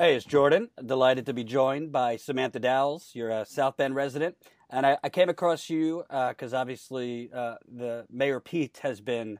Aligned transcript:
Hey, 0.00 0.14
it's 0.14 0.24
Jordan. 0.24 0.70
Delighted 0.82 1.26
to 1.26 1.34
be 1.34 1.44
joined 1.44 1.92
by 1.92 2.16
Samantha 2.16 2.58
Dowles. 2.58 3.10
You're 3.12 3.28
a 3.28 3.44
South 3.44 3.76
Bend 3.76 3.94
resident. 3.94 4.34
And 4.70 4.86
I, 4.86 4.96
I 5.04 5.10
came 5.10 5.28
across 5.28 5.68
you 5.68 6.04
because 6.08 6.54
uh, 6.54 6.56
obviously 6.56 7.28
uh, 7.34 7.56
the 7.70 8.06
Mayor 8.08 8.40
Pete 8.40 8.80
has 8.82 9.02
been 9.02 9.38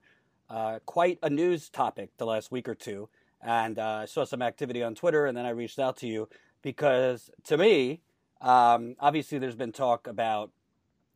uh, 0.51 0.81
quite 0.85 1.19
a 1.23 1.31
news 1.31 1.71
topic 1.71 2.11
the 2.19 2.27
last 2.27 2.53
week 2.53 2.69
or 2.69 2.75
two. 2.75 3.09
And 3.41 3.79
uh, 3.79 4.01
I 4.03 4.04
saw 4.04 4.25
some 4.25 4.43
activity 4.43 4.83
on 4.83 4.95
Twitter, 4.95 5.25
and 5.25 5.35
then 5.35 5.46
I 5.46 5.49
reached 5.49 5.79
out 5.79 5.96
to 6.01 6.07
you 6.07 6.29
because 6.61 7.31
to 7.45 7.56
me, 7.56 8.03
um, 8.42 8.97
obviously, 9.01 9.38
there's 9.38 9.56
been 9.56 9.72
talk 9.72 10.06
about 10.06 10.51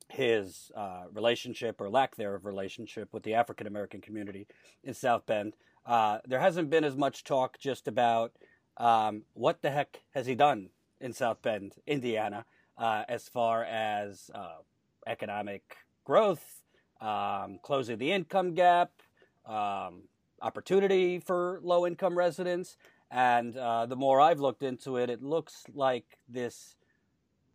his 0.09 0.73
uh, 0.75 1.03
relationship 1.13 1.83
or 1.83 1.91
lack 1.91 2.17
thereof 2.17 2.47
relationship 2.47 3.13
with 3.13 3.25
the 3.25 3.35
African 3.35 3.67
American 3.67 4.01
community 4.01 4.47
in 4.83 4.95
South 4.95 5.27
Bend. 5.27 5.53
Uh, 5.85 6.21
there 6.27 6.41
hasn't 6.41 6.71
been 6.71 6.83
as 6.85 6.97
much 6.97 7.25
talk 7.25 7.59
just 7.59 7.87
about 7.87 8.33
um, 8.77 9.23
what 9.35 9.63
the 9.63 9.71
heck 9.71 10.03
has 10.15 10.27
he 10.27 10.35
done 10.35 10.71
in 11.01 11.13
South 11.13 11.43
Bend, 11.43 11.75
Indiana, 11.87 12.45
uh, 12.77 13.05
as 13.09 13.29
far 13.29 13.65
as 13.65 14.31
uh, 14.35 14.57
economic 15.07 15.77
growth, 16.05 16.63
um, 17.01 17.59
closing 17.63 17.99
the 17.99 18.13
income 18.13 18.55
gap, 18.55 18.91
um, 19.47 20.03
opportunity 20.41 21.19
for 21.19 21.61
low 21.63 21.87
income 21.87 22.17
residents? 22.17 22.77
And 23.11 23.57
uh, 23.57 23.87
the 23.87 23.97
more 23.97 24.21
I've 24.21 24.41
looked 24.41 24.63
into 24.63 24.97
it, 24.97 25.09
it 25.09 25.23
looks 25.23 25.65
like 25.73 26.19
this 26.29 26.77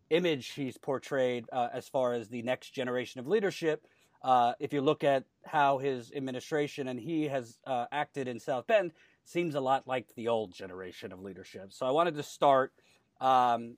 image 0.10 0.50
he's 0.52 0.78
portrayed 0.78 1.46
uh, 1.52 1.70
as 1.74 1.88
far 1.88 2.14
as 2.14 2.30
the 2.30 2.42
next 2.42 2.70
generation 2.70 3.20
of 3.20 3.28
leadership. 3.28 3.86
Uh, 4.22 4.54
if 4.60 4.74
you 4.74 4.82
look 4.82 5.04
at 5.04 5.24
how 5.46 5.78
his 5.78 6.12
administration 6.16 6.88
and 6.88 7.00
he 7.00 7.28
has 7.28 7.58
uh, 7.66 7.86
acted 7.92 8.28
in 8.28 8.40
South 8.40 8.68
Bend, 8.68 8.92
seems 9.30 9.56
a 9.56 9.62
lot 9.62 9.88
like 9.88 10.08
the 10.16 10.28
old 10.28 10.54
generation 10.54 11.12
of 11.12 11.22
leadership. 11.22 11.72
So 11.72 11.86
I 11.86 11.92
wanted 11.92 12.16
to 12.16 12.24
start. 12.24 12.74
Um, 13.22 13.78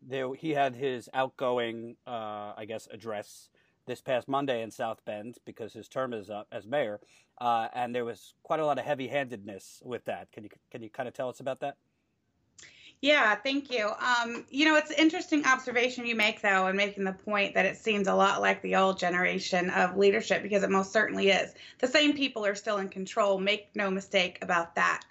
there, 0.00 0.32
he 0.34 0.50
had 0.50 0.76
his 0.76 1.08
outgoing, 1.12 1.96
uh, 2.06 2.52
I 2.56 2.64
guess, 2.68 2.86
address 2.92 3.48
this 3.86 4.00
past 4.00 4.28
Monday 4.28 4.62
in 4.62 4.70
South 4.70 5.04
Bend 5.04 5.38
because 5.44 5.72
his 5.72 5.88
term 5.88 6.12
is 6.12 6.30
up 6.30 6.46
as 6.52 6.66
mayor, 6.66 7.00
uh, 7.40 7.68
and 7.74 7.94
there 7.94 8.04
was 8.04 8.34
quite 8.42 8.60
a 8.60 8.66
lot 8.66 8.78
of 8.78 8.84
heavy-handedness 8.84 9.82
with 9.84 10.04
that. 10.04 10.30
Can 10.32 10.44
you 10.44 10.50
can 10.70 10.82
you 10.82 10.90
kind 10.90 11.08
of 11.08 11.14
tell 11.14 11.28
us 11.28 11.40
about 11.40 11.60
that? 11.60 11.76
Yeah, 13.02 13.34
thank 13.34 13.70
you. 13.70 13.88
Um, 13.88 14.46
you 14.50 14.64
know, 14.64 14.76
it's 14.76 14.90
an 14.90 14.96
interesting 14.98 15.44
observation 15.44 16.06
you 16.06 16.16
make, 16.16 16.40
though, 16.40 16.66
and 16.66 16.76
making 16.76 17.04
the 17.04 17.12
point 17.12 17.54
that 17.54 17.66
it 17.66 17.76
seems 17.76 18.08
a 18.08 18.14
lot 18.14 18.40
like 18.40 18.62
the 18.62 18.76
old 18.76 18.98
generation 18.98 19.70
of 19.70 19.96
leadership 19.96 20.42
because 20.42 20.62
it 20.62 20.70
most 20.70 20.92
certainly 20.92 21.28
is. 21.28 21.52
The 21.78 21.88
same 21.88 22.14
people 22.14 22.46
are 22.46 22.54
still 22.54 22.78
in 22.78 22.88
control. 22.88 23.38
Make 23.38 23.68
no 23.74 23.90
mistake 23.90 24.38
about 24.40 24.74
that. 24.76 25.02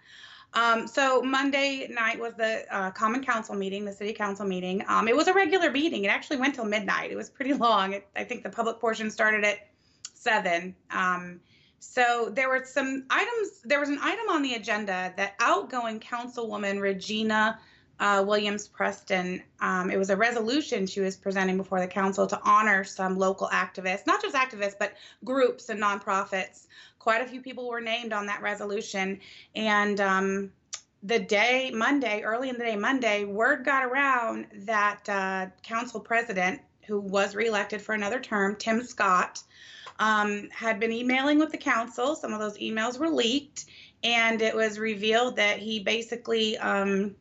Um, 0.56 0.88
so 0.88 1.22
Monday 1.22 1.88
night 1.92 2.20
was 2.20 2.34
the 2.34 2.66
uh, 2.74 2.90
Common 2.92 3.24
Council 3.24 3.56
meeting, 3.56 3.86
the 3.86 3.94
City 3.94 4.14
Council 4.14 4.48
meeting. 4.48 4.84
Um, 4.88 5.08
it 5.08 5.16
was 5.16 5.28
a 5.28 5.34
regular 5.34 5.70
meeting. 5.70 6.06
It 6.06 6.08
actually 6.08 6.38
went 6.38 6.56
till 6.56 6.66
midnight. 6.66 7.12
It 7.12 7.16
was 7.16 7.30
pretty 7.30 7.54
long. 7.54 7.94
It, 7.94 8.08
I 8.16 8.24
think 8.24 8.44
the 8.44 8.50
public 8.50 8.80
portion 8.80 9.12
started 9.12 9.44
at 9.44 9.68
seven. 10.14 10.76
Um, 10.90 11.42
so 11.80 12.32
there 12.34 12.50
were 12.50 12.64
some 12.66 13.06
items. 13.10 13.62
There 13.64 13.80
was 13.80 13.90
an 13.90 14.00
item 14.02 14.30
on 14.30 14.42
the 14.42 14.56
agenda 14.56 15.14
that 15.18 15.36
outgoing 15.40 16.00
Councilwoman 16.00 16.82
Regina 16.82 17.60
uh, 18.00 18.24
Williams 18.28 18.68
Preston. 18.68 19.42
Um, 19.60 19.90
it 19.90 19.98
was 19.98 20.10
a 20.10 20.16
resolution 20.16 20.86
she 20.86 21.00
was 21.00 21.16
presenting 21.16 21.58
before 21.58 21.80
the 21.80 21.88
council 21.88 22.28
to 22.28 22.40
honor 22.44 22.84
some 22.84 23.18
local 23.18 23.48
activists, 23.50 24.06
not 24.06 24.22
just 24.22 24.36
activists, 24.36 24.76
but 24.78 24.94
groups 25.24 25.70
and 25.70 25.82
nonprofits. 25.82 26.68
Quite 27.00 27.22
a 27.22 27.28
few 27.28 27.42
people 27.42 27.70
were 27.70 27.82
named 27.82 28.14
on 28.14 28.26
that 28.26 28.42
resolution. 28.42 29.20
And 29.56 30.02
um, 30.02 30.52
the 31.04 31.20
day, 31.20 31.72
Monday, 31.74 32.22
early 32.24 32.50
in 32.50 32.58
the 32.58 32.64
day, 32.64 32.76
Monday, 32.76 33.26
word 33.26 33.64
got 33.64 33.86
around 33.86 34.48
that 34.66 35.08
uh, 35.08 35.48
council 35.64 36.00
president, 36.00 36.62
who 36.88 37.00
was 37.00 37.36
reelected 37.36 37.82
for 37.82 37.94
another 37.94 38.20
term, 38.20 38.56
Tim 38.56 38.84
Scott, 38.84 39.42
um, 40.00 40.50
had 40.52 40.80
been 40.80 40.92
emailing 40.92 41.40
with 41.40 41.52
the 41.52 41.58
council. 41.58 42.16
Some 42.16 42.34
of 42.34 42.40
those 42.40 42.58
emails 42.58 43.00
were 43.00 43.10
leaked, 43.10 43.66
and 44.04 44.42
it 44.42 44.56
was 44.56 44.78
revealed 44.78 45.36
that 45.38 45.60
he 45.60 45.80
basically 45.80 46.58
um, 46.58 47.16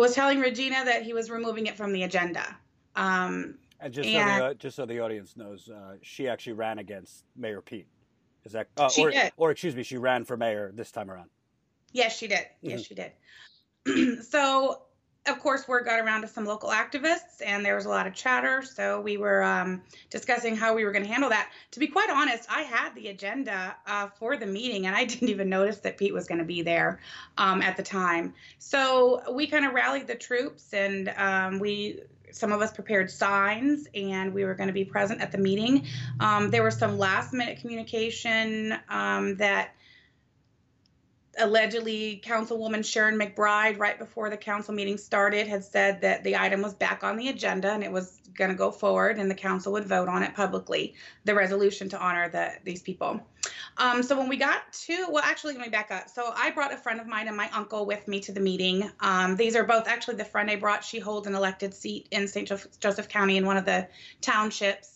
was 0.00 0.14
telling 0.14 0.40
Regina 0.40 0.84
that 0.84 1.02
he 1.02 1.12
was 1.12 1.30
removing 1.30 1.66
it 1.66 1.76
from 1.76 1.92
the 1.92 2.04
agenda. 2.04 2.56
Um, 2.96 3.56
and 3.80 3.92
just 3.92 4.08
and, 4.08 4.38
so 4.38 4.48
the 4.48 4.54
just 4.54 4.76
so 4.76 4.86
the 4.86 5.00
audience 5.00 5.36
knows, 5.36 5.68
uh, 5.68 5.96
she 6.02 6.28
actually 6.28 6.54
ran 6.54 6.78
against 6.78 7.24
Mayor 7.36 7.60
Pete. 7.60 7.86
Is 8.44 8.52
that? 8.52 8.68
Uh, 8.76 8.88
she 8.88 9.04
or, 9.04 9.10
did. 9.10 9.32
Or 9.36 9.50
excuse 9.50 9.74
me, 9.74 9.82
she 9.82 9.96
ran 9.96 10.24
for 10.24 10.36
mayor 10.36 10.72
this 10.74 10.90
time 10.90 11.10
around. 11.10 11.30
Yes, 11.92 12.16
she 12.16 12.26
did. 12.26 12.38
Mm-hmm. 12.38 12.70
Yes, 12.70 12.82
she 12.84 12.94
did. 12.94 14.22
so 14.24 14.82
of 15.26 15.38
course, 15.38 15.68
word 15.68 15.84
got 15.84 16.00
around 16.00 16.22
to 16.22 16.28
some 16.28 16.44
local 16.44 16.70
activists, 16.70 17.40
and 17.44 17.64
there 17.64 17.76
was 17.76 17.84
a 17.84 17.88
lot 17.88 18.06
of 18.06 18.14
chatter. 18.14 18.62
So 18.62 19.00
we 19.00 19.16
were 19.16 19.42
um, 19.42 19.82
discussing 20.10 20.56
how 20.56 20.74
we 20.74 20.84
were 20.84 20.90
going 20.90 21.04
to 21.04 21.10
handle 21.10 21.30
that. 21.30 21.50
To 21.72 21.80
be 21.80 21.86
quite 21.86 22.10
honest, 22.10 22.48
I 22.50 22.62
had 22.62 22.94
the 22.96 23.08
agenda 23.08 23.76
uh, 23.86 24.08
for 24.18 24.36
the 24.36 24.46
meeting, 24.46 24.86
and 24.86 24.96
I 24.96 25.04
didn't 25.06 25.28
even 25.28 25.48
notice 25.48 25.78
that 25.78 25.96
Pete 25.96 26.12
was 26.12 26.26
going 26.26 26.38
to 26.38 26.44
be 26.44 26.62
there 26.62 27.00
um, 27.38 27.62
at 27.62 27.76
the 27.76 27.84
time. 27.84 28.34
So 28.58 29.22
we 29.32 29.46
kind 29.46 29.64
of 29.64 29.74
rallied 29.74 30.08
the 30.08 30.16
troops, 30.16 30.74
and 30.74 31.08
um, 31.16 31.58
we 31.60 32.00
some 32.32 32.50
of 32.50 32.62
us 32.62 32.72
prepared 32.72 33.10
signs 33.10 33.86
and 33.94 34.32
we 34.32 34.46
were 34.46 34.54
going 34.54 34.68
to 34.68 34.72
be 34.72 34.86
present 34.86 35.20
at 35.20 35.30
the 35.32 35.36
meeting. 35.36 35.86
Um, 36.18 36.50
there 36.50 36.62
was 36.62 36.78
some 36.78 36.96
last 36.96 37.34
minute 37.34 37.60
communication 37.60 38.74
um, 38.88 39.36
that 39.36 39.74
allegedly 41.38 42.20
councilwoman 42.24 42.84
sharon 42.84 43.18
mcbride 43.18 43.78
right 43.78 43.98
before 43.98 44.28
the 44.28 44.36
council 44.36 44.74
meeting 44.74 44.98
started 44.98 45.46
had 45.46 45.64
said 45.64 46.00
that 46.00 46.22
the 46.24 46.36
item 46.36 46.60
was 46.60 46.74
back 46.74 47.02
on 47.02 47.16
the 47.16 47.28
agenda 47.28 47.70
and 47.70 47.82
it 47.82 47.90
was 47.90 48.20
going 48.34 48.50
to 48.50 48.56
go 48.56 48.70
forward 48.70 49.18
and 49.18 49.30
the 49.30 49.34
council 49.34 49.72
would 49.72 49.84
vote 49.84 50.08
on 50.08 50.22
it 50.22 50.34
publicly 50.34 50.94
the 51.24 51.34
resolution 51.34 51.88
to 51.88 51.98
honor 51.98 52.28
the, 52.28 52.52
these 52.64 52.82
people. 52.82 53.20
Um, 53.76 54.02
so 54.02 54.18
when 54.18 54.28
we 54.28 54.36
got 54.36 54.60
to 54.86 55.06
well 55.10 55.22
actually 55.24 55.54
let 55.54 55.62
me 55.62 55.68
back 55.68 55.90
up. 55.90 56.08
So 56.08 56.32
i 56.36 56.50
brought 56.50 56.72
a 56.72 56.76
friend 56.76 57.00
of 57.00 57.06
mine 57.06 57.28
and 57.28 57.36
my 57.36 57.50
uncle 57.52 57.86
with 57.86 58.06
me 58.08 58.20
to 58.20 58.32
the 58.32 58.40
meeting. 58.40 58.90
Um, 59.00 59.36
these 59.36 59.56
are 59.56 59.64
both 59.64 59.88
actually 59.88 60.16
the 60.16 60.24
friend 60.24 60.50
i 60.50 60.56
brought 60.56 60.84
she 60.84 60.98
holds 60.98 61.26
an 61.26 61.34
elected 61.34 61.74
seat 61.74 62.08
in 62.10 62.28
st 62.28 62.50
joseph 62.80 63.08
county 63.08 63.36
in 63.36 63.46
one 63.46 63.56
of 63.56 63.64
the 63.64 63.88
townships 64.20 64.91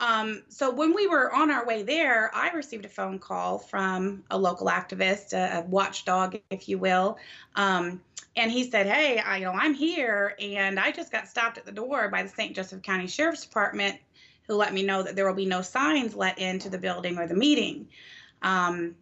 um, 0.00 0.42
so 0.48 0.70
when 0.70 0.92
we 0.94 1.06
were 1.06 1.32
on 1.32 1.50
our 1.50 1.64
way 1.64 1.82
there, 1.82 2.30
I 2.34 2.50
received 2.50 2.84
a 2.84 2.88
phone 2.88 3.18
call 3.18 3.58
from 3.58 4.24
a 4.30 4.36
local 4.36 4.66
activist, 4.66 5.32
a, 5.32 5.58
a 5.58 5.60
watchdog, 5.62 6.36
if 6.50 6.68
you 6.68 6.78
will. 6.78 7.16
Um, 7.54 8.02
and 8.36 8.50
he 8.50 8.68
said, 8.68 8.86
"Hey, 8.86 9.18
I, 9.18 9.36
you 9.36 9.44
know, 9.44 9.52
I'm 9.52 9.74
here, 9.74 10.34
and 10.40 10.80
I 10.80 10.90
just 10.90 11.12
got 11.12 11.28
stopped 11.28 11.58
at 11.58 11.64
the 11.64 11.72
door 11.72 12.08
by 12.08 12.24
the 12.24 12.28
St. 12.28 12.56
Joseph 12.56 12.82
County 12.82 13.06
Sheriff's 13.06 13.44
Department, 13.44 13.96
who 14.48 14.54
let 14.54 14.74
me 14.74 14.82
know 14.82 15.02
that 15.02 15.14
there 15.14 15.26
will 15.26 15.34
be 15.34 15.46
no 15.46 15.62
signs 15.62 16.16
let 16.16 16.38
into 16.38 16.68
the 16.68 16.78
building 16.78 17.16
or 17.16 17.28
the 17.28 17.34
meeting." 17.34 17.88
Um, 18.42 18.96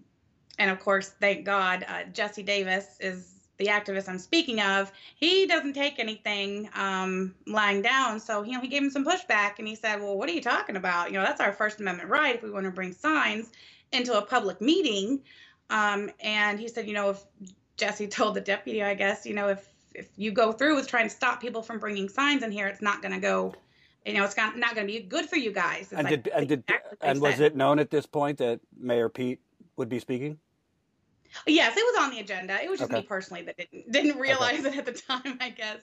and 0.59 0.71
of 0.71 0.79
course, 0.79 1.15
thank 1.21 1.47
God, 1.47 1.87
uh, 1.89 2.05
Jesse 2.13 2.43
Davis 2.43 2.99
is 3.01 3.32
the 3.63 3.71
activist 3.71 4.09
I'm 4.09 4.19
speaking 4.19 4.61
of, 4.61 4.91
he 5.15 5.47
doesn't 5.47 5.75
take 5.75 5.99
anything 5.99 6.69
um, 6.75 7.35
lying 7.47 7.83
down. 7.83 8.19
So, 8.19 8.43
you 8.43 8.53
know, 8.53 8.61
he 8.61 8.69
gave 8.69 8.83
him 8.83 8.91
some 8.91 9.05
pushback 9.05 9.59
and 9.59 9.69
he 9.69 9.75
said, 9.75 10.01
Well, 10.01 10.17
what 10.17 10.29
are 10.29 10.33
you 10.33 10.43
talking 10.43 10.77
about? 10.77 11.11
You 11.11 11.19
know, 11.19 11.25
that's 11.25 11.41
our 11.41 11.53
First 11.53 11.81
Amendment 11.81 12.09
right 12.09 12.35
if 12.35 12.43
we 12.43 12.51
want 12.51 12.65
to 12.65 12.71
bring 12.71 12.93
signs 12.93 13.53
into 13.93 14.17
a 14.19 14.23
public 14.23 14.61
meeting. 14.61 15.21
Um, 15.71 16.11
and 16.21 16.59
he 16.59 16.69
said, 16.69 16.87
You 16.87 16.95
know, 16.95 17.11
if 17.11 17.25
Jesse 17.77 18.07
told 18.09 18.35
the 18.35 18.41
deputy, 18.41 18.83
I 18.83 18.95
guess, 18.95 19.25
you 19.25 19.35
know, 19.35 19.49
if 19.49 19.69
if 19.95 20.09
you 20.17 20.33
go 20.33 20.53
through 20.53 20.75
with 20.75 20.89
trying 20.89 21.05
to 21.05 21.15
stop 21.15 21.41
people 21.41 21.63
from 21.63 21.79
bringing 21.79 22.09
signs 22.09 22.43
in 22.43 22.51
here, 22.51 22.67
it's 22.67 22.81
not 22.81 23.03
going 23.03 23.13
to 23.13 23.21
go. 23.21 23.55
You 24.07 24.15
know, 24.15 24.25
it's 24.25 24.37
not, 24.37 24.57
not 24.57 24.75
going 24.75 24.87
to 24.87 24.93
be 24.93 25.01
good 25.01 25.27
for 25.27 25.37
you 25.37 25.53
guys. 25.53 25.83
It's 25.83 25.93
and 25.93 26.05
like, 26.05 26.25
did 26.25 26.33
and 26.35 26.49
did 26.49 26.65
and 27.03 27.21
was 27.21 27.39
it 27.39 27.55
known 27.55 27.79
at 27.79 27.91
this 27.91 28.05
point 28.07 28.39
that 28.39 28.59
Mayor 28.77 29.09
Pete 29.09 29.39
would 29.77 29.89
be 29.89 30.01
speaking? 30.01 30.39
Yes, 31.47 31.77
it 31.77 31.81
was 31.81 32.05
on 32.05 32.11
the 32.11 32.21
agenda. 32.21 32.63
It 32.63 32.71
was 32.71 32.79
just 32.79 32.91
okay. 32.91 33.01
me 33.01 33.07
personally 33.07 33.43
that 33.43 33.57
didn't 33.57 33.91
didn't 33.91 34.19
realize 34.19 34.65
okay. 34.65 34.79
it 34.79 34.79
at 34.79 34.87
the 34.87 34.93
time. 35.09 35.39
I 35.41 35.51
guess 35.51 35.81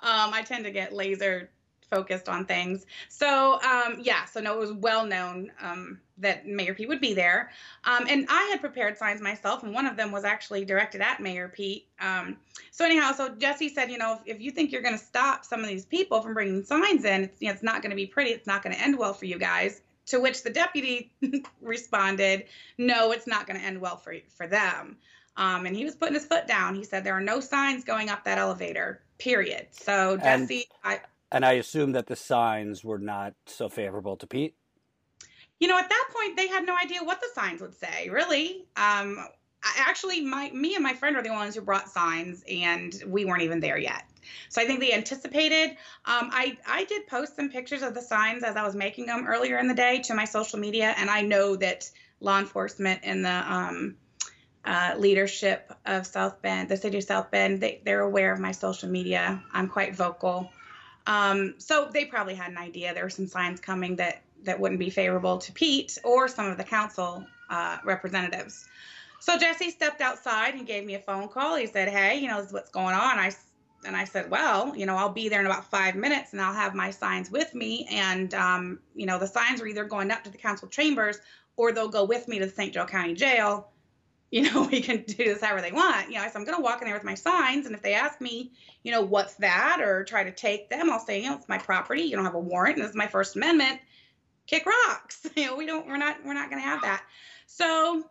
um, 0.00 0.32
I 0.32 0.42
tend 0.42 0.64
to 0.64 0.70
get 0.70 0.92
laser 0.92 1.50
focused 1.90 2.28
on 2.28 2.44
things. 2.44 2.86
So 3.08 3.60
um, 3.62 3.98
yeah, 4.00 4.24
so 4.24 4.40
no, 4.40 4.54
it 4.54 4.60
was 4.60 4.72
well 4.72 5.04
known 5.04 5.50
um, 5.60 5.98
that 6.18 6.46
Mayor 6.46 6.74
Pete 6.74 6.88
would 6.88 7.00
be 7.00 7.14
there, 7.14 7.50
um, 7.84 8.06
and 8.08 8.26
I 8.28 8.48
had 8.50 8.60
prepared 8.60 8.96
signs 8.96 9.20
myself, 9.20 9.62
and 9.62 9.74
one 9.74 9.86
of 9.86 9.96
them 9.96 10.12
was 10.12 10.24
actually 10.24 10.64
directed 10.64 11.00
at 11.00 11.20
Mayor 11.20 11.48
Pete. 11.48 11.88
Um, 12.00 12.36
so 12.70 12.84
anyhow, 12.84 13.12
so 13.12 13.30
Jesse 13.30 13.68
said, 13.68 13.90
you 13.90 13.98
know, 13.98 14.18
if, 14.24 14.36
if 14.36 14.40
you 14.40 14.50
think 14.50 14.70
you're 14.70 14.82
going 14.82 14.96
to 14.96 15.04
stop 15.04 15.44
some 15.44 15.60
of 15.60 15.68
these 15.68 15.84
people 15.84 16.22
from 16.22 16.34
bringing 16.34 16.62
signs 16.62 17.04
in, 17.04 17.24
it's, 17.24 17.42
you 17.42 17.48
know, 17.48 17.54
it's 17.54 17.62
not 17.62 17.82
going 17.82 17.90
to 17.90 17.96
be 17.96 18.06
pretty. 18.06 18.30
It's 18.30 18.46
not 18.46 18.62
going 18.62 18.74
to 18.74 18.80
end 18.80 18.96
well 18.96 19.12
for 19.12 19.26
you 19.26 19.38
guys. 19.38 19.82
To 20.10 20.20
which 20.20 20.42
the 20.42 20.50
deputy 20.50 21.12
responded, 21.60 22.44
"No, 22.78 23.12
it's 23.12 23.26
not 23.26 23.46
going 23.46 23.58
to 23.58 23.64
end 23.64 23.80
well 23.80 23.96
for 23.96 24.14
for 24.36 24.46
them." 24.46 24.96
Um, 25.36 25.66
and 25.66 25.74
he 25.74 25.84
was 25.84 25.94
putting 25.94 26.14
his 26.14 26.26
foot 26.26 26.46
down. 26.46 26.74
He 26.74 26.84
said 26.84 27.04
there 27.04 27.16
are 27.16 27.20
no 27.20 27.40
signs 27.40 27.84
going 27.84 28.10
up 28.10 28.24
that 28.24 28.38
elevator. 28.38 29.02
Period. 29.18 29.68
So 29.70 30.16
Jesse, 30.16 30.66
and, 30.84 30.94
I 30.94 31.00
and 31.32 31.44
I 31.44 31.52
assume 31.52 31.92
that 31.92 32.06
the 32.06 32.16
signs 32.16 32.84
were 32.84 32.98
not 32.98 33.34
so 33.46 33.68
favorable 33.68 34.16
to 34.16 34.26
Pete. 34.26 34.54
You 35.60 35.68
know, 35.68 35.78
at 35.78 35.88
that 35.88 36.08
point, 36.14 36.36
they 36.36 36.48
had 36.48 36.64
no 36.64 36.74
idea 36.74 37.04
what 37.04 37.20
the 37.20 37.28
signs 37.34 37.60
would 37.60 37.74
say. 37.74 38.08
Really, 38.08 38.64
um, 38.76 39.18
actually, 39.62 40.20
my 40.22 40.50
me 40.50 40.74
and 40.74 40.82
my 40.82 40.94
friend 40.94 41.16
are 41.16 41.22
the 41.22 41.30
ones 41.30 41.54
who 41.54 41.60
brought 41.60 41.88
signs, 41.88 42.44
and 42.50 42.94
we 43.06 43.24
weren't 43.24 43.42
even 43.42 43.60
there 43.60 43.78
yet. 43.78 44.04
So 44.48 44.60
I 44.60 44.66
think 44.66 44.80
they 44.80 44.92
anticipated. 44.92 45.70
Um, 46.04 46.30
I 46.32 46.56
I 46.66 46.84
did 46.84 47.06
post 47.06 47.36
some 47.36 47.50
pictures 47.50 47.82
of 47.82 47.94
the 47.94 48.02
signs 48.02 48.42
as 48.42 48.56
I 48.56 48.64
was 48.64 48.74
making 48.74 49.06
them 49.06 49.26
earlier 49.26 49.58
in 49.58 49.68
the 49.68 49.74
day 49.74 50.00
to 50.02 50.14
my 50.14 50.24
social 50.24 50.58
media, 50.58 50.94
and 50.96 51.10
I 51.10 51.22
know 51.22 51.56
that 51.56 51.90
law 52.20 52.38
enforcement 52.38 53.00
and 53.02 53.24
the 53.24 53.52
um, 53.52 53.96
uh, 54.64 54.94
leadership 54.98 55.72
of 55.86 56.06
South 56.06 56.40
Bend, 56.42 56.68
the 56.68 56.76
city 56.76 56.98
of 56.98 57.04
South 57.04 57.30
Bend, 57.30 57.60
they, 57.60 57.80
they're 57.84 58.02
aware 58.02 58.32
of 58.32 58.40
my 58.40 58.52
social 58.52 58.88
media. 58.88 59.42
I'm 59.52 59.68
quite 59.68 59.96
vocal. 59.96 60.50
Um, 61.06 61.54
so 61.58 61.88
they 61.92 62.04
probably 62.04 62.34
had 62.34 62.50
an 62.50 62.58
idea 62.58 62.92
there 62.92 63.04
were 63.04 63.10
some 63.10 63.26
signs 63.26 63.58
coming 63.58 63.96
that 63.96 64.22
that 64.44 64.58
wouldn't 64.58 64.80
be 64.80 64.90
favorable 64.90 65.38
to 65.38 65.52
Pete 65.52 65.98
or 66.02 66.28
some 66.28 66.46
of 66.46 66.56
the 66.56 66.64
council 66.64 67.26
uh, 67.50 67.78
representatives. 67.84 68.68
So 69.20 69.38
Jesse 69.38 69.70
stepped 69.70 70.00
outside 70.00 70.54
and 70.54 70.66
gave 70.66 70.84
me 70.84 70.94
a 70.94 70.98
phone 70.98 71.28
call. 71.28 71.56
He 71.56 71.66
said, 71.66 71.88
"Hey, 71.88 72.18
you 72.18 72.28
know, 72.28 72.42
what's 72.50 72.70
going 72.70 72.94
on." 72.94 73.18
I 73.18 73.32
and 73.84 73.96
I 73.96 74.04
said, 74.04 74.30
"Well, 74.30 74.74
you 74.76 74.86
know, 74.86 74.96
I'll 74.96 75.12
be 75.12 75.28
there 75.28 75.40
in 75.40 75.46
about 75.46 75.70
five 75.70 75.94
minutes, 75.94 76.32
and 76.32 76.40
I'll 76.40 76.54
have 76.54 76.74
my 76.74 76.90
signs 76.90 77.30
with 77.30 77.54
me. 77.54 77.86
And 77.90 78.32
um, 78.34 78.80
you 78.94 79.06
know, 79.06 79.18
the 79.18 79.26
signs 79.26 79.60
are 79.60 79.66
either 79.66 79.84
going 79.84 80.10
up 80.10 80.24
to 80.24 80.30
the 80.30 80.38
council 80.38 80.68
chambers 80.68 81.18
or 81.56 81.72
they'll 81.72 81.88
go 81.88 82.04
with 82.04 82.26
me 82.26 82.38
to 82.38 82.46
the 82.46 82.52
St. 82.52 82.72
Joe 82.72 82.86
County 82.86 83.14
Jail. 83.14 83.70
You 84.32 84.48
know, 84.48 84.68
we 84.70 84.80
can 84.80 85.02
do 85.08 85.16
this 85.16 85.42
however 85.42 85.60
they 85.60 85.72
want. 85.72 86.08
You 86.08 86.14
know, 86.14 86.28
so 86.32 86.38
I'm 86.38 86.44
going 86.44 86.56
to 86.56 86.62
walk 86.62 86.80
in 86.80 86.86
there 86.86 86.94
with 86.94 87.02
my 87.02 87.16
signs, 87.16 87.66
and 87.66 87.74
if 87.74 87.82
they 87.82 87.94
ask 87.94 88.20
me, 88.20 88.52
you 88.84 88.92
know, 88.92 89.02
what's 89.02 89.34
that, 89.34 89.80
or 89.80 90.04
try 90.04 90.22
to 90.22 90.30
take 90.30 90.70
them, 90.70 90.88
I'll 90.88 91.00
say, 91.00 91.20
you 91.20 91.28
know, 91.28 91.34
it's 91.34 91.48
my 91.48 91.58
property. 91.58 92.02
You 92.02 92.14
don't 92.14 92.24
have 92.24 92.36
a 92.36 92.38
warrant, 92.38 92.76
and 92.76 92.84
this 92.84 92.90
is 92.90 92.96
my 92.96 93.08
First 93.08 93.34
Amendment. 93.34 93.80
Kick 94.46 94.66
rocks. 94.66 95.26
You 95.36 95.46
know, 95.46 95.56
we 95.56 95.66
don't. 95.66 95.84
We're 95.84 95.96
not. 95.96 96.24
We're 96.24 96.34
not 96.34 96.48
going 96.48 96.62
to 96.62 96.68
have 96.68 96.80
that. 96.82 97.02
So 97.48 98.04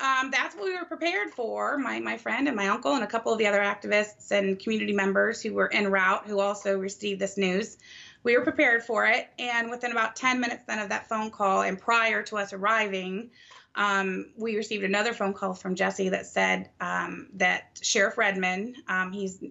um, 0.00 0.30
that's 0.30 0.54
what 0.54 0.64
we 0.64 0.76
were 0.76 0.84
prepared 0.84 1.30
for. 1.30 1.78
My 1.78 1.98
my 2.00 2.16
friend 2.18 2.46
and 2.48 2.56
my 2.56 2.68
uncle 2.68 2.94
and 2.94 3.04
a 3.04 3.06
couple 3.06 3.32
of 3.32 3.38
the 3.38 3.46
other 3.46 3.60
activists 3.60 4.30
and 4.30 4.58
community 4.58 4.92
members 4.92 5.40
who 5.42 5.54
were 5.54 5.72
en 5.72 5.90
route 5.90 6.26
who 6.26 6.40
also 6.40 6.78
received 6.78 7.20
this 7.20 7.36
news. 7.36 7.78
We 8.22 8.36
were 8.36 8.44
prepared 8.44 8.82
for 8.82 9.06
it, 9.06 9.28
and 9.38 9.70
within 9.70 9.92
about 9.92 10.16
10 10.16 10.40
minutes 10.40 10.64
then 10.66 10.80
of 10.80 10.88
that 10.88 11.08
phone 11.08 11.30
call, 11.30 11.62
and 11.62 11.80
prior 11.80 12.22
to 12.24 12.38
us 12.38 12.52
arriving, 12.52 13.30
um, 13.76 14.32
we 14.36 14.56
received 14.56 14.84
another 14.84 15.12
phone 15.12 15.32
call 15.32 15.54
from 15.54 15.74
Jesse 15.74 16.08
that 16.08 16.26
said 16.26 16.70
um, 16.80 17.28
that 17.34 17.78
Sheriff 17.82 18.18
Redman, 18.18 18.74
um, 18.88 19.12
he's 19.12 19.42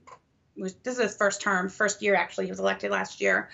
was 0.58 0.76
this 0.84 0.96
is 0.96 1.02
his 1.02 1.18
first 1.18 1.42
term, 1.42 1.70
first 1.70 2.02
year 2.02 2.16
actually. 2.16 2.46
He 2.46 2.52
was 2.52 2.60
elected 2.60 2.92
last 2.92 3.22
year. 3.22 3.50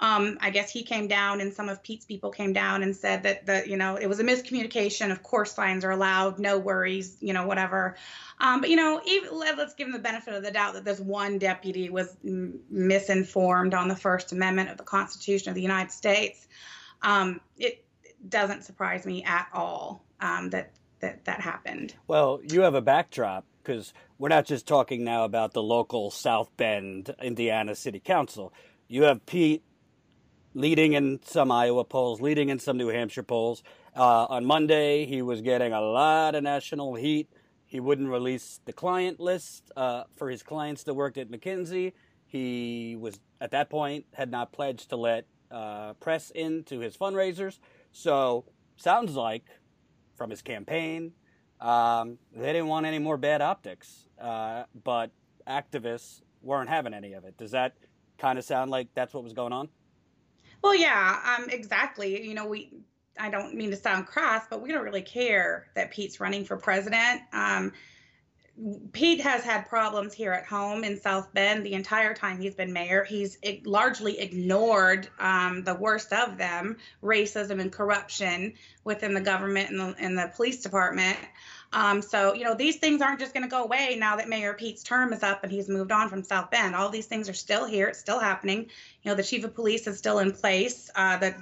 Um, 0.00 0.38
I 0.40 0.48
guess 0.48 0.70
he 0.70 0.82
came 0.82 1.08
down 1.08 1.42
and 1.42 1.52
some 1.52 1.68
of 1.68 1.82
Pete's 1.82 2.06
people 2.06 2.30
came 2.30 2.54
down 2.54 2.82
and 2.82 2.96
said 2.96 3.22
that 3.24 3.44
the 3.44 3.68
you 3.68 3.76
know 3.76 3.96
it 3.96 4.06
was 4.06 4.18
a 4.18 4.24
miscommunication. 4.24 5.10
Of 5.10 5.22
course, 5.22 5.52
signs 5.52 5.84
are 5.84 5.90
allowed, 5.90 6.38
no 6.38 6.58
worries, 6.58 7.16
you 7.20 7.34
know 7.34 7.46
whatever. 7.46 7.96
Um, 8.40 8.62
but 8.62 8.70
you 8.70 8.76
know, 8.76 9.00
even, 9.04 9.28
let's 9.38 9.74
give 9.74 9.86
him 9.86 9.92
the 9.92 9.98
benefit 9.98 10.32
of 10.34 10.42
the 10.42 10.50
doubt 10.50 10.72
that 10.74 10.84
this 10.84 11.00
one 11.00 11.38
deputy 11.38 11.90
was 11.90 12.16
m- 12.24 12.60
misinformed 12.70 13.74
on 13.74 13.88
the 13.88 13.96
First 13.96 14.32
Amendment 14.32 14.70
of 14.70 14.78
the 14.78 14.84
Constitution 14.84 15.50
of 15.50 15.54
the 15.54 15.62
United 15.62 15.92
States. 15.92 16.48
Um, 17.02 17.40
it 17.58 17.84
doesn't 18.26 18.64
surprise 18.64 19.04
me 19.04 19.22
at 19.24 19.48
all 19.52 20.04
um, 20.20 20.50
that 20.50 20.72
that 21.00 21.24
that 21.26 21.40
happened. 21.40 21.94
Well, 22.06 22.40
you 22.42 22.62
have 22.62 22.74
a 22.74 22.80
backdrop 22.80 23.44
because 23.62 23.92
we're 24.18 24.28
not 24.28 24.46
just 24.46 24.66
talking 24.66 25.04
now 25.04 25.24
about 25.24 25.52
the 25.52 25.62
local 25.62 26.10
South 26.10 26.50
Bend, 26.56 27.14
Indiana 27.20 27.74
City 27.74 28.00
Council. 28.00 28.52
You 28.88 29.04
have 29.04 29.24
Pete 29.26 29.62
leading 30.54 30.94
in 30.94 31.20
some 31.24 31.50
Iowa 31.50 31.84
polls, 31.84 32.20
leading 32.20 32.48
in 32.48 32.58
some 32.58 32.76
New 32.76 32.88
Hampshire 32.88 33.22
polls. 33.22 33.62
Uh, 33.96 34.26
on 34.26 34.44
Monday, 34.44 35.06
he 35.06 35.22
was 35.22 35.40
getting 35.40 35.72
a 35.72 35.80
lot 35.80 36.34
of 36.34 36.42
national 36.42 36.94
heat. 36.94 37.28
He 37.66 37.80
wouldn't 37.80 38.08
release 38.08 38.60
the 38.64 38.72
client 38.72 39.20
list 39.20 39.70
uh, 39.76 40.04
for 40.16 40.28
his 40.28 40.42
clients 40.42 40.82
that 40.84 40.94
worked 40.94 41.18
at 41.18 41.30
McKinsey. 41.30 41.92
He 42.26 42.96
was, 42.98 43.20
at 43.40 43.52
that 43.52 43.70
point, 43.70 44.06
had 44.14 44.30
not 44.30 44.52
pledged 44.52 44.90
to 44.90 44.96
let 44.96 45.26
uh, 45.50 45.94
press 45.94 46.30
into 46.30 46.80
his 46.80 46.96
fundraisers. 46.96 47.58
So, 47.92 48.44
sounds 48.76 49.14
like 49.14 49.46
from 50.16 50.30
his 50.30 50.42
campaign, 50.42 51.12
um, 51.60 52.18
they 52.34 52.52
didn't 52.52 52.68
want 52.68 52.86
any 52.86 52.98
more 52.98 53.16
bad 53.16 53.40
optics. 53.40 54.06
Uh, 54.20 54.64
but 54.84 55.10
activists 55.46 56.22
weren't 56.42 56.68
having 56.68 56.94
any 56.94 57.12
of 57.12 57.24
it. 57.24 57.36
Does 57.36 57.50
that 57.52 57.76
kind 58.18 58.38
of 58.38 58.44
sound 58.44 58.70
like 58.70 58.88
that's 58.94 59.14
what 59.14 59.24
was 59.24 59.32
going 59.32 59.52
on? 59.52 59.68
Well, 60.62 60.74
yeah, 60.74 61.36
um, 61.38 61.48
exactly. 61.48 62.26
You 62.26 62.34
know, 62.34 62.46
we 62.46 62.70
I 63.18 63.30
don't 63.30 63.54
mean 63.54 63.70
to 63.70 63.76
sound 63.76 64.06
crass, 64.06 64.44
but 64.48 64.62
we 64.62 64.72
don't 64.72 64.84
really 64.84 65.02
care 65.02 65.66
that 65.74 65.90
Pete's 65.90 66.20
running 66.20 66.44
for 66.44 66.56
president. 66.56 67.22
Um, 67.32 67.72
Pete 68.92 69.22
has 69.22 69.42
had 69.42 69.68
problems 69.68 70.12
here 70.12 70.32
at 70.32 70.44
home 70.44 70.84
in 70.84 71.00
South 71.00 71.32
Bend 71.32 71.64
the 71.64 71.72
entire 71.72 72.12
time 72.12 72.38
he's 72.38 72.54
been 72.54 72.72
mayor. 72.72 73.04
He's 73.04 73.38
largely 73.64 74.18
ignored 74.18 75.08
um, 75.18 75.64
the 75.64 75.74
worst 75.74 76.12
of 76.12 76.36
them 76.36 76.76
racism 77.02 77.60
and 77.60 77.72
corruption 77.72 78.54
within 78.84 79.14
the 79.14 79.20
government 79.20 79.70
and 79.70 79.80
the, 79.80 79.94
and 79.98 80.18
the 80.18 80.30
police 80.34 80.62
department. 80.62 81.16
Um, 81.72 82.02
so, 82.02 82.34
you 82.34 82.44
know, 82.44 82.54
these 82.54 82.76
things 82.76 83.00
aren't 83.00 83.20
just 83.20 83.32
going 83.32 83.44
to 83.44 83.48
go 83.48 83.62
away 83.62 83.96
now 83.98 84.16
that 84.16 84.28
Mayor 84.28 84.54
Pete's 84.54 84.82
term 84.82 85.12
is 85.12 85.22
up 85.22 85.44
and 85.44 85.52
he's 85.52 85.68
moved 85.68 85.92
on 85.92 86.08
from 86.08 86.24
South 86.24 86.50
Bend. 86.50 86.74
All 86.74 86.88
these 86.88 87.06
things 87.06 87.28
are 87.28 87.34
still 87.34 87.64
here. 87.64 87.88
It's 87.88 88.00
still 88.00 88.18
happening. 88.18 88.66
You 89.02 89.10
know, 89.10 89.14
the 89.14 89.22
chief 89.22 89.44
of 89.44 89.54
police 89.54 89.86
is 89.86 89.96
still 89.96 90.18
in 90.18 90.32
place. 90.32 90.90
Uh, 90.96 91.16
the 91.18 91.34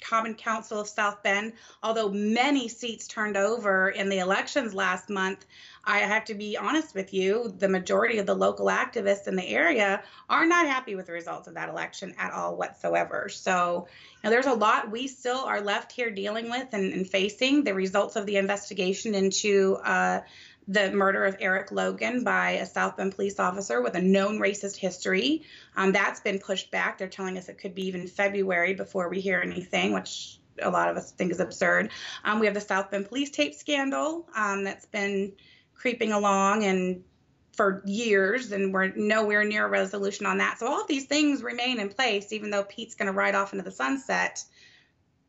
Common 0.00 0.34
Council 0.34 0.80
of 0.80 0.88
South 0.88 1.22
Bend, 1.22 1.52
although 1.82 2.08
many 2.08 2.68
seats 2.68 3.06
turned 3.06 3.36
over 3.36 3.88
in 3.90 4.08
the 4.08 4.18
elections 4.18 4.74
last 4.74 5.10
month, 5.10 5.46
I 5.84 5.98
have 5.98 6.24
to 6.26 6.34
be 6.34 6.56
honest 6.56 6.94
with 6.94 7.14
you, 7.14 7.54
the 7.58 7.68
majority 7.68 8.18
of 8.18 8.26
the 8.26 8.34
local 8.34 8.66
activists 8.66 9.28
in 9.28 9.36
the 9.36 9.46
area 9.46 10.02
are 10.28 10.44
not 10.44 10.66
happy 10.66 10.96
with 10.96 11.06
the 11.06 11.12
results 11.12 11.46
of 11.46 11.54
that 11.54 11.68
election 11.68 12.14
at 12.18 12.32
all 12.32 12.56
whatsoever. 12.56 13.28
So, 13.28 13.86
you 13.88 14.20
know, 14.24 14.30
there's 14.30 14.46
a 14.46 14.54
lot 14.54 14.90
we 14.90 15.06
still 15.06 15.38
are 15.38 15.60
left 15.60 15.92
here 15.92 16.10
dealing 16.10 16.50
with 16.50 16.68
and, 16.72 16.92
and 16.92 17.08
facing 17.08 17.62
the 17.62 17.74
results 17.74 18.16
of 18.16 18.26
the 18.26 18.36
investigation 18.36 19.14
into 19.14 19.76
uh, 19.84 20.22
the 20.68 20.90
murder 20.90 21.24
of 21.24 21.36
Eric 21.40 21.70
Logan 21.70 22.24
by 22.24 22.52
a 22.52 22.66
South 22.66 22.96
Bend 22.96 23.14
police 23.14 23.38
officer 23.38 23.80
with 23.80 23.94
a 23.94 24.02
known 24.02 24.38
racist 24.38 24.76
history. 24.76 25.42
Um, 25.76 25.92
that's 25.92 26.20
been 26.20 26.38
pushed 26.38 26.70
back. 26.70 26.98
They're 26.98 27.08
telling 27.08 27.38
us 27.38 27.48
it 27.48 27.58
could 27.58 27.74
be 27.74 27.86
even 27.86 28.06
February 28.08 28.74
before 28.74 29.08
we 29.08 29.20
hear 29.20 29.40
anything, 29.40 29.92
which 29.92 30.38
a 30.60 30.70
lot 30.70 30.88
of 30.88 30.96
us 30.96 31.12
think 31.12 31.30
is 31.30 31.40
absurd. 31.40 31.90
Um, 32.24 32.40
we 32.40 32.46
have 32.46 32.54
the 32.54 32.60
South 32.60 32.90
Bend 32.90 33.08
police 33.08 33.30
tape 33.30 33.54
scandal 33.54 34.26
um, 34.34 34.64
that's 34.64 34.86
been 34.86 35.32
creeping 35.74 36.12
along 36.12 36.64
and 36.64 37.04
for 37.52 37.82
years, 37.86 38.52
and 38.52 38.72
we're 38.72 38.88
nowhere 38.96 39.44
near 39.44 39.66
a 39.66 39.68
resolution 39.68 40.26
on 40.26 40.38
that. 40.38 40.58
So 40.58 40.66
all 40.66 40.82
of 40.82 40.88
these 40.88 41.06
things 41.06 41.42
remain 41.42 41.80
in 41.80 41.88
place, 41.88 42.32
even 42.32 42.50
though 42.50 42.64
Pete's 42.64 42.94
going 42.94 43.06
to 43.06 43.12
ride 43.12 43.34
off 43.34 43.52
into 43.52 43.64
the 43.64 43.70
sunset 43.70 44.44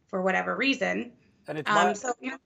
for 0.07 0.21
whatever 0.21 0.55
reason. 0.55 1.13
And 1.47 1.57
it's 1.57 1.69
my, 1.69 1.89
um, 1.89 1.95
so, 1.95 2.11
you 2.19 2.31
know, 2.31 2.37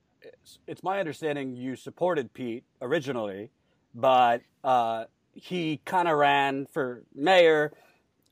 it's, 0.66 0.82
my 0.82 0.98
understanding 0.98 1.56
you 1.56 1.76
supported 1.76 2.32
Pete 2.32 2.64
originally, 2.80 3.50
but 3.94 4.42
uh, 4.64 5.04
he 5.34 5.80
kind 5.84 6.08
of 6.08 6.16
ran 6.16 6.66
for 6.66 7.04
mayor. 7.14 7.72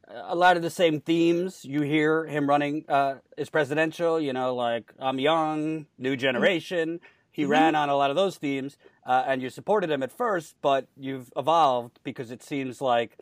A 0.08 0.34
lot 0.34 0.56
of 0.56 0.62
the 0.62 0.70
same 0.70 1.00
themes 1.00 1.64
you 1.64 1.82
hear 1.82 2.26
him 2.26 2.48
running 2.48 2.84
uh, 2.88 3.16
is 3.36 3.48
presidential. 3.48 4.20
You 4.20 4.32
know, 4.32 4.54
like 4.54 4.92
I'm 4.98 5.18
young, 5.18 5.86
new 5.98 6.16
generation. 6.16 7.00
He 7.30 7.42
mm-hmm. 7.42 7.52
ran 7.52 7.74
on 7.76 7.88
a 7.88 7.96
lot 7.96 8.10
of 8.10 8.16
those 8.16 8.36
themes 8.36 8.76
uh, 9.06 9.24
and 9.26 9.42
you 9.42 9.50
supported 9.50 9.90
him 9.90 10.02
at 10.02 10.12
first, 10.12 10.56
but 10.62 10.86
you've 10.96 11.32
evolved 11.36 11.98
because 12.04 12.30
it 12.30 12.42
seems 12.42 12.80
like 12.80 13.18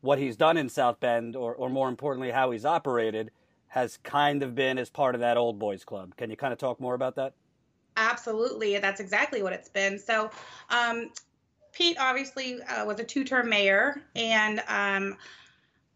what 0.00 0.18
he's 0.18 0.36
done 0.36 0.56
in 0.56 0.68
South 0.68 0.98
Bend, 1.00 1.36
or, 1.36 1.54
or 1.54 1.68
more 1.68 1.88
importantly, 1.88 2.30
how 2.30 2.50
he's 2.50 2.64
operated, 2.64 3.30
has 3.68 3.98
kind 3.98 4.42
of 4.42 4.54
been 4.54 4.78
as 4.78 4.90
part 4.90 5.14
of 5.14 5.20
that 5.20 5.36
old 5.36 5.58
boys 5.58 5.84
club. 5.84 6.16
Can 6.16 6.30
you 6.30 6.36
kind 6.36 6.52
of 6.52 6.58
talk 6.58 6.80
more 6.80 6.94
about 6.94 7.16
that? 7.16 7.34
Absolutely. 8.00 8.78
That's 8.78 8.98
exactly 8.98 9.42
what 9.42 9.52
it's 9.52 9.68
been. 9.68 9.98
So, 9.98 10.30
um, 10.70 11.10
Pete 11.72 11.98
obviously 12.00 12.60
uh, 12.62 12.84
was 12.86 12.98
a 12.98 13.04
two 13.04 13.24
term 13.24 13.48
mayor, 13.50 14.02
and 14.16 14.60
um, 14.68 15.16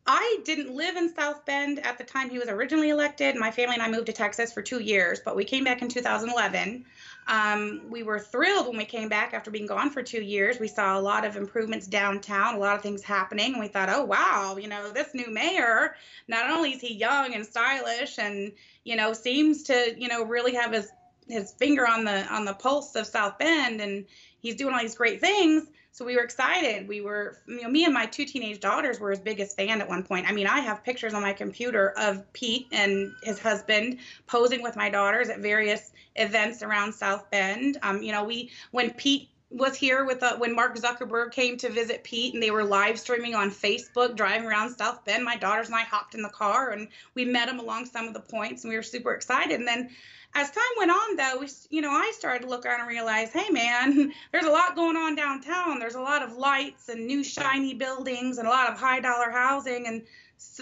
I 0.07 0.39
didn't 0.45 0.71
live 0.75 0.97
in 0.97 1.13
South 1.15 1.47
Bend 1.47 1.79
at 1.81 1.97
the 1.97 2.05
time 2.05 2.29
he 2.29 2.39
was 2.39 2.49
originally 2.49 2.91
elected. 2.91 3.37
My 3.37 3.51
family 3.51 3.75
and 3.75 3.83
I 3.83 3.91
moved 3.91 4.07
to 4.07 4.13
Texas 4.13 4.53
for 4.53 4.61
two 4.61 4.81
years, 4.81 5.21
but 5.25 5.35
we 5.35 5.45
came 5.45 5.65
back 5.65 5.81
in 5.81 5.89
2011. 5.89 6.85
Um, 7.27 7.81
we 7.89 8.03
were 8.03 8.19
thrilled 8.21 8.69
when 8.69 8.77
we 8.77 8.85
came 8.85 9.09
back 9.09 9.33
after 9.33 9.51
being 9.51 9.67
gone 9.67 9.91
for 9.91 10.03
two 10.03 10.23
years. 10.23 10.61
We 10.61 10.69
saw 10.69 10.99
a 10.99 11.01
lot 11.01 11.25
of 11.25 11.37
improvements 11.37 11.87
downtown, 11.87 12.55
a 12.55 12.59
lot 12.59 12.77
of 12.77 12.83
things 12.83 13.03
happening, 13.03 13.55
and 13.55 13.61
we 13.61 13.69
thought, 13.69 13.89
oh 13.89 14.05
wow, 14.05 14.59
you 14.61 14.69
know, 14.69 14.93
this 14.93 15.15
new 15.15 15.31
mayor, 15.31 15.97
not 16.29 16.51
only 16.51 16.73
is 16.73 16.83
he 16.83 16.95
young 16.95 17.35
and 17.35 17.47
stylish, 17.47 18.19
and 18.19 18.53
you 18.85 18.95
know, 18.95 19.15
seems 19.15 19.63
to, 19.65 19.95
you 19.99 20.09
know, 20.09 20.23
really 20.23 20.55
have 20.55 20.73
his 20.73 20.93
his 21.29 21.53
finger 21.53 21.87
on 21.87 22.05
the 22.05 22.27
on 22.33 22.45
the 22.45 22.55
pulse 22.55 22.95
of 22.97 23.07
South 23.07 23.39
Bend, 23.39 23.81
and 23.81 24.05
he's 24.39 24.57
doing 24.57 24.75
all 24.75 24.81
these 24.81 24.97
great 24.97 25.21
things 25.21 25.69
so 25.95 26.05
we 26.05 26.17
were 26.17 26.25
excited. 26.25 26.89
We 26.89 27.03
were, 27.03 27.39
you 27.47 27.63
know, 27.63 27.69
me 27.69 27.85
and 27.85 27.95
my 27.95 28.07
two 28.07 28.25
teenage 28.25 28.59
daughters 28.59 28.99
were 28.99 29.11
his 29.11 29.21
biggest 29.21 29.57
fan 29.57 29.81
at 29.81 29.89
one 29.89 30.03
point. 30.03 30.29
I 30.29 30.33
mean, 30.33 30.49
I 30.49 30.59
have 30.59 30.83
pictures 30.83 31.15
on 31.15 31.23
my 31.23 31.33
computer 31.33 31.95
of 31.97 32.33
Pete 32.33 32.67
and 32.73 33.13
his 33.23 33.39
husband 33.39 33.99
posing 34.27 34.61
with 34.61 34.75
my 34.75 34.91
daughters 34.91 35.29
at 35.29 35.39
various 35.39 35.93
events 36.17 36.65
around 36.65 36.95
South 36.95 37.31
Bend. 37.31 37.79
Um, 37.85 38.03
you 38.03 38.11
know, 38.11 38.25
we 38.25 38.51
when 38.73 38.91
Pete 38.91 39.29
was 39.51 39.77
here 39.77 40.05
with 40.05 40.21
uh, 40.21 40.37
when 40.37 40.53
Mark 40.57 40.77
Zuckerberg 40.77 41.31
came 41.31 41.57
to 41.59 41.69
visit 41.69 42.03
Pete, 42.03 42.35
and 42.35 42.43
they 42.43 42.51
were 42.51 42.65
live 42.65 42.99
streaming 42.99 43.37
on 43.37 43.53
Facebook, 43.53 44.17
driving 44.17 44.49
around 44.49 44.75
South 44.75 45.05
Bend. 45.05 45.25
My 45.25 45.37
daughters 45.37 45.69
and 45.69 45.77
I 45.77 45.83
hopped 45.83 46.17
in 46.17 46.23
the 46.23 46.29
car, 46.29 46.71
and 46.71 46.89
we 47.15 47.25
met 47.25 47.49
him 47.49 47.61
along 47.61 47.87
some 47.87 48.09
of 48.09 48.15
the 48.15 48.21
points, 48.21 48.65
and 48.65 48.71
we 48.71 48.77
were 48.77 48.83
super 48.83 49.15
excited. 49.15 49.61
And 49.61 49.69
then 49.69 49.91
as 50.35 50.51
time 50.51 50.65
went 50.79 50.91
on 50.91 51.17
though 51.17 51.39
we 51.41 51.49
you 51.71 51.81
know 51.81 51.91
i 51.91 52.13
started 52.17 52.43
to 52.43 52.49
look 52.49 52.67
around 52.67 52.81
and 52.81 52.89
realize 52.89 53.31
hey 53.33 53.49
man 53.51 54.13
there's 54.33 54.45
a 54.45 54.51
lot 54.51 54.75
going 54.75 54.97
on 54.97 55.15
downtown. 55.15 55.79
There's 55.79 55.95
a 55.95 56.01
lot 56.01 56.23
of 56.23 56.37
lights 56.37 56.89
and 56.89 57.07
new 57.07 57.23
shiny 57.23 57.75
buildings 57.75 58.39
and 58.39 58.47
a 58.47 58.51
lot 58.51 58.71
of 58.71 58.79
high 58.79 59.01
dollar 59.01 59.31
housing 59.31 59.87
and 59.87 60.03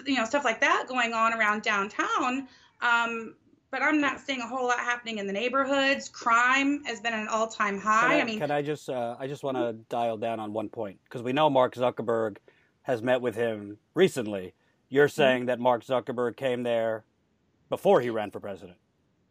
you 0.07 0.17
know 0.17 0.25
stuff 0.25 0.45
like 0.45 0.61
that 0.61 0.87
going 0.89 1.13
on 1.13 1.33
around 1.35 1.63
downtown. 1.63 2.49
Um, 2.81 3.35
but 3.71 3.83
i'm 3.83 4.01
not 4.03 4.21
seeing 4.21 4.43
a 4.43 4.47
whole 4.47 4.67
lot 4.67 4.79
happening 4.79 5.19
in 5.19 5.27
the 5.27 5.33
neighborhoods. 5.33 6.09
Crime 6.09 6.85
has 6.85 7.01
been 7.01 7.15
an 7.15 7.29
all-time 7.29 7.79
high 7.79 8.19
I, 8.19 8.21
i, 8.21 8.25
mean 8.25 8.39
can 8.39 8.51
i 8.51 8.61
just 8.61 8.91
uh, 8.91 9.17
i 9.19 9.27
just 9.27 9.43
want 9.43 9.57
to 9.57 9.73
dial 9.89 10.19
down 10.19 10.41
on 10.41 10.53
one 10.53 10.69
point 10.69 10.99
because 11.05 11.23
we 11.23 11.33
know 11.33 11.49
mark 11.49 11.75
zuckerberg 11.75 12.37
has 12.83 13.01
met 13.01 13.21
with 13.21 13.37
him 13.37 13.79
recently. 13.95 14.55
You're 14.89 15.07
mm-hmm. 15.07 15.15
saying 15.15 15.39
mm-hmm. 15.41 15.47
that 15.47 15.61
mark 15.61 15.85
zuckerberg 15.85 16.37
came 16.37 16.65
there 16.65 17.05
before 17.71 18.01
he 18.01 18.11
ran 18.11 18.31
for 18.31 18.41
president 18.41 18.77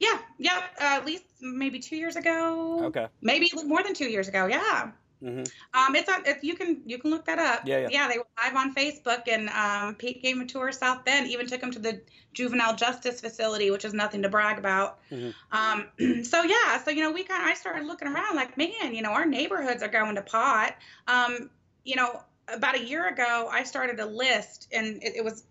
yeah, 0.02 0.18
yeah, 0.40 0.64
uh, 0.80 0.98
at 0.98 1.06
least 1.06 1.24
maybe 1.40 1.80
two 1.80 1.96
years 1.96 2.16
ago. 2.16 2.86
Okay. 2.86 3.08
Maybe 3.22 3.50
more 3.66 3.84
than 3.84 3.94
two 3.94 4.10
years 4.10 4.28
ago. 4.28 4.48
Yeah. 4.48 4.92
Mm-hmm. 5.24 5.44
Um, 5.80 5.96
it's 5.96 6.10
on. 6.10 6.26
If 6.26 6.44
you 6.44 6.56
can, 6.56 6.82
you 6.88 6.98
can 6.98 7.12
look 7.12 7.26
that 7.26 7.38
up. 7.38 7.62
Yeah, 7.66 7.82
yeah. 7.82 7.88
Yeah, 7.92 8.08
they 8.08 8.18
were 8.18 8.26
live 8.44 8.56
on 8.56 8.74
Facebook, 8.74 9.28
and 9.28 9.50
um, 9.50 9.94
Pete 9.94 10.24
gave 10.24 10.40
a 10.40 10.46
tour 10.46 10.72
South 10.72 11.06
Bend. 11.06 11.30
Even 11.30 11.46
took 11.46 11.62
him 11.62 11.70
to 11.72 11.80
the 11.80 12.02
juvenile 12.34 12.76
justice 12.76 13.22
facility, 13.22 13.70
which 13.70 13.86
is 13.86 13.94
nothing 13.94 14.24
to 14.24 14.30
brag 14.30 14.58
about. 14.58 14.98
Mm-hmm. 15.12 15.30
Um, 15.56 16.24
so 16.24 16.42
yeah, 16.42 16.84
so 16.84 16.90
you 16.90 17.04
know, 17.04 17.12
we 17.12 17.24
kind 17.24 17.44
of 17.44 17.50
I 17.50 17.54
started 17.54 17.86
looking 17.86 18.08
around 18.08 18.36
like, 18.36 18.58
man, 18.58 18.96
you 18.96 19.04
know, 19.04 19.12
our 19.12 19.28
neighborhoods 19.28 19.84
are 19.84 19.90
going 19.90 20.16
to 20.16 20.24
pot. 20.24 20.76
Um, 21.08 21.52
you 21.84 21.96
know, 21.96 22.24
about 22.52 22.76
a 22.76 22.84
year 22.84 23.08
ago, 23.08 23.48
I 23.52 23.62
started 23.64 24.00
a 24.00 24.08
list, 24.08 24.68
and 24.74 25.04
it, 25.04 25.18
it 25.18 25.24
was 25.24 25.44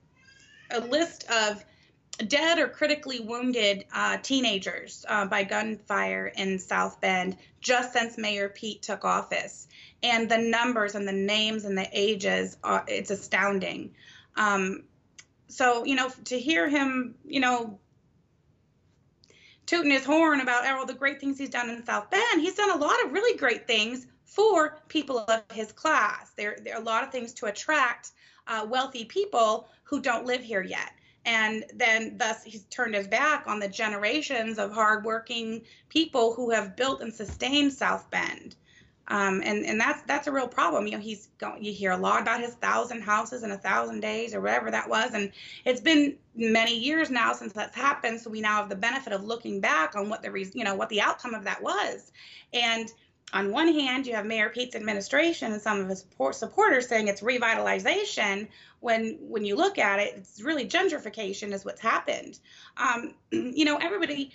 a 0.73 0.80
list 0.80 1.30
of 1.30 1.64
dead 2.27 2.59
or 2.59 2.69
critically 2.69 3.21
wounded 3.21 3.85
uh, 3.95 4.19
teenagers 4.23 5.05
uh, 5.09 5.27
by 5.27 5.45
gunfire 5.45 6.33
in 6.37 6.59
South 6.59 7.00
Bend 7.00 7.37
just 7.61 7.93
since 7.93 8.19
Mayor 8.19 8.49
Pete 8.49 8.83
took 8.83 9.05
office. 9.05 9.69
And 10.03 10.29
the 10.29 10.39
numbers 10.39 10.95
and 10.95 11.07
the 11.07 11.12
names 11.12 11.65
and 11.65 11.77
the 11.77 11.89
ages, 11.93 12.57
are, 12.62 12.85
it's 12.89 13.11
astounding. 13.11 13.95
Um, 14.37 14.85
so, 15.49 15.85
you 15.85 15.95
know, 15.95 16.11
to 16.27 16.39
hear 16.39 16.69
him, 16.69 17.15
you 17.27 17.41
know, 17.41 17.79
tooting 19.67 19.91
his 19.91 20.05
horn 20.05 20.41
about 20.41 20.67
all 20.67 20.87
the 20.87 20.95
great 20.95 21.21
things 21.21 21.39
he's 21.39 21.50
done 21.50 21.71
in 21.71 21.85
South 21.85 22.11
Bend, 22.11 22.41
he's 22.41 22.55
done 22.55 22.71
a 22.71 22.77
lot 22.77 23.05
of 23.05 23.12
really 23.12 23.37
great 23.39 23.67
things 23.67 24.07
for 24.25 24.79
people 24.89 25.19
of 25.19 25.43
his 25.53 25.73
class. 25.73 26.31
There, 26.37 26.57
there 26.65 26.75
are 26.77 26.81
a 26.81 26.85
lot 26.85 27.05
of 27.05 27.11
things 27.11 27.33
to 27.35 27.47
attract 27.47 28.12
uh, 28.47 28.67
wealthy 28.69 29.05
people 29.05 29.69
who 29.85 30.00
don't 30.00 30.25
live 30.25 30.43
here 30.43 30.62
yet 30.62 30.93
and 31.25 31.65
then 31.75 32.17
thus 32.17 32.43
he's 32.43 32.65
turned 32.65 32.95
his 32.95 33.07
back 33.07 33.47
on 33.47 33.59
the 33.61 33.69
generations 33.69 34.59
of 34.59 34.73
hardworking 34.73 35.62
people 35.89 36.35
who 36.35 36.50
have 36.50 36.77
built 36.77 37.03
and 37.03 37.12
sustained 37.12 37.73
South 37.73 38.11
Bend. 38.11 38.57
Um, 39.09 39.43
and 39.45 39.67
and 39.67 39.81
that's 39.81 40.03
that's 40.03 40.29
a 40.29 40.33
real 40.33 40.47
problem. 40.47 40.87
You 40.87 40.93
know, 40.93 41.00
he's 41.00 41.29
going. 41.39 41.65
You 41.65 41.73
hear 41.73 41.91
a 41.91 41.97
lot 41.97 42.23
about 42.23 42.41
his 42.41 42.55
thousand 42.55 43.03
houses 43.03 43.43
in 43.43 43.50
a 43.50 43.59
thousand 43.59 44.00
days 44.00 44.35
or 44.35 44.41
whatever 44.41 44.71
that 44.71 44.89
was, 44.89 45.15
and 45.15 45.33
it's 45.65 45.81
been 45.81 46.17
many 46.37 46.79
years 46.79 47.11
now 47.11 47.33
since 47.33 47.53
that's 47.53 47.75
happened. 47.75 48.21
So 48.21 48.31
we 48.31 48.41
now 48.41 48.57
have 48.57 48.69
the 48.69 48.77
benefit 48.77 49.12
of 49.12 49.25
looking 49.25 49.61
back 49.61 49.97
on 49.97 50.09
what 50.09 50.23
the 50.23 50.31
reason, 50.31 50.59
you 50.59 50.65
know, 50.65 50.77
what 50.77 50.91
the 50.91 51.00
outcome 51.00 51.35
of 51.35 51.43
that 51.43 51.61
was. 51.61 52.12
And 52.53 52.89
on 53.33 53.50
one 53.50 53.73
hand, 53.73 54.07
you 54.07 54.15
have 54.15 54.27
Mayor 54.27 54.49
Pete's 54.49 54.75
administration 54.75 55.53
and 55.53 55.61
some 55.61 55.81
of 55.81 55.89
his 55.89 56.05
supporters 56.33 56.89
saying 56.89 57.09
it's 57.09 57.21
revitalization. 57.21 58.49
When 58.81 59.19
when 59.21 59.45
you 59.45 59.57
look 59.57 59.79
at 59.79 60.01
it, 60.01 60.15
it's 60.17 60.43
really 60.43 60.67
gentrification 60.67 61.53
is 61.53 61.65
what's 61.65 61.81
happened. 61.81 62.39
Um, 62.77 63.15
you 63.31 63.65
know, 63.65 63.77
everybody. 63.77 64.33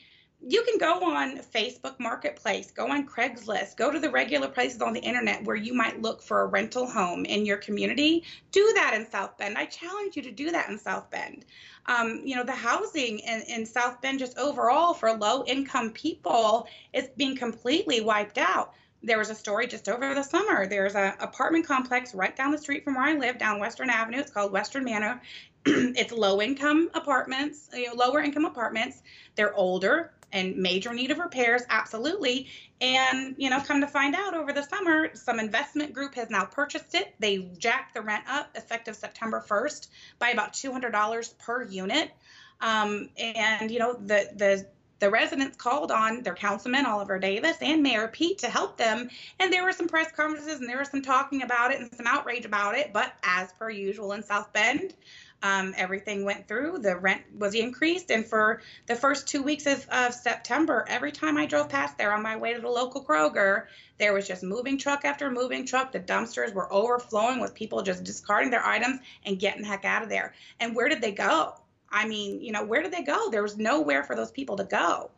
You 0.47 0.63
can 0.63 0.77
go 0.77 1.11
on 1.15 1.39
Facebook 1.39 1.97
Marketplace, 1.97 2.69
go 2.69 2.87
on 2.91 3.07
Craigslist, 3.07 3.77
go 3.77 3.89
to 3.89 3.99
the 3.99 4.11
regular 4.11 4.47
places 4.47 4.79
on 4.81 4.93
the 4.93 4.99
internet 4.99 5.43
where 5.43 5.55
you 5.55 5.73
might 5.73 6.01
look 6.03 6.21
for 6.21 6.41
a 6.41 6.45
rental 6.45 6.85
home 6.85 7.25
in 7.25 7.45
your 7.45 7.57
community. 7.57 8.23
Do 8.51 8.71
that 8.75 8.93
in 8.93 9.09
South 9.09 9.37
Bend. 9.37 9.57
I 9.57 9.65
challenge 9.65 10.15
you 10.15 10.21
to 10.21 10.31
do 10.31 10.51
that 10.51 10.69
in 10.69 10.77
South 10.77 11.09
Bend. 11.09 11.45
Um, 11.87 12.21
you 12.23 12.35
know, 12.35 12.43
the 12.43 12.51
housing 12.51 13.19
in, 13.19 13.41
in 13.47 13.65
South 13.65 14.01
Bend, 14.01 14.19
just 14.19 14.37
overall 14.37 14.93
for 14.93 15.13
low 15.13 15.45
income 15.45 15.91
people, 15.91 16.67
is 16.93 17.07
being 17.15 17.37
completely 17.37 18.01
wiped 18.01 18.37
out 18.37 18.73
there 19.05 19.17
was 19.19 19.29
a 19.29 19.35
story 19.35 19.67
just 19.67 19.87
over 19.87 20.13
the 20.13 20.23
summer. 20.23 20.67
There's 20.67 20.95
an 20.95 21.13
apartment 21.19 21.67
complex 21.67 22.13
right 22.15 22.35
down 22.35 22.51
the 22.51 22.57
street 22.57 22.83
from 22.83 22.95
where 22.95 23.05
I 23.05 23.13
live, 23.13 23.37
down 23.37 23.59
Western 23.59 23.89
Avenue. 23.89 24.19
It's 24.19 24.31
called 24.31 24.51
Western 24.51 24.83
Manor. 24.83 25.21
it's 25.65 26.11
low 26.11 26.41
income 26.41 26.89
apartments, 26.93 27.69
you 27.73 27.87
know, 27.87 27.93
lower 27.93 28.19
income 28.21 28.45
apartments. 28.45 29.03
They're 29.35 29.55
older 29.55 30.11
and 30.31 30.57
major 30.57 30.93
need 30.93 31.11
of 31.11 31.19
repairs, 31.19 31.61
absolutely. 31.69 32.47
And 32.81 33.35
you 33.37 33.49
know, 33.49 33.61
come 33.61 33.79
to 33.81 33.87
find 33.87 34.15
out 34.15 34.33
over 34.33 34.51
the 34.51 34.63
summer, 34.63 35.15
some 35.15 35.39
investment 35.39 35.93
group 35.93 36.15
has 36.15 36.29
now 36.29 36.45
purchased 36.45 36.95
it. 36.95 37.15
They 37.19 37.49
jacked 37.57 37.93
the 37.93 38.01
rent 38.01 38.25
up 38.27 38.49
effective 38.55 38.95
September 38.95 39.43
1st 39.47 39.87
by 40.19 40.29
about 40.29 40.53
$200 40.53 41.37
per 41.37 41.63
unit. 41.63 42.11
Um, 42.61 43.09
and 43.17 43.69
you 43.69 43.79
know, 43.79 43.93
the 43.93 44.29
the 44.35 44.67
the 44.99 45.09
residents 45.09 45.57
called 45.57 45.91
on 45.91 46.23
their 46.23 46.35
councilman 46.35 46.85
Oliver 46.85 47.19
Davis 47.19 47.57
and 47.61 47.83
Mayor 47.83 48.07
Pete 48.07 48.37
to 48.39 48.47
help 48.47 48.77
them, 48.77 49.09
and 49.39 49.51
there 49.51 49.63
were 49.63 49.73
some 49.73 49.87
press 49.87 50.11
conferences 50.11 50.59
and 50.59 50.69
there 50.69 50.79
was 50.79 50.89
some 50.89 51.01
talking 51.01 51.41
about 51.43 51.71
it 51.71 51.79
and 51.79 51.93
some 51.93 52.07
outrage 52.07 52.45
about 52.45 52.75
it. 52.75 52.93
But 52.93 53.13
as 53.23 53.51
per 53.53 53.69
usual 53.69 54.13
in 54.13 54.23
South 54.23 54.51
Bend, 54.53 54.93
um, 55.43 55.73
everything 55.77 56.25
went 56.25 56.47
through. 56.47 56.79
The 56.79 56.95
rent 56.97 57.21
was 57.37 57.53
increased, 57.53 58.09
and 58.09 58.25
for 58.25 58.61
the 58.87 58.95
first 58.95 59.27
two 59.27 59.43
weeks 59.43 59.67
of, 59.67 59.87
of 59.89 60.13
September, 60.13 60.85
every 60.87 61.11
time 61.11 61.37
I 61.37 61.45
drove 61.45 61.69
past 61.69 61.97
there 61.97 62.13
on 62.13 62.23
my 62.23 62.35
way 62.35 62.53
to 62.53 62.61
the 62.61 62.69
local 62.69 63.03
Kroger, 63.03 63.65
there 63.99 64.13
was 64.13 64.27
just 64.27 64.43
moving 64.43 64.77
truck 64.77 65.05
after 65.05 65.29
moving 65.29 65.65
truck. 65.65 65.91
The 65.91 65.99
dumpsters 65.99 66.53
were 66.53 66.71
overflowing 66.73 67.39
with 67.39 67.53
people 67.53 67.81
just 67.81 68.03
discarding 68.03 68.49
their 68.49 68.65
items 68.65 68.99
and 69.25 69.39
getting 69.39 69.61
the 69.61 69.67
heck 69.67 69.85
out 69.85 70.03
of 70.03 70.09
there. 70.09 70.33
And 70.59 70.75
where 70.75 70.89
did 70.89 71.01
they 71.01 71.11
go? 71.11 71.53
I 71.95 72.05
mean, 72.05 72.41
you 72.41 72.51
know, 72.51 72.63
where 72.63 72.83
did 72.83 72.91
they 72.91 73.03
go? 73.03 73.29
There 73.31 73.41
was 73.41 73.57
nowhere 73.57 74.03
for 74.03 74.17
those 74.17 74.29
people 74.29 74.57
to 74.57 74.65
go. 74.65 75.11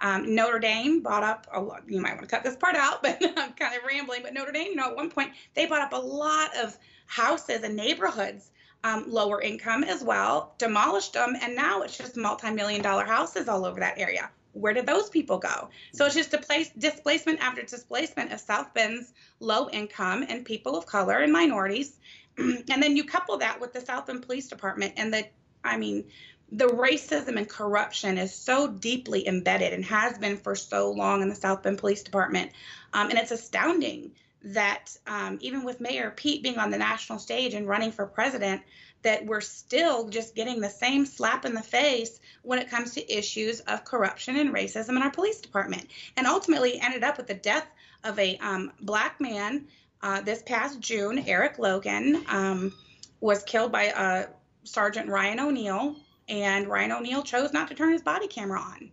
Um, 0.00 0.34
Notre 0.34 0.58
Dame 0.58 1.02
bought 1.02 1.22
up 1.22 1.46
a 1.52 1.60
lot. 1.60 1.82
You 1.86 2.00
might 2.00 2.14
want 2.14 2.22
to 2.22 2.26
cut 2.26 2.42
this 2.42 2.56
part 2.56 2.74
out, 2.74 3.02
but 3.02 3.22
I'm 3.36 3.52
kind 3.52 3.76
of 3.76 3.84
rambling. 3.86 4.22
But 4.22 4.32
Notre 4.32 4.50
Dame, 4.50 4.68
you 4.68 4.76
know, 4.76 4.88
at 4.88 4.96
one 4.96 5.10
point 5.10 5.32
they 5.52 5.66
bought 5.66 5.82
up 5.82 5.92
a 5.92 6.04
lot 6.04 6.56
of 6.56 6.78
houses 7.04 7.62
and 7.62 7.76
neighborhoods, 7.76 8.50
um, 8.82 9.04
lower 9.06 9.42
income 9.42 9.84
as 9.84 10.02
well, 10.02 10.54
demolished 10.56 11.12
them, 11.12 11.36
and 11.40 11.54
now 11.54 11.82
it's 11.82 11.98
just 11.98 12.16
multi-million 12.16 12.80
dollar 12.80 13.04
houses 13.04 13.46
all 13.46 13.66
over 13.66 13.78
that 13.80 13.98
area. 13.98 14.30
Where 14.54 14.72
did 14.72 14.86
those 14.86 15.10
people 15.10 15.38
go? 15.38 15.68
So 15.92 16.06
it's 16.06 16.14
just 16.14 16.30
place 16.30 16.70
displacement 16.78 17.40
after 17.40 17.62
displacement 17.62 18.32
of 18.32 18.40
South 18.40 18.72
Bend's 18.72 19.12
low 19.38 19.68
income 19.68 20.24
and 20.26 20.46
people 20.46 20.76
of 20.76 20.86
color 20.86 21.18
and 21.18 21.32
minorities. 21.32 21.98
and 22.38 22.82
then 22.82 22.96
you 22.96 23.04
couple 23.04 23.36
that 23.36 23.60
with 23.60 23.74
the 23.74 23.80
South 23.82 24.06
Bend 24.06 24.22
Police 24.22 24.48
Department 24.48 24.94
and 24.96 25.12
the 25.12 25.26
I 25.64 25.76
mean, 25.76 26.04
the 26.50 26.66
racism 26.66 27.36
and 27.38 27.48
corruption 27.48 28.18
is 28.18 28.34
so 28.34 28.68
deeply 28.68 29.26
embedded 29.26 29.72
and 29.72 29.84
has 29.86 30.18
been 30.18 30.36
for 30.36 30.54
so 30.54 30.90
long 30.90 31.22
in 31.22 31.28
the 31.28 31.34
South 31.34 31.62
Bend 31.62 31.78
Police 31.78 32.02
Department. 32.02 32.52
Um, 32.92 33.08
and 33.08 33.18
it's 33.18 33.30
astounding 33.30 34.12
that 34.44 34.94
um, 35.06 35.38
even 35.40 35.64
with 35.64 35.80
Mayor 35.80 36.12
Pete 36.14 36.42
being 36.42 36.58
on 36.58 36.70
the 36.70 36.76
national 36.76 37.18
stage 37.18 37.54
and 37.54 37.66
running 37.66 37.90
for 37.90 38.06
president, 38.06 38.60
that 39.02 39.24
we're 39.24 39.40
still 39.40 40.08
just 40.08 40.34
getting 40.34 40.60
the 40.60 40.68
same 40.68 41.06
slap 41.06 41.44
in 41.44 41.54
the 41.54 41.62
face 41.62 42.20
when 42.42 42.58
it 42.58 42.68
comes 42.68 42.92
to 42.94 43.18
issues 43.18 43.60
of 43.60 43.84
corruption 43.84 44.36
and 44.36 44.54
racism 44.54 44.90
in 44.90 45.02
our 45.02 45.10
police 45.10 45.40
department. 45.40 45.86
And 46.16 46.26
ultimately 46.26 46.78
ended 46.80 47.02
up 47.02 47.16
with 47.16 47.28
the 47.28 47.34
death 47.34 47.66
of 48.04 48.18
a 48.18 48.36
um, 48.38 48.72
black 48.80 49.20
man 49.20 49.66
uh, 50.02 50.20
this 50.20 50.42
past 50.42 50.80
June, 50.80 51.24
Eric 51.26 51.58
Logan. 51.58 52.24
Um, 52.28 52.74
was 53.22 53.44
killed 53.44 53.70
by 53.70 53.84
a 53.84 54.26
Sergeant 54.64 55.08
Ryan 55.08 55.40
O'Neill, 55.40 55.96
and 56.28 56.68
Ryan 56.68 56.92
O'Neill 56.92 57.22
chose 57.22 57.52
not 57.52 57.68
to 57.68 57.74
turn 57.74 57.92
his 57.92 58.02
body 58.02 58.28
camera 58.28 58.60
on. 58.60 58.90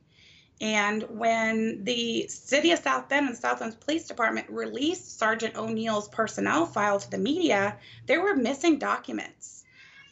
And 0.61 1.03
when 1.03 1.85
the 1.85 2.27
city 2.27 2.71
of 2.71 2.79
South 2.79 3.07
Bend 3.07 3.29
and 3.29 3.37
South 3.37 3.59
Bend 3.59 3.79
Police 3.79 4.07
Department 4.07 4.49
released 4.49 5.17
Sergeant 5.17 5.55
O'Neill's 5.55 6.09
personnel 6.09 6.65
file 6.65 6.99
to 6.99 7.09
the 7.09 7.17
media, 7.17 7.77
there 8.07 8.21
were 8.21 8.35
missing 8.35 8.77
documents. 8.77 9.63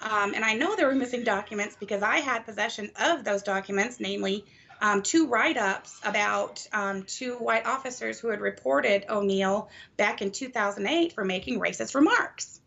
Um, 0.01 0.33
and 0.33 0.45
I 0.45 0.53
know 0.53 0.75
there 0.75 0.87
were 0.87 0.95
missing 0.95 1.23
documents 1.23 1.75
because 1.77 2.01
I 2.01 2.17
had 2.17 2.45
possession 2.45 2.91
of 2.95 3.23
those 3.23 3.43
documents, 3.43 3.99
namely 3.99 4.45
um, 4.79 5.01
two 5.01 5.27
write 5.27 5.57
ups 5.57 5.99
about 6.05 6.65
um, 6.71 7.03
two 7.03 7.35
white 7.35 7.65
officers 7.65 8.19
who 8.19 8.29
had 8.29 8.39
reported 8.39 9.05
O'Neill 9.09 9.69
back 9.97 10.21
in 10.21 10.31
2008 10.31 11.13
for 11.13 11.25
making 11.25 11.59
racist 11.59 11.95
remarks. 11.95 12.61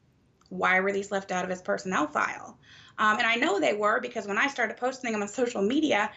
Why 0.49 0.81
were 0.81 0.93
these 0.93 1.13
left 1.13 1.31
out 1.31 1.45
of 1.45 1.51
his 1.51 1.63
personnel 1.63 2.09
file? 2.09 2.59
Um, 3.01 3.17
and 3.17 3.27
I 3.27 3.37
know 3.37 3.59
they 3.59 3.73
were 3.73 3.99
because 3.99 4.27
when 4.27 4.37
I 4.37 4.47
started 4.49 4.77
posting 4.77 5.13
them 5.13 5.23
on 5.23 5.29
social 5.29 5.63
media, 5.63 6.11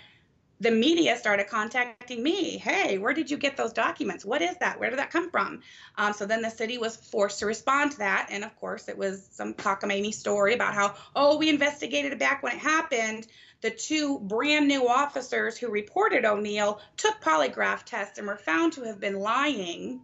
the 0.60 0.70
media 0.70 1.18
started 1.18 1.48
contacting 1.48 2.22
me. 2.22 2.58
Hey, 2.58 2.98
where 2.98 3.13
did 3.13 3.32
you 3.32 3.38
get 3.38 3.56
those 3.56 3.72
documents? 3.72 4.25
What 4.25 4.42
is 4.42 4.58
that? 4.58 4.80
Where 4.80 4.90
did 4.90 5.00
that 5.00 5.10
come 5.10 5.32
from? 5.32 5.62
Um, 5.98 6.12
so 6.12 6.25
then 6.25 6.42
the 6.42 6.50
city 6.50 6.78
was 6.78 6.98
forced 6.98 7.40
to 7.40 7.46
respond 7.46 7.94
to 7.94 7.98
that. 8.00 8.28
And 8.32 8.44
of 8.44 8.54
course, 8.58 8.90
it 8.90 8.98
was 8.98 9.28
some 9.32 9.54
cockamamie 9.54 10.13
story 10.13 10.54
about 10.54 10.74
how, 10.74 10.96
oh, 11.16 11.38
we 11.38 11.50
investigated 11.50 12.12
it 12.12 12.20
back 12.20 12.44
when 12.44 12.54
it 12.54 12.60
happened. 12.60 13.28
The 13.62 13.72
two 13.72 14.20
brand 14.20 14.68
new 14.68 14.90
officers 14.90 15.58
who 15.58 15.70
reported 15.70 16.25
O'Neill 16.25 16.82
took 16.98 17.22
polygraph 17.22 17.84
tests 17.84 18.18
and 18.18 18.28
were 18.28 18.36
found 18.36 18.74
to 18.74 18.84
have 18.84 19.00
been 19.00 19.20
lying. 19.20 20.02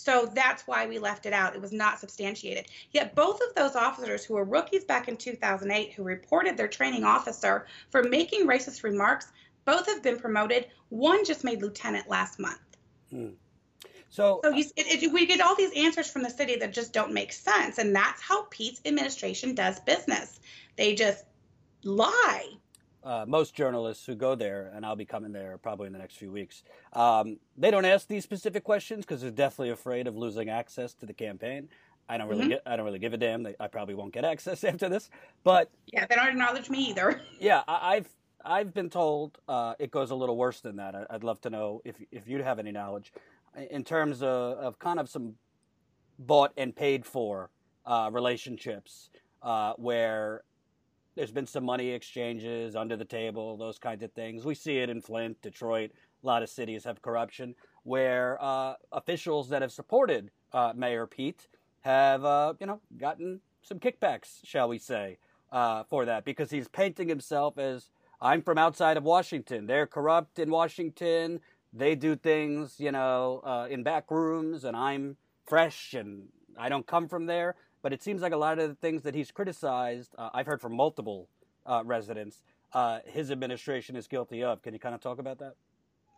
So 0.00 0.30
that's 0.32 0.64
why 0.64 0.86
we 0.86 1.00
left 1.00 1.26
it 1.26 1.32
out. 1.32 1.56
It 1.56 1.60
was 1.60 1.72
not 1.72 1.98
substantiated. 1.98 2.66
Yet 2.92 3.16
both 3.16 3.40
of 3.40 3.52
those 3.56 3.74
officers 3.74 4.24
who 4.24 4.34
were 4.34 4.44
rookies 4.44 4.84
back 4.84 5.08
in 5.08 5.16
2008 5.16 5.92
who 5.92 6.04
reported 6.04 6.56
their 6.56 6.68
training 6.68 7.02
officer 7.02 7.66
for 7.90 8.04
making 8.04 8.46
racist 8.46 8.84
remarks 8.84 9.32
both 9.64 9.86
have 9.86 10.00
been 10.00 10.16
promoted. 10.16 10.68
One 10.90 11.24
just 11.24 11.42
made 11.42 11.62
lieutenant 11.62 12.08
last 12.08 12.38
month. 12.38 12.60
Hmm. 13.10 13.30
So, 14.08 14.38
so 14.44 14.50
you, 14.50 14.66
it, 14.76 15.02
it, 15.02 15.12
we 15.12 15.26
get 15.26 15.40
all 15.40 15.56
these 15.56 15.76
answers 15.76 16.08
from 16.08 16.22
the 16.22 16.30
city 16.30 16.54
that 16.60 16.72
just 16.72 16.92
don't 16.92 17.12
make 17.12 17.32
sense, 17.32 17.78
and 17.78 17.94
that's 17.94 18.22
how 18.22 18.44
Pete's 18.50 18.80
administration 18.86 19.56
does 19.56 19.80
business. 19.80 20.38
They 20.76 20.94
just 20.94 21.24
lie. 21.82 22.52
Uh, 23.04 23.24
most 23.28 23.54
journalists 23.54 24.04
who 24.04 24.14
go 24.14 24.34
there, 24.34 24.72
and 24.74 24.84
I'll 24.84 24.96
be 24.96 25.04
coming 25.04 25.32
there 25.32 25.56
probably 25.58 25.86
in 25.86 25.92
the 25.92 25.98
next 25.98 26.16
few 26.16 26.32
weeks, 26.32 26.64
um, 26.92 27.38
they 27.56 27.70
don't 27.70 27.84
ask 27.84 28.08
these 28.08 28.24
specific 28.24 28.64
questions 28.64 29.04
because 29.04 29.22
they're 29.22 29.30
definitely 29.30 29.70
afraid 29.70 30.06
of 30.06 30.16
losing 30.16 30.48
access 30.48 30.94
to 30.94 31.06
the 31.06 31.12
campaign. 31.12 31.68
I 32.08 32.18
don't 32.18 32.28
really 32.28 32.42
mm-hmm. 32.42 32.50
get. 32.50 32.62
I 32.66 32.76
don't 32.76 32.86
really 32.86 32.98
give 32.98 33.12
a 33.12 33.16
damn. 33.16 33.46
I 33.60 33.66
probably 33.68 33.94
won't 33.94 34.12
get 34.12 34.24
access 34.32 34.64
after 34.64 34.88
this. 34.88 35.10
But 35.44 35.70
yeah, 35.86 36.06
they 36.06 36.16
don't 36.16 36.28
acknowledge 36.28 36.70
me 36.70 36.90
either. 36.90 37.20
yeah, 37.40 37.62
I, 37.68 37.96
have 37.96 38.08
I've 38.44 38.74
been 38.74 38.90
told 38.90 39.38
uh, 39.48 39.74
it 39.78 39.90
goes 39.90 40.10
a 40.10 40.14
little 40.14 40.36
worse 40.36 40.60
than 40.60 40.76
that. 40.76 40.94
I, 40.94 41.06
would 41.12 41.24
love 41.24 41.40
to 41.42 41.50
know 41.50 41.82
if 41.84 41.96
if 42.10 42.26
you 42.28 42.42
have 42.42 42.58
any 42.58 42.72
knowledge 42.72 43.12
in 43.70 43.84
terms 43.84 44.22
of, 44.22 44.58
of 44.58 44.78
kind 44.78 45.00
of 45.00 45.08
some 45.08 45.34
bought 46.18 46.52
and 46.56 46.74
paid 46.74 47.04
for 47.04 47.50
uh, 47.86 48.10
relationships 48.12 49.10
uh, 49.42 49.72
where 49.74 50.42
there's 51.18 51.32
been 51.32 51.48
some 51.48 51.64
money 51.64 51.90
exchanges 51.90 52.76
under 52.76 52.96
the 52.96 53.04
table, 53.04 53.56
those 53.56 53.76
kinds 53.76 54.04
of 54.04 54.12
things. 54.12 54.44
We 54.44 54.54
see 54.54 54.78
it 54.78 54.88
in 54.88 55.02
Flint, 55.02 55.42
Detroit. 55.42 55.90
A 56.22 56.26
lot 56.26 56.44
of 56.44 56.48
cities 56.48 56.84
have 56.84 57.02
corruption 57.02 57.56
where 57.82 58.38
uh, 58.40 58.74
officials 58.92 59.48
that 59.48 59.60
have 59.60 59.72
supported 59.72 60.30
uh, 60.52 60.74
Mayor 60.76 61.08
Pete 61.08 61.48
have, 61.80 62.24
uh, 62.24 62.54
you 62.60 62.68
know, 62.68 62.80
gotten 62.96 63.40
some 63.62 63.80
kickbacks, 63.80 64.38
shall 64.44 64.68
we 64.68 64.78
say, 64.78 65.18
for 65.88 66.04
that 66.04 66.24
because 66.24 66.52
he's 66.52 66.68
painting 66.68 67.08
himself 67.08 67.58
as 67.58 67.90
I'm 68.20 68.40
from 68.40 68.56
outside 68.56 68.96
of 68.96 69.02
Washington. 69.02 69.66
They're 69.66 69.88
corrupt 69.88 70.38
in 70.38 70.50
Washington. 70.52 71.40
They 71.72 71.96
do 71.96 72.14
things, 72.14 72.76
you 72.78 72.92
know, 72.92 73.42
uh, 73.44 73.66
in 73.68 73.82
back 73.82 74.08
rooms, 74.12 74.62
and 74.62 74.76
I'm 74.76 75.16
fresh 75.48 75.94
and 75.94 76.28
I 76.56 76.68
don't 76.68 76.86
come 76.86 77.08
from 77.08 77.26
there. 77.26 77.56
But 77.82 77.92
it 77.92 78.02
seems 78.02 78.22
like 78.22 78.32
a 78.32 78.36
lot 78.36 78.58
of 78.58 78.68
the 78.68 78.74
things 78.74 79.02
that 79.02 79.14
he's 79.14 79.30
criticized, 79.30 80.14
uh, 80.18 80.30
I've 80.34 80.46
heard 80.46 80.60
from 80.60 80.74
multiple 80.74 81.28
uh, 81.66 81.82
residents, 81.84 82.42
uh, 82.72 82.98
his 83.06 83.30
administration 83.30 83.96
is 83.96 84.06
guilty 84.06 84.42
of. 84.42 84.62
Can 84.62 84.74
you 84.74 84.80
kind 84.80 84.94
of 84.94 85.00
talk 85.00 85.18
about 85.18 85.38
that? 85.38 85.54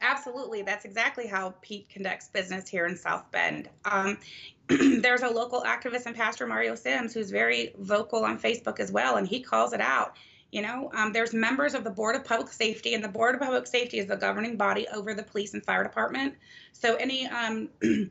Absolutely. 0.02 0.62
That's 0.62 0.86
exactly 0.86 1.26
how 1.26 1.54
Pete 1.60 1.88
conducts 1.90 2.28
business 2.28 2.68
here 2.68 2.86
in 2.86 2.96
South 2.96 3.30
Bend. 3.30 3.68
Um, 3.84 4.18
there's 4.68 5.22
a 5.22 5.28
local 5.28 5.62
activist 5.62 6.06
and 6.06 6.16
Pastor 6.16 6.46
Mario 6.46 6.74
Sims 6.74 7.12
who's 7.12 7.30
very 7.30 7.74
vocal 7.78 8.24
on 8.24 8.38
Facebook 8.38 8.80
as 8.80 8.90
well, 8.90 9.16
and 9.16 9.28
he 9.28 9.40
calls 9.40 9.72
it 9.72 9.80
out. 9.80 10.16
You 10.52 10.62
know, 10.62 10.90
um, 10.94 11.12
there's 11.12 11.32
members 11.32 11.74
of 11.74 11.84
the 11.84 11.90
Board 11.90 12.16
of 12.16 12.24
Public 12.24 12.50
Safety, 12.50 12.94
and 12.94 13.04
the 13.04 13.08
Board 13.08 13.36
of 13.36 13.40
Public 13.40 13.66
Safety 13.66 13.98
is 13.98 14.06
the 14.06 14.16
governing 14.16 14.56
body 14.56 14.88
over 14.88 15.14
the 15.14 15.22
police 15.22 15.54
and 15.54 15.64
fire 15.64 15.84
department. 15.84 16.34
So 16.72 16.96
any 16.96 17.26
um, 17.28 17.68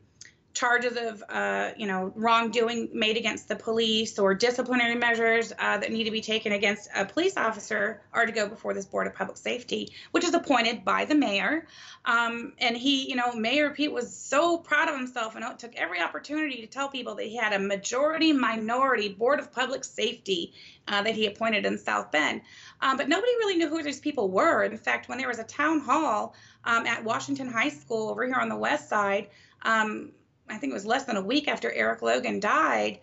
charges 0.53 0.97
of 0.97 1.23
uh, 1.29 1.71
you 1.77 1.85
know 1.85 2.11
wrongdoing 2.15 2.89
made 2.93 3.17
against 3.17 3.47
the 3.47 3.55
police 3.55 4.17
or 4.17 4.33
disciplinary 4.33 4.95
measures 4.95 5.53
uh, 5.59 5.77
that 5.77 5.91
need 5.91 6.05
to 6.05 6.11
be 6.11 6.21
taken 6.21 6.51
against 6.51 6.89
a 6.95 7.05
police 7.05 7.37
officer 7.37 8.01
are 8.13 8.25
to 8.25 8.31
go 8.31 8.47
before 8.47 8.73
this 8.73 8.85
board 8.85 9.05
of 9.05 9.13
public 9.13 9.37
safety 9.37 9.93
which 10.11 10.23
is 10.23 10.33
appointed 10.33 10.83
by 10.83 11.05
the 11.05 11.15
mayor. 11.15 11.67
Um, 12.05 12.53
and 12.57 12.75
he 12.75 13.07
you 13.09 13.15
know 13.15 13.33
mayor 13.33 13.69
pete 13.69 13.91
was 13.91 14.13
so 14.13 14.57
proud 14.57 14.89
of 14.89 14.95
himself 14.95 15.35
and 15.35 15.45
took 15.59 15.75
every 15.75 16.01
opportunity 16.01 16.61
to 16.61 16.67
tell 16.67 16.89
people 16.89 17.15
that 17.15 17.25
he 17.25 17.35
had 17.35 17.53
a 17.53 17.59
majority 17.59 18.33
minority 18.33 19.09
board 19.09 19.39
of 19.39 19.51
public 19.51 19.83
safety 19.83 20.53
uh, 20.87 21.03
that 21.03 21.13
he 21.13 21.27
appointed 21.27 21.65
in 21.65 21.77
south 21.77 22.11
bend. 22.11 22.41
Um, 22.81 22.97
but 22.97 23.07
nobody 23.07 23.31
really 23.37 23.57
knew 23.57 23.69
who 23.69 23.83
these 23.83 23.99
people 23.99 24.29
were. 24.29 24.63
In 24.63 24.77
fact 24.77 25.09
when 25.09 25.19
there 25.19 25.27
was 25.27 25.39
a 25.39 25.43
town 25.43 25.79
hall 25.81 26.33
um, 26.65 26.87
at 26.87 27.03
washington 27.03 27.47
high 27.47 27.69
school 27.69 28.09
over 28.09 28.25
here 28.25 28.35
on 28.35 28.49
the 28.49 28.57
west 28.57 28.89
side 28.89 29.27
um, 29.61 30.11
I 30.49 30.57
think 30.57 30.71
it 30.71 30.73
was 30.73 30.85
less 30.85 31.05
than 31.05 31.17
a 31.17 31.21
week 31.21 31.47
after 31.47 31.71
Eric 31.71 32.01
Logan 32.01 32.39
died, 32.39 32.99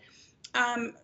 um, 0.55 0.95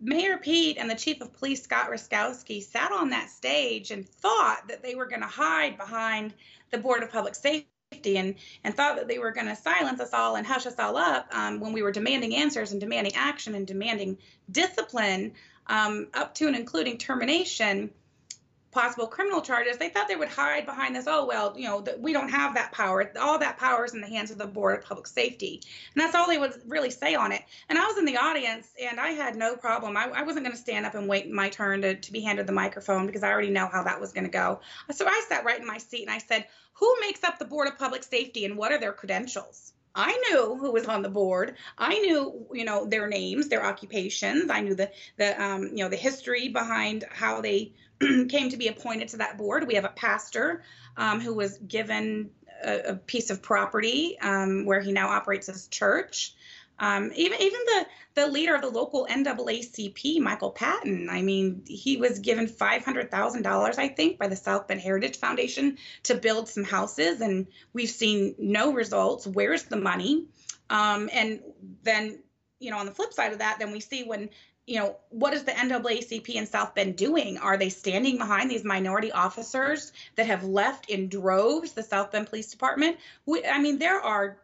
Mayor 0.00 0.38
Pete 0.38 0.78
and 0.78 0.88
the 0.88 0.94
chief 0.94 1.20
of 1.20 1.32
police, 1.32 1.62
Scott 1.62 1.90
Ruszkowski, 1.90 2.62
sat 2.62 2.92
on 2.92 3.10
that 3.10 3.30
stage 3.30 3.90
and 3.90 4.08
thought 4.08 4.62
that 4.68 4.82
they 4.82 4.94
were 4.94 5.06
going 5.06 5.22
to 5.22 5.26
hide 5.26 5.76
behind 5.76 6.34
the 6.70 6.78
Board 6.78 7.02
of 7.02 7.10
Public 7.10 7.34
Safety 7.34 8.16
and, 8.16 8.36
and 8.62 8.76
thought 8.76 8.96
that 8.96 9.08
they 9.08 9.18
were 9.18 9.32
going 9.32 9.48
to 9.48 9.56
silence 9.56 10.00
us 10.00 10.12
all 10.12 10.36
and 10.36 10.46
hush 10.46 10.66
us 10.66 10.78
all 10.78 10.96
up 10.96 11.26
um, 11.32 11.58
when 11.58 11.72
we 11.72 11.82
were 11.82 11.90
demanding 11.90 12.36
answers 12.36 12.70
and 12.70 12.80
demanding 12.80 13.14
action 13.16 13.54
and 13.54 13.66
demanding 13.66 14.18
discipline 14.50 15.32
um, 15.66 16.06
up 16.14 16.34
to 16.34 16.46
and 16.46 16.56
including 16.56 16.96
termination 16.96 17.90
possible 18.70 19.06
criminal 19.06 19.40
charges, 19.40 19.78
they 19.78 19.88
thought 19.88 20.08
they 20.08 20.16
would 20.16 20.28
hide 20.28 20.66
behind 20.66 20.94
this. 20.94 21.06
Oh 21.06 21.26
well, 21.26 21.54
you 21.56 21.66
know, 21.66 21.84
we 21.98 22.12
don't 22.12 22.28
have 22.28 22.54
that 22.54 22.72
power. 22.72 23.10
All 23.18 23.38
that 23.38 23.58
power 23.58 23.84
is 23.84 23.94
in 23.94 24.00
the 24.00 24.06
hands 24.06 24.30
of 24.30 24.38
the 24.38 24.46
Board 24.46 24.78
of 24.78 24.84
Public 24.84 25.06
Safety, 25.06 25.62
and 25.94 26.02
that's 26.02 26.14
all 26.14 26.26
they 26.26 26.38
would 26.38 26.54
really 26.66 26.90
say 26.90 27.14
on 27.14 27.32
it. 27.32 27.42
And 27.68 27.78
I 27.78 27.86
was 27.86 27.98
in 27.98 28.04
the 28.04 28.16
audience, 28.16 28.68
and 28.80 29.00
I 29.00 29.08
had 29.10 29.36
no 29.36 29.56
problem. 29.56 29.96
I, 29.96 30.08
I 30.14 30.22
wasn't 30.22 30.44
going 30.44 30.56
to 30.56 30.62
stand 30.62 30.86
up 30.86 30.94
and 30.94 31.08
wait 31.08 31.30
my 31.30 31.48
turn 31.48 31.82
to, 31.82 31.94
to 31.94 32.12
be 32.12 32.20
handed 32.20 32.46
the 32.46 32.52
microphone 32.52 33.06
because 33.06 33.22
I 33.22 33.30
already 33.30 33.50
know 33.50 33.68
how 33.68 33.82
that 33.84 34.00
was 34.00 34.12
going 34.12 34.24
to 34.24 34.30
go. 34.30 34.60
So 34.90 35.06
I 35.06 35.24
sat 35.28 35.44
right 35.44 35.60
in 35.60 35.66
my 35.66 35.78
seat 35.78 36.02
and 36.02 36.10
I 36.10 36.18
said, 36.18 36.46
"Who 36.74 36.94
makes 37.00 37.24
up 37.24 37.38
the 37.38 37.44
Board 37.44 37.68
of 37.68 37.78
Public 37.78 38.02
Safety, 38.02 38.44
and 38.44 38.56
what 38.56 38.72
are 38.72 38.78
their 38.78 38.92
credentials?" 38.92 39.72
I 39.94 40.12
knew 40.30 40.54
who 40.54 40.70
was 40.70 40.86
on 40.86 41.02
the 41.02 41.08
board. 41.08 41.56
I 41.76 41.98
knew, 41.98 42.46
you 42.52 42.64
know, 42.64 42.86
their 42.86 43.08
names, 43.08 43.48
their 43.48 43.64
occupations. 43.64 44.48
I 44.50 44.60
knew 44.60 44.74
the 44.74 44.92
the 45.16 45.42
um, 45.42 45.64
you 45.64 45.82
know 45.82 45.88
the 45.88 45.96
history 45.96 46.48
behind 46.48 47.04
how 47.10 47.40
they 47.40 47.72
came 48.28 48.50
to 48.50 48.56
be 48.56 48.68
appointed 48.68 49.08
to 49.08 49.18
that 49.18 49.38
board. 49.38 49.66
We 49.66 49.74
have 49.74 49.84
a 49.84 49.90
pastor 49.90 50.62
um, 50.96 51.20
who 51.20 51.34
was 51.34 51.58
given 51.58 52.30
a, 52.62 52.90
a 52.90 52.94
piece 52.94 53.30
of 53.30 53.42
property 53.42 54.18
um, 54.20 54.64
where 54.64 54.80
he 54.80 54.92
now 54.92 55.08
operates 55.08 55.46
his 55.46 55.68
church. 55.68 56.34
Um, 56.80 57.10
even 57.16 57.40
even 57.40 57.60
the 57.66 57.86
the 58.14 58.26
leader 58.28 58.54
of 58.54 58.62
the 58.62 58.68
local 58.68 59.06
NAACP, 59.08 60.20
Michael 60.20 60.50
Patton. 60.50 61.08
I 61.10 61.22
mean, 61.22 61.62
he 61.66 61.96
was 61.96 62.20
given 62.20 62.46
five 62.46 62.84
hundred 62.84 63.10
thousand 63.10 63.42
dollars, 63.42 63.78
I 63.78 63.88
think, 63.88 64.18
by 64.18 64.28
the 64.28 64.36
South 64.36 64.68
Bend 64.68 64.80
Heritage 64.80 65.18
Foundation 65.18 65.78
to 66.04 66.14
build 66.14 66.48
some 66.48 66.64
houses, 66.64 67.20
and 67.20 67.48
we've 67.72 67.90
seen 67.90 68.34
no 68.38 68.72
results. 68.72 69.26
Where's 69.26 69.64
the 69.64 69.76
money? 69.76 70.26
Um, 70.70 71.08
and 71.12 71.40
then, 71.82 72.18
you 72.60 72.70
know, 72.70 72.78
on 72.78 72.86
the 72.86 72.92
flip 72.92 73.12
side 73.12 73.32
of 73.32 73.38
that, 73.38 73.58
then 73.58 73.72
we 73.72 73.80
see 73.80 74.04
when 74.04 74.30
you 74.68 74.78
know, 74.78 74.96
what 75.08 75.32
is 75.32 75.44
the 75.44 75.52
NAACP 75.52 76.28
in 76.28 76.46
South 76.46 76.74
Bend 76.74 76.96
doing? 76.96 77.38
Are 77.38 77.56
they 77.56 77.70
standing 77.70 78.18
behind 78.18 78.50
these 78.50 78.64
minority 78.64 79.10
officers 79.10 79.92
that 80.16 80.26
have 80.26 80.44
left 80.44 80.90
in 80.90 81.08
droves 81.08 81.72
the 81.72 81.82
South 81.82 82.12
Bend 82.12 82.26
Police 82.26 82.50
Department? 82.50 82.98
We, 83.24 83.46
I 83.46 83.58
mean, 83.60 83.78
there 83.78 83.98
are 83.98 84.36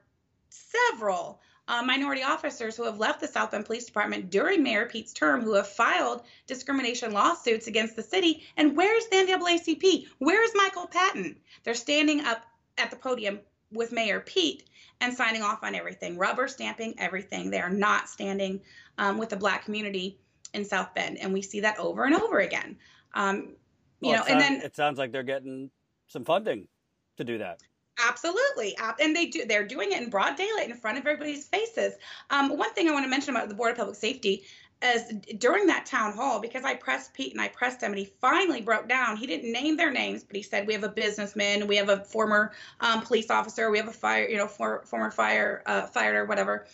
several 0.49 1.41
uh, 1.69 1.83
minority 1.83 2.23
officers 2.23 2.75
who 2.75 2.85
have 2.85 2.99
left 2.99 3.21
the 3.21 3.29
South 3.29 3.51
Bend 3.51 3.67
Police 3.67 3.85
Department 3.85 4.31
during 4.31 4.63
Mayor 4.63 4.87
Pete's 4.87 5.13
term 5.13 5.43
who 5.43 5.53
have 5.55 5.69
filed 5.69 6.23
discrimination 6.47 7.13
lawsuits 7.13 7.67
against 7.67 7.95
the 7.95 8.03
city. 8.03 8.45
And 8.57 8.75
where's 8.75 9.07
the 9.09 9.17
NAACP? 9.17 10.07
Where's 10.19 10.51
Michael 10.55 10.87
Patton? 10.87 11.37
They're 11.65 11.75
standing 11.75 12.25
up 12.25 12.47
at 12.79 12.91
the 12.91 12.97
podium 12.97 13.41
with 13.71 13.93
Mayor 13.93 14.21
Pete 14.21 14.65
and 15.01 15.15
signing 15.15 15.43
off 15.43 15.63
on 15.63 15.75
everything, 15.75 16.17
rubber 16.17 16.49
stamping 16.49 16.95
everything. 16.99 17.51
They 17.51 17.61
are 17.61 17.71
not 17.71 18.09
standing 18.09 18.61
um, 18.99 19.19
with 19.19 19.29
the 19.29 19.37
Black 19.37 19.65
community 19.65 20.19
in 20.55 20.65
South 20.65 20.95
Bend, 20.95 21.19
and 21.19 21.33
we 21.33 21.43
see 21.43 21.61
that 21.61 21.79
over 21.79 22.05
and 22.05 22.15
over 22.15 22.41
again. 22.41 22.77
Um, 23.15 23.55
you 24.01 24.11
well, 24.11 24.19
know, 24.21 24.25
and 24.29 24.41
then 24.41 24.61
it 24.61 24.77
sounds 24.77 24.99
like 24.99 25.13
they're 25.13 25.23
getting 25.23 25.71
some 26.07 26.25
funding 26.25 26.69
to 27.17 27.25
do 27.25 27.39
that. 27.39 27.61
Absolutely, 28.09 28.77
and 29.01 29.15
they 29.15 29.27
do. 29.27 29.45
They're 29.45 29.67
doing 29.67 29.93
it 29.93 30.03
in 30.03 30.11
broad 30.11 30.37
daylight 30.37 30.69
in 30.69 30.77
front 30.77 30.99
of 30.99 31.07
everybody's 31.07 31.47
faces. 31.47 31.95
Um, 32.31 32.57
one 32.57 32.73
thing 32.75 32.89
I 32.89 32.93
want 32.93 33.05
to 33.05 33.09
mention 33.09 33.35
about 33.35 33.49
the 33.49 33.55
Board 33.55 33.73
of 33.73 33.77
Public 33.77 33.97
Safety 33.97 34.45
as 34.83 35.13
during 35.39 35.67
that 35.67 35.87
town 35.87 36.13
hall, 36.13 36.41
because 36.41 36.65
I 36.65 36.75
pressed 36.75 37.15
Pete 37.15 37.33
and 37.33 37.41
I 37.41 37.49
pressed 37.49 37.83
him, 37.83 37.93
and 37.93 37.99
he 37.99 38.13
finally 38.21 38.61
broke 38.61 38.89
down. 38.89 39.17
He 39.17 39.27
didn't 39.27 39.53
name 39.53 39.77
their 39.77 39.91
names, 39.91 40.25
but 40.25 40.37
he 40.37 40.43
said, 40.43 40.67
"We 40.67 40.75
have 40.75 40.85
a 40.85 40.89
businessman, 40.89 41.67
we 41.67 41.77
have 41.77 41.89
a 41.89 41.99
former 42.05 42.53
um, 42.81 43.03
police 43.03 43.31
officer, 43.31 43.71
we 43.71 43.79
have 43.79 43.89
a 43.89 43.93
fire, 43.93 44.29
you 44.29 44.37
know, 44.37 44.47
for, 44.47 44.83
former 44.85 45.11
fire 45.11 45.63
uh, 45.67 45.87
fighter, 45.87 46.25
whatever." 46.27 46.67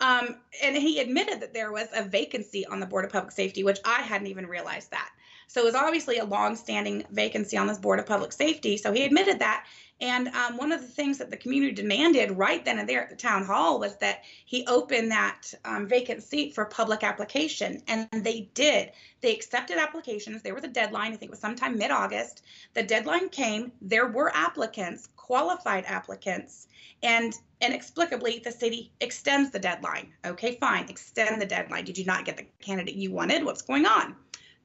Um, 0.00 0.36
and 0.62 0.76
he 0.76 0.98
admitted 0.98 1.40
that 1.40 1.54
there 1.54 1.72
was 1.72 1.88
a 1.94 2.02
vacancy 2.02 2.66
on 2.66 2.80
the 2.80 2.86
Board 2.86 3.04
of 3.04 3.12
Public 3.12 3.32
Safety, 3.32 3.62
which 3.62 3.78
I 3.84 4.02
hadn't 4.02 4.26
even 4.26 4.46
realized 4.46 4.90
that. 4.90 5.10
So 5.46 5.60
it 5.60 5.64
was 5.64 5.74
obviously 5.74 6.18
a 6.18 6.24
long-standing 6.24 7.04
vacancy 7.10 7.56
on 7.56 7.66
this 7.66 7.78
board 7.78 7.98
of 7.98 8.06
public 8.06 8.32
safety. 8.32 8.76
So 8.76 8.92
he 8.92 9.04
admitted 9.04 9.38
that. 9.38 9.66
And 10.00 10.28
um, 10.28 10.56
one 10.56 10.72
of 10.72 10.80
the 10.80 10.88
things 10.88 11.18
that 11.18 11.30
the 11.30 11.36
community 11.36 11.72
demanded 11.72 12.32
right 12.32 12.64
then 12.64 12.80
and 12.80 12.88
there 12.88 13.02
at 13.02 13.10
the 13.10 13.16
town 13.16 13.44
hall 13.44 13.78
was 13.78 13.96
that 13.98 14.24
he 14.44 14.66
open 14.66 15.08
that 15.10 15.54
um, 15.64 15.86
vacant 15.86 16.22
seat 16.22 16.54
for 16.54 16.64
public 16.64 17.04
application. 17.04 17.80
And 17.86 18.08
they 18.12 18.50
did. 18.54 18.90
They 19.20 19.32
accepted 19.32 19.78
applications. 19.78 20.42
There 20.42 20.54
was 20.54 20.64
a 20.64 20.68
deadline, 20.68 21.12
I 21.12 21.16
think 21.16 21.28
it 21.28 21.30
was 21.30 21.38
sometime 21.38 21.78
mid 21.78 21.92
August. 21.92 22.42
The 22.74 22.82
deadline 22.82 23.28
came. 23.28 23.70
There 23.80 24.08
were 24.08 24.34
applicants, 24.34 25.08
qualified 25.16 25.84
applicants. 25.86 26.66
And 27.02 27.32
inexplicably, 27.60 28.40
the 28.44 28.52
city 28.52 28.90
extends 29.00 29.50
the 29.50 29.58
deadline. 29.60 30.12
Okay, 30.26 30.56
fine, 30.56 30.88
extend 30.88 31.40
the 31.40 31.46
deadline. 31.46 31.84
Did 31.84 31.98
you 31.98 32.04
not 32.04 32.24
get 32.24 32.36
the 32.36 32.46
candidate 32.60 32.96
you 32.96 33.12
wanted? 33.12 33.44
What's 33.44 33.62
going 33.62 33.86
on? 33.86 34.16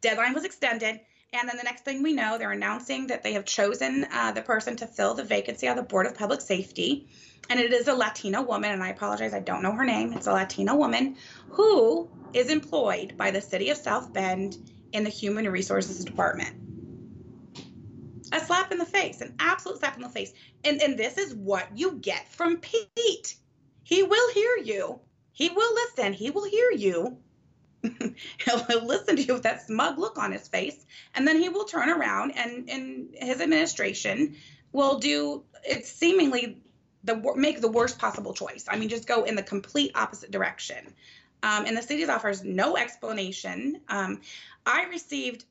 Deadline 0.01 0.33
was 0.33 0.45
extended. 0.45 0.99
And 1.31 1.47
then 1.47 1.57
the 1.57 1.63
next 1.63 1.85
thing 1.85 2.01
we 2.01 2.13
know, 2.13 2.37
they're 2.37 2.51
announcing 2.51 3.07
that 3.07 3.21
they 3.21 3.33
have 3.33 3.45
chosen 3.45 4.07
uh, 4.11 4.31
the 4.31 4.41
person 4.41 4.75
to 4.77 4.87
fill 4.87 5.13
the 5.13 5.23
vacancy 5.23 5.67
on 5.67 5.75
the 5.75 5.83
Board 5.83 6.07
of 6.07 6.15
Public 6.15 6.41
Safety. 6.41 7.07
And 7.49 7.59
it 7.59 7.71
is 7.71 7.87
a 7.87 7.93
Latina 7.93 8.41
woman, 8.41 8.71
and 8.71 8.83
I 8.83 8.89
apologize, 8.89 9.33
I 9.33 9.39
don't 9.39 9.61
know 9.61 9.71
her 9.71 9.85
name. 9.85 10.13
It's 10.13 10.27
a 10.27 10.33
Latina 10.33 10.75
woman 10.75 11.17
who 11.49 12.09
is 12.33 12.49
employed 12.49 13.15
by 13.17 13.31
the 13.31 13.41
city 13.41 13.69
of 13.69 13.77
South 13.77 14.11
Bend 14.11 14.57
in 14.91 15.03
the 15.03 15.09
Human 15.09 15.47
Resources 15.49 16.03
Department. 16.03 16.55
A 18.31 18.39
slap 18.39 18.71
in 18.71 18.77
the 18.77 18.85
face, 18.85 19.21
an 19.21 19.35
absolute 19.39 19.79
slap 19.79 19.95
in 19.95 20.03
the 20.03 20.09
face. 20.09 20.31
And, 20.63 20.81
and 20.81 20.97
this 20.97 21.17
is 21.17 21.33
what 21.33 21.67
you 21.75 21.93
get 21.93 22.27
from 22.31 22.57
Pete. 22.57 23.35
He 23.83 24.03
will 24.03 24.33
hear 24.33 24.57
you. 24.63 24.99
He 25.31 25.49
will 25.49 25.73
listen. 25.73 26.13
He 26.13 26.29
will 26.29 26.45
hear 26.45 26.71
you 26.71 27.17
he'll, 27.81 28.65
listen 28.83 29.15
to 29.15 29.21
you 29.21 29.33
with 29.33 29.43
that 29.43 29.65
smug 29.65 29.97
look 29.97 30.17
on 30.17 30.31
his 30.31 30.47
face, 30.47 30.85
and 31.15 31.27
then 31.27 31.37
he 31.37 31.49
will 31.49 31.65
turn 31.65 31.89
around 31.89 32.31
and, 32.31 32.69
and 32.69 33.09
his 33.13 33.41
administration 33.41 34.35
will 34.71 34.99
do 34.99 35.43
it's 35.63 35.89
seemingly 35.89 36.61
the 37.03 37.33
make 37.35 37.61
the 37.61 37.71
worst 37.71 37.97
possible 37.97 38.33
choice. 38.33 38.65
I 38.67 38.77
mean, 38.77 38.89
just 38.89 39.07
go 39.07 39.23
in 39.23 39.35
the 39.35 39.43
complete 39.43 39.91
opposite 39.95 40.31
direction. 40.31 40.93
Um, 41.41 41.65
and 41.65 41.77
the 41.77 41.81
city 41.81 42.03
offers 42.05 42.43
no 42.43 42.75
explanation. 42.75 43.79
Um, 43.87 44.21
I 44.65 44.85
received 44.85 45.45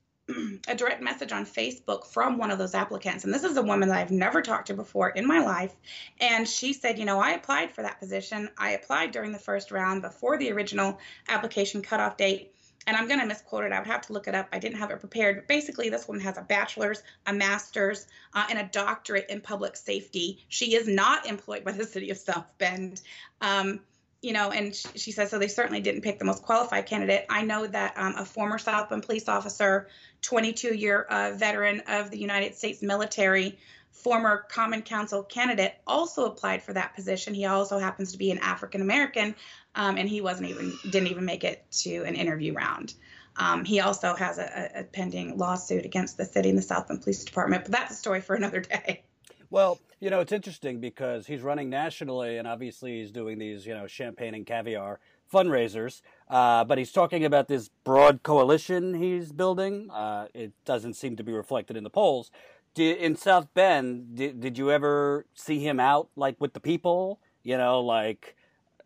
a 0.68 0.74
direct 0.74 1.02
message 1.02 1.32
on 1.32 1.46
Facebook 1.46 2.06
from 2.06 2.38
one 2.38 2.50
of 2.50 2.58
those 2.58 2.74
applicants. 2.74 3.24
And 3.24 3.32
this 3.32 3.44
is 3.44 3.56
a 3.56 3.62
woman 3.62 3.88
that 3.88 3.98
I've 3.98 4.10
never 4.10 4.42
talked 4.42 4.66
to 4.66 4.74
before 4.74 5.08
in 5.08 5.26
my 5.26 5.40
life. 5.40 5.74
And 6.20 6.46
she 6.46 6.72
said, 6.72 6.98
You 6.98 7.04
know, 7.04 7.20
I 7.20 7.30
applied 7.30 7.72
for 7.74 7.82
that 7.82 7.98
position. 7.98 8.50
I 8.58 8.70
applied 8.70 9.12
during 9.12 9.32
the 9.32 9.38
first 9.38 9.70
round 9.70 10.02
before 10.02 10.38
the 10.38 10.52
original 10.52 10.98
application 11.28 11.82
cutoff 11.82 12.16
date. 12.16 12.52
And 12.86 12.96
I'm 12.96 13.06
going 13.06 13.20
to 13.20 13.26
misquote 13.26 13.64
it. 13.64 13.72
I 13.72 13.78
would 13.78 13.86
have 13.86 14.06
to 14.06 14.14
look 14.14 14.28
it 14.28 14.34
up. 14.34 14.48
I 14.52 14.58
didn't 14.58 14.78
have 14.78 14.90
it 14.90 15.00
prepared. 15.00 15.36
But 15.36 15.48
basically, 15.48 15.90
this 15.90 16.08
woman 16.08 16.22
has 16.22 16.38
a 16.38 16.42
bachelor's, 16.42 17.02
a 17.26 17.32
master's, 17.32 18.06
uh, 18.32 18.46
and 18.48 18.58
a 18.58 18.64
doctorate 18.64 19.26
in 19.28 19.42
public 19.42 19.76
safety. 19.76 20.44
She 20.48 20.74
is 20.74 20.88
not 20.88 21.26
employed 21.26 21.64
by 21.64 21.72
the 21.72 21.84
city 21.84 22.10
of 22.10 22.16
South 22.16 22.46
Bend. 22.56 23.02
Um, 23.42 23.80
you 24.20 24.32
know, 24.32 24.50
and 24.50 24.74
she 24.74 25.12
says, 25.12 25.30
so 25.30 25.38
they 25.38 25.48
certainly 25.48 25.80
didn't 25.80 26.00
pick 26.00 26.18
the 26.18 26.24
most 26.24 26.42
qualified 26.42 26.86
candidate. 26.86 27.24
I 27.30 27.42
know 27.42 27.66
that 27.66 27.96
um, 27.96 28.14
a 28.16 28.24
former 28.24 28.58
South 28.58 28.90
Bend 28.90 29.04
police 29.04 29.28
officer, 29.28 29.88
22 30.22 30.74
year 30.74 31.02
uh, 31.02 31.32
veteran 31.34 31.82
of 31.88 32.10
the 32.10 32.18
United 32.18 32.54
States 32.54 32.82
military, 32.82 33.58
former 33.90 34.46
Common 34.48 34.82
Council 34.82 35.22
candidate, 35.22 35.74
also 35.86 36.26
applied 36.26 36.62
for 36.62 36.72
that 36.72 36.94
position. 36.94 37.34
He 37.34 37.46
also 37.46 37.78
happens 37.78 38.12
to 38.12 38.18
be 38.18 38.30
an 38.30 38.38
African 38.38 38.80
American, 38.80 39.34
um, 39.74 39.96
and 39.96 40.08
he 40.08 40.20
wasn't 40.20 40.50
even 40.50 40.72
didn't 40.90 41.08
even 41.08 41.24
make 41.24 41.44
it 41.44 41.64
to 41.82 42.02
an 42.04 42.14
interview 42.14 42.52
round. 42.52 42.94
Um, 43.36 43.64
he 43.64 43.80
also 43.80 44.14
has 44.14 44.38
a, 44.38 44.70
a 44.74 44.84
pending 44.84 45.38
lawsuit 45.38 45.84
against 45.84 46.16
the 46.16 46.24
city 46.24 46.48
and 46.48 46.58
the 46.58 46.62
South 46.62 46.88
Bend 46.88 47.02
Police 47.02 47.24
Department, 47.24 47.64
but 47.64 47.72
that's 47.72 47.92
a 47.92 47.96
story 47.96 48.20
for 48.20 48.34
another 48.34 48.60
day. 48.60 49.04
Well, 49.50 49.78
you 49.98 50.10
know, 50.10 50.20
it's 50.20 50.32
interesting 50.32 50.78
because 50.78 51.26
he's 51.26 51.40
running 51.40 51.70
nationally, 51.70 52.36
and 52.36 52.46
obviously 52.46 53.00
he's 53.00 53.10
doing 53.10 53.38
these, 53.38 53.66
you 53.66 53.74
know, 53.74 53.86
champagne 53.86 54.34
and 54.34 54.46
caviar 54.46 55.00
fundraisers. 55.32 56.02
Uh, 56.28 56.64
but 56.64 56.76
he's 56.76 56.92
talking 56.92 57.24
about 57.24 57.48
this 57.48 57.70
broad 57.84 58.22
coalition 58.22 58.94
he's 58.94 59.32
building. 59.32 59.90
Uh, 59.90 60.26
it 60.34 60.52
doesn't 60.64 60.94
seem 60.94 61.16
to 61.16 61.24
be 61.24 61.32
reflected 61.32 61.76
in 61.76 61.84
the 61.84 61.90
polls. 61.90 62.30
Did, 62.74 62.98
in 62.98 63.16
South 63.16 63.48
Bend, 63.54 64.16
did, 64.16 64.40
did 64.40 64.58
you 64.58 64.70
ever 64.70 65.26
see 65.34 65.60
him 65.60 65.80
out 65.80 66.08
like 66.14 66.36
with 66.38 66.52
the 66.52 66.60
people? 66.60 67.18
You 67.42 67.56
know, 67.56 67.80
like 67.80 68.36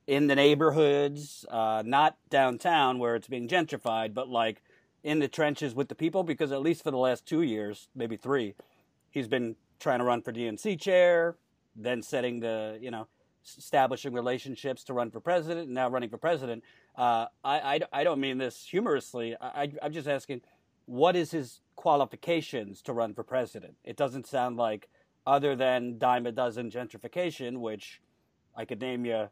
in 0.07 0.29
the 0.29 0.37
neighborhoods, 0.37 1.44
uh, 1.51 1.83
not 1.85 2.16
downtown 2.31 3.01
where 3.01 3.16
it's 3.16 3.29
being 3.29 3.48
gentrified, 3.48 4.14
but 4.14 4.29
like 4.29 4.62
in 5.03 5.18
the 5.18 5.29
trenches 5.29 5.75
with 5.75 5.88
the 5.88 5.96
people? 5.96 6.22
Because 6.22 6.53
at 6.53 6.62
least 6.62 6.85
for 6.85 6.92
the 6.92 6.98
last 6.98 7.27
two 7.27 7.42
years, 7.42 7.88
maybe 7.96 8.16
three, 8.16 8.55
he's 9.11 9.27
been 9.27 9.57
trying 9.83 9.99
to 9.99 10.05
run 10.05 10.23
for 10.23 10.33
DNC 10.33 10.81
chair, 10.81 11.37
then 11.75 12.03
setting 12.03 12.40
the, 12.40 12.79
you 12.81 12.90
know, 12.90 13.09
establishing 13.59 14.12
relationships 14.12 14.85
to 14.85 14.92
run 14.92 15.11
for 15.11 15.21
president, 15.21 15.66
and 15.66 15.75
now 15.75 15.88
running 15.88 16.09
for 16.09 16.18
president. 16.18 16.62
Uh, 16.97 17.27
I, 17.45 17.59
I, 17.61 17.81
I, 17.92 18.05
don't 18.05 18.21
mean 18.21 18.38
this 18.38 18.64
humorously. 18.64 19.35
I, 19.40 19.73
I'm 19.83 19.92
just 19.92 20.07
asking, 20.07 20.42
what 20.87 21.16
is 21.16 21.33
his 21.33 21.61
qualifications 21.75 22.83
to 22.83 22.92
run 22.92 23.14
for 23.14 23.25
president? 23.25 23.75
It 23.83 23.97
doesn't 23.97 24.27
sound 24.27 24.57
like, 24.57 24.88
other 25.27 25.57
than 25.57 25.99
dime 25.99 26.27
a 26.27 26.33
dozen 26.33 26.71
gentrification, 26.71 27.59
which 27.59 28.01
I 28.57 28.64
could 28.64 28.81
name 28.81 29.05
you 29.05 29.29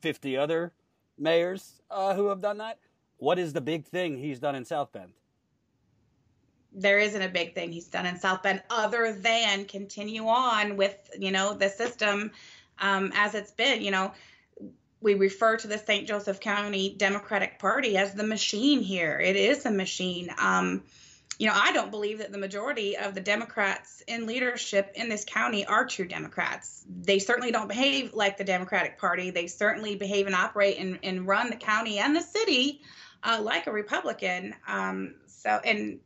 50 0.00 0.36
other 0.36 0.72
mayors 1.18 1.80
uh, 1.90 2.14
who 2.14 2.28
have 2.28 2.40
done 2.40 2.58
that. 2.58 2.78
What 3.18 3.38
is 3.38 3.52
the 3.52 3.60
big 3.60 3.86
thing 3.86 4.18
he's 4.18 4.38
done 4.38 4.54
in 4.54 4.64
South 4.64 4.92
Bend? 4.92 5.12
There 6.72 6.98
isn't 6.98 7.22
a 7.22 7.28
big 7.28 7.54
thing 7.54 7.72
he's 7.72 7.88
done 7.88 8.06
in 8.06 8.18
South 8.18 8.42
Bend 8.42 8.62
other 8.70 9.12
than 9.12 9.64
continue 9.64 10.26
on 10.26 10.76
with 10.76 10.96
you 11.18 11.30
know 11.30 11.54
the 11.54 11.68
system 11.68 12.30
um, 12.78 13.12
as 13.14 13.34
it's 13.34 13.50
been. 13.50 13.82
You 13.82 13.90
know, 13.90 14.12
we 15.00 15.14
refer 15.14 15.56
to 15.56 15.66
the 15.66 15.78
St. 15.78 16.06
Joseph 16.06 16.40
County 16.40 16.94
Democratic 16.96 17.58
Party 17.58 17.96
as 17.96 18.14
the 18.14 18.26
machine 18.26 18.80
here. 18.80 19.18
It 19.18 19.36
is 19.36 19.66
a 19.66 19.70
machine. 19.70 20.30
Um, 20.38 20.84
you 21.38 21.46
know, 21.46 21.54
I 21.56 21.72
don't 21.72 21.90
believe 21.90 22.18
that 22.18 22.32
the 22.32 22.38
majority 22.38 22.98
of 22.98 23.14
the 23.14 23.20
Democrats 23.22 24.02
in 24.06 24.26
leadership 24.26 24.92
in 24.94 25.08
this 25.08 25.24
county 25.24 25.64
are 25.64 25.86
true 25.86 26.06
Democrats. 26.06 26.84
They 26.86 27.18
certainly 27.18 27.50
don't 27.50 27.66
behave 27.66 28.12
like 28.12 28.36
the 28.36 28.44
Democratic 28.44 28.98
Party. 28.98 29.30
They 29.30 29.46
certainly 29.46 29.96
behave 29.96 30.26
and 30.26 30.34
operate 30.34 30.76
and, 30.78 30.98
and 31.02 31.26
run 31.26 31.48
the 31.48 31.56
county 31.56 31.98
and 31.98 32.14
the 32.14 32.20
city 32.20 32.82
uh, 33.22 33.40
like 33.42 33.66
a 33.66 33.72
Republican. 33.72 34.54
Um, 34.68 35.14
so, 35.28 35.58
and 35.64 36.00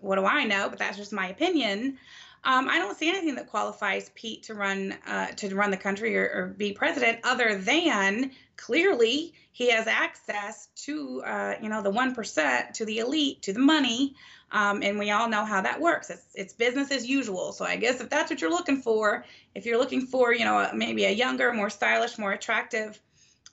what 0.00 0.16
do 0.16 0.24
I 0.24 0.44
know? 0.44 0.68
But 0.68 0.78
that's 0.78 0.96
just 0.96 1.12
my 1.12 1.28
opinion. 1.28 1.98
Um, 2.42 2.68
I 2.68 2.78
don't 2.78 2.96
see 2.96 3.10
anything 3.10 3.34
that 3.34 3.50
qualifies 3.50 4.10
Pete 4.14 4.44
to 4.44 4.54
run 4.54 4.94
uh, 5.06 5.26
to 5.26 5.54
run 5.54 5.70
the 5.70 5.76
country 5.76 6.16
or, 6.16 6.24
or, 6.24 6.54
be 6.56 6.72
president, 6.72 7.20
other 7.22 7.56
than 7.56 8.30
clearly 8.56 9.34
he 9.52 9.70
has 9.70 9.86
access 9.86 10.68
to 10.84 11.22
uh, 11.22 11.54
you 11.62 11.68
know 11.68 11.82
the 11.82 11.90
one 11.90 12.14
percent, 12.14 12.74
to 12.74 12.86
the 12.86 13.00
elite, 13.00 13.42
to 13.42 13.52
the 13.52 13.60
money, 13.60 14.14
um, 14.52 14.82
and 14.82 14.98
we 14.98 15.10
all 15.10 15.28
know 15.28 15.44
how 15.44 15.60
that 15.60 15.80
works. 15.80 16.08
It's 16.08 16.26
it's 16.34 16.54
business 16.54 16.90
as 16.90 17.06
usual. 17.06 17.52
So 17.52 17.66
I 17.66 17.76
guess 17.76 18.00
if 18.00 18.08
that's 18.08 18.30
what 18.30 18.40
you're 18.40 18.50
looking 18.50 18.80
for, 18.80 19.26
if 19.54 19.66
you're 19.66 19.78
looking 19.78 20.06
for 20.06 20.32
you 20.32 20.46
know 20.46 20.70
maybe 20.74 21.04
a 21.04 21.10
younger, 21.10 21.52
more 21.52 21.68
stylish, 21.68 22.16
more 22.16 22.32
attractive 22.32 22.98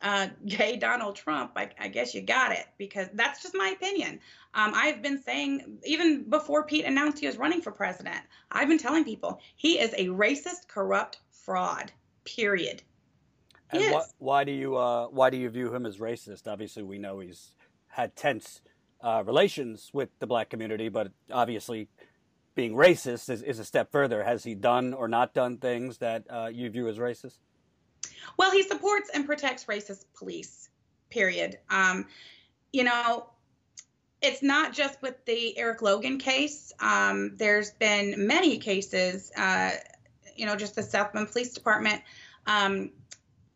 uh, 0.02 0.28
gay 0.46 0.78
Donald 0.78 1.16
Trump, 1.16 1.52
I, 1.56 1.70
I, 1.80 1.88
guess 1.88 2.14
you 2.14 2.22
got 2.22 2.52
it 2.52 2.66
because 2.78 3.08
that's 3.14 3.42
just 3.42 3.56
my 3.56 3.70
opinion. 3.70 4.20
Um, 4.54 4.74
I've 4.76 5.02
been 5.02 5.22
saying, 5.22 5.80
even 5.86 6.30
before 6.30 6.64
Pete 6.66 6.86
announced 6.86 7.20
he 7.20 7.26
was 7.28 7.38
running 7.38 7.62
for 7.62 7.72
president, 7.72 8.20
I've 8.52 8.68
been 8.68 8.78
telling 8.78 9.04
people 9.04 9.42
he 9.56 9.80
is 9.80 9.94
a 9.94 10.08
racist, 10.08 10.68
corrupt 10.68 11.20
fraud, 11.32 11.92
period. 12.26 12.84
And 13.72 13.96
wh- 13.96 14.22
why 14.22 14.44
do 14.44 14.52
you 14.52 14.78
uh, 14.78 15.08
why 15.08 15.30
do 15.30 15.38
you 15.38 15.50
view 15.50 15.74
him 15.74 15.86
as 15.86 15.98
racist? 15.98 16.48
Obviously, 16.48 16.84
we 16.84 17.00
know 17.00 17.20
he's 17.20 17.56
had 17.88 18.16
tense 18.16 18.62
uh, 19.02 19.24
relations 19.26 19.90
with 19.94 20.10
the 20.20 20.28
black 20.28 20.50
community, 20.50 20.90
but 20.90 21.12
obviously, 21.32 21.90
being 22.56 22.74
racist 22.74 23.30
is, 23.30 23.42
is, 23.42 23.60
a 23.60 23.66
step 23.66 23.92
further. 23.92 24.24
Has 24.24 24.44
he 24.44 24.56
done 24.56 24.94
or 24.94 25.08
not 25.08 25.34
done 25.34 25.58
things 25.58 25.98
that 25.98 26.24
uh, 26.30 26.50
you 26.52 26.70
view 26.70 26.88
as 26.88 26.98
racist? 26.98 27.40
Well, 28.38 28.52
he 28.52 28.64
supports 28.64 29.10
and 29.14 29.26
protects 29.26 29.66
racist 29.66 30.06
police, 30.16 30.70
period. 31.10 31.60
Um, 31.70 32.06
you 32.72 32.84
know, 32.84 33.28
it's 34.22 34.42
not 34.42 34.74
just 34.74 35.02
with 35.02 35.24
the 35.26 35.58
Eric 35.58 35.82
Logan 35.82 36.18
case. 36.18 36.74
Um, 36.80 37.36
there's 37.36 37.72
been 37.72 38.28
many 38.28 38.58
cases, 38.58 39.32
uh, 39.38 39.72
you 40.36 40.46
know, 40.46 40.56
just 40.56 40.76
the 40.76 40.84
South 40.84 41.14
Bend 41.14 41.32
Police 41.32 41.54
Department. 41.54 42.02
Um, 42.46 42.92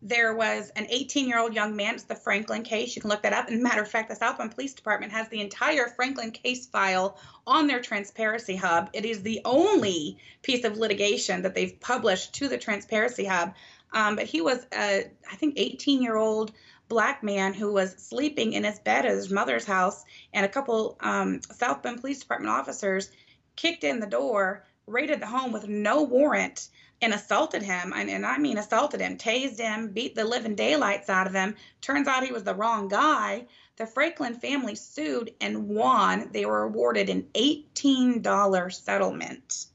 there 0.04 0.34
was 0.34 0.72
an 0.76 0.88
18 0.90 1.28
year 1.28 1.40
old 1.40 1.54
young 1.54 1.76
man. 1.76 1.96
It's 1.96 2.04
the 2.04 2.16
Franklin 2.16 2.64
case. 2.64 2.96
You 2.96 3.02
can 3.02 3.10
look 3.10 3.24
that 3.24 3.34
up. 3.34 3.50
And 3.50 3.62
matter 3.62 3.82
of 3.82 3.88
fact, 3.88 4.10
the 4.10 4.16
South 4.16 4.38
Bend 4.38 4.52
Police 4.52 4.74
Department 4.74 5.12
has 5.12 5.30
the 5.30 5.42
entire 5.42 5.88
Franklin 5.88 6.32
case 6.32 6.66
file 6.66 7.18
on 7.46 7.68
their 7.68 7.82
Transparency 7.82 8.56
Hub. 8.56 8.90
It 8.94 9.06
is 9.06 9.22
the 9.22 9.42
only 9.46 10.18
piece 10.42 10.64
of 10.64 10.78
litigation 10.78 11.44
that 11.44 11.54
they've 11.54 11.80
published 11.80 12.34
to 12.36 12.48
the 12.48 12.58
Transparency 12.58 13.26
Hub 13.26 13.54
um, 13.94 14.16
but 14.16 14.26
he 14.26 14.42
was 14.42 14.66
a, 14.74 15.12
I 15.32 15.36
think, 15.36 15.56
18 15.58 16.02
year 16.02 16.16
old 16.16 16.52
black 16.88 17.24
man 17.24 17.54
who 17.54 17.72
was 17.72 17.96
sleeping 17.98 18.54
in 18.54 18.64
his 18.64 18.80
bed 18.80 19.06
at 19.06 19.12
his 19.12 19.32
mother's 19.32 19.66
house, 19.66 20.04
and 20.34 20.46
a 20.46 20.50
couple 20.50 20.98
um, 21.00 21.42
South 21.52 21.82
Bend 21.82 22.02
Police 22.02 22.20
Department 22.20 22.52
officers 22.52 23.10
kicked 23.56 23.84
in 23.84 24.00
the 24.00 24.08
door, 24.08 24.66
raided 24.88 25.22
the 25.22 25.28
home 25.28 25.52
with 25.52 25.68
no 25.68 26.04
warrant, 26.04 26.70
and 27.02 27.14
assaulted 27.14 27.64
him. 27.64 27.94
And, 27.96 28.10
and 28.10 28.26
I 28.26 28.38
mean, 28.38 28.58
assaulted 28.58 29.02
him, 29.02 29.18
tased 29.18 29.60
him, 29.60 29.90
beat 29.90 30.16
the 30.16 30.24
living 30.24 30.56
daylights 30.56 31.10
out 31.10 31.28
of 31.28 31.34
him. 31.34 31.56
Turns 31.82 32.08
out 32.08 32.24
he 32.24 32.32
was 32.32 32.44
the 32.44 32.56
wrong 32.56 32.88
guy. 32.88 33.48
The 33.78 33.88
Franklin 33.88 34.36
family 34.36 34.76
sued 34.76 35.34
and 35.42 35.68
won. 35.68 36.30
They 36.32 36.46
were 36.46 36.64
awarded 36.64 37.10
an 37.10 37.28
$18 37.34 38.74
settlement. 38.74 39.66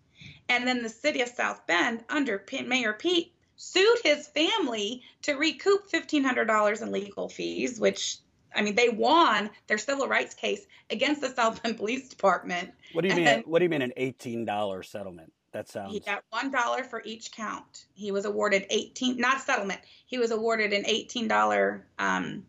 And 0.48 0.68
then 0.68 0.82
the 0.82 0.88
city 0.88 1.22
of 1.22 1.28
South 1.28 1.66
Bend, 1.66 2.04
under 2.08 2.44
Mayor 2.64 2.92
Pete, 2.92 3.32
sued 3.56 3.98
his 4.04 4.28
family 4.28 5.02
to 5.22 5.34
recoup 5.34 5.90
$1,500 5.90 6.82
in 6.82 6.92
legal 6.92 7.28
fees, 7.28 7.80
which 7.80 8.18
I 8.54 8.62
mean, 8.62 8.74
they 8.74 8.88
won 8.88 9.50
their 9.66 9.78
civil 9.78 10.08
rights 10.08 10.34
case 10.34 10.66
against 10.90 11.20
the 11.20 11.28
South 11.28 11.62
Bend 11.62 11.76
Police 11.76 12.08
Department. 12.08 12.70
What 12.92 13.02
do 13.02 13.08
you 13.08 13.14
mean? 13.14 13.42
what 13.44 13.58
do 13.58 13.64
you 13.64 13.68
mean 13.68 13.82
an 13.82 13.92
eighteen 13.96 14.44
dollar 14.44 14.82
settlement? 14.82 15.32
That 15.52 15.68
sounds. 15.68 15.92
He 15.92 16.00
got 16.00 16.24
one 16.30 16.50
dollar 16.50 16.82
for 16.82 17.02
each 17.04 17.32
count. 17.32 17.86
He 17.94 18.12
was 18.12 18.24
awarded 18.24 18.66
eighteen, 18.70 19.18
not 19.18 19.40
settlement. 19.40 19.80
He 20.06 20.18
was 20.18 20.30
awarded 20.30 20.72
an 20.72 20.84
eighteen 20.86 21.28
dollar 21.28 21.86
um, 21.98 22.44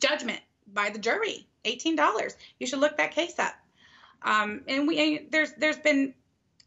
judgment 0.00 0.40
by 0.72 0.90
the 0.90 0.98
jury. 0.98 1.46
Eighteen 1.64 1.94
dollars. 1.94 2.36
You 2.58 2.66
should 2.66 2.80
look 2.80 2.96
that 2.96 3.12
case 3.12 3.38
up. 3.38 3.54
Um, 4.22 4.62
and 4.66 4.88
we 4.88 5.28
there's 5.30 5.52
there's 5.54 5.78
been 5.78 6.14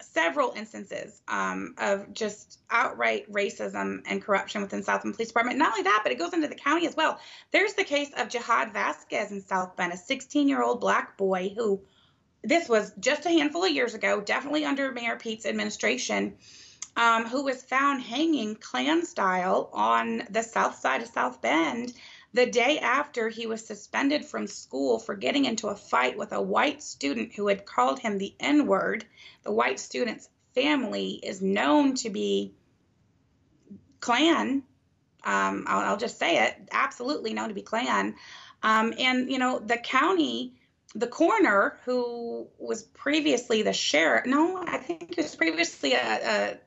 several 0.03 0.53
instances 0.55 1.21
um, 1.27 1.75
of 1.77 2.13
just 2.13 2.59
outright 2.69 3.31
racism 3.31 4.01
and 4.05 4.21
corruption 4.21 4.61
within 4.61 4.83
South 4.83 5.03
Bend 5.03 5.15
Police 5.15 5.29
Department. 5.29 5.57
Not 5.57 5.71
only 5.71 5.83
that, 5.83 6.01
but 6.03 6.11
it 6.11 6.19
goes 6.19 6.33
into 6.33 6.47
the 6.47 6.55
county 6.55 6.87
as 6.87 6.95
well. 6.95 7.19
There's 7.51 7.73
the 7.73 7.83
case 7.83 8.09
of 8.17 8.29
Jihad 8.29 8.73
Vasquez 8.73 9.31
in 9.31 9.41
South 9.41 9.75
Bend, 9.75 9.93
a 9.93 9.97
16 9.97 10.47
year 10.47 10.63
old 10.63 10.81
black 10.81 11.17
boy 11.17 11.53
who, 11.55 11.81
this 12.43 12.67
was 12.67 12.93
just 12.99 13.25
a 13.25 13.29
handful 13.29 13.63
of 13.63 13.71
years 13.71 13.93
ago, 13.93 14.21
definitely 14.21 14.65
under 14.65 14.91
Mayor 14.91 15.17
Pete's 15.17 15.45
administration, 15.45 16.37
um, 16.97 17.25
who 17.25 17.43
was 17.43 17.63
found 17.63 18.01
hanging 18.01 18.55
Klan 18.55 19.05
style 19.05 19.69
on 19.73 20.23
the 20.29 20.43
south 20.43 20.79
side 20.79 21.01
of 21.01 21.07
South 21.07 21.41
Bend 21.41 21.93
the 22.33 22.45
day 22.45 22.79
after 22.79 23.29
he 23.29 23.45
was 23.45 23.65
suspended 23.65 24.25
from 24.25 24.47
school 24.47 24.99
for 24.99 25.15
getting 25.15 25.45
into 25.45 25.67
a 25.67 25.75
fight 25.75 26.17
with 26.17 26.31
a 26.31 26.41
white 26.41 26.81
student 26.81 27.33
who 27.33 27.47
had 27.47 27.65
called 27.65 27.99
him 27.99 28.17
the 28.17 28.33
N 28.39 28.67
word. 28.67 29.05
The 29.43 29.51
white 29.51 29.79
student's 29.79 30.29
family 30.55 31.19
is 31.23 31.41
known 31.41 31.95
to 31.95 32.09
be 32.09 32.53
Klan. 33.99 34.63
Um, 35.23 35.65
I'll, 35.67 35.91
I'll, 35.91 35.97
just 35.97 36.17
say 36.17 36.45
it, 36.45 36.69
absolutely 36.71 37.33
known 37.33 37.49
to 37.49 37.53
be 37.53 37.61
Klan. 37.61 38.15
Um, 38.63 38.93
and, 38.97 39.31
you 39.31 39.37
know, 39.37 39.59
the 39.59 39.77
county, 39.77 40.53
the 40.95 41.07
coroner 41.07 41.77
who 41.85 42.47
was 42.57 42.81
previously 42.81 43.61
the 43.61 43.73
sheriff, 43.73 44.25
no, 44.25 44.63
I 44.65 44.77
think 44.77 45.15
he 45.15 45.21
was 45.21 45.35
previously 45.35 45.93
a, 45.93 45.99
a 45.99 46.57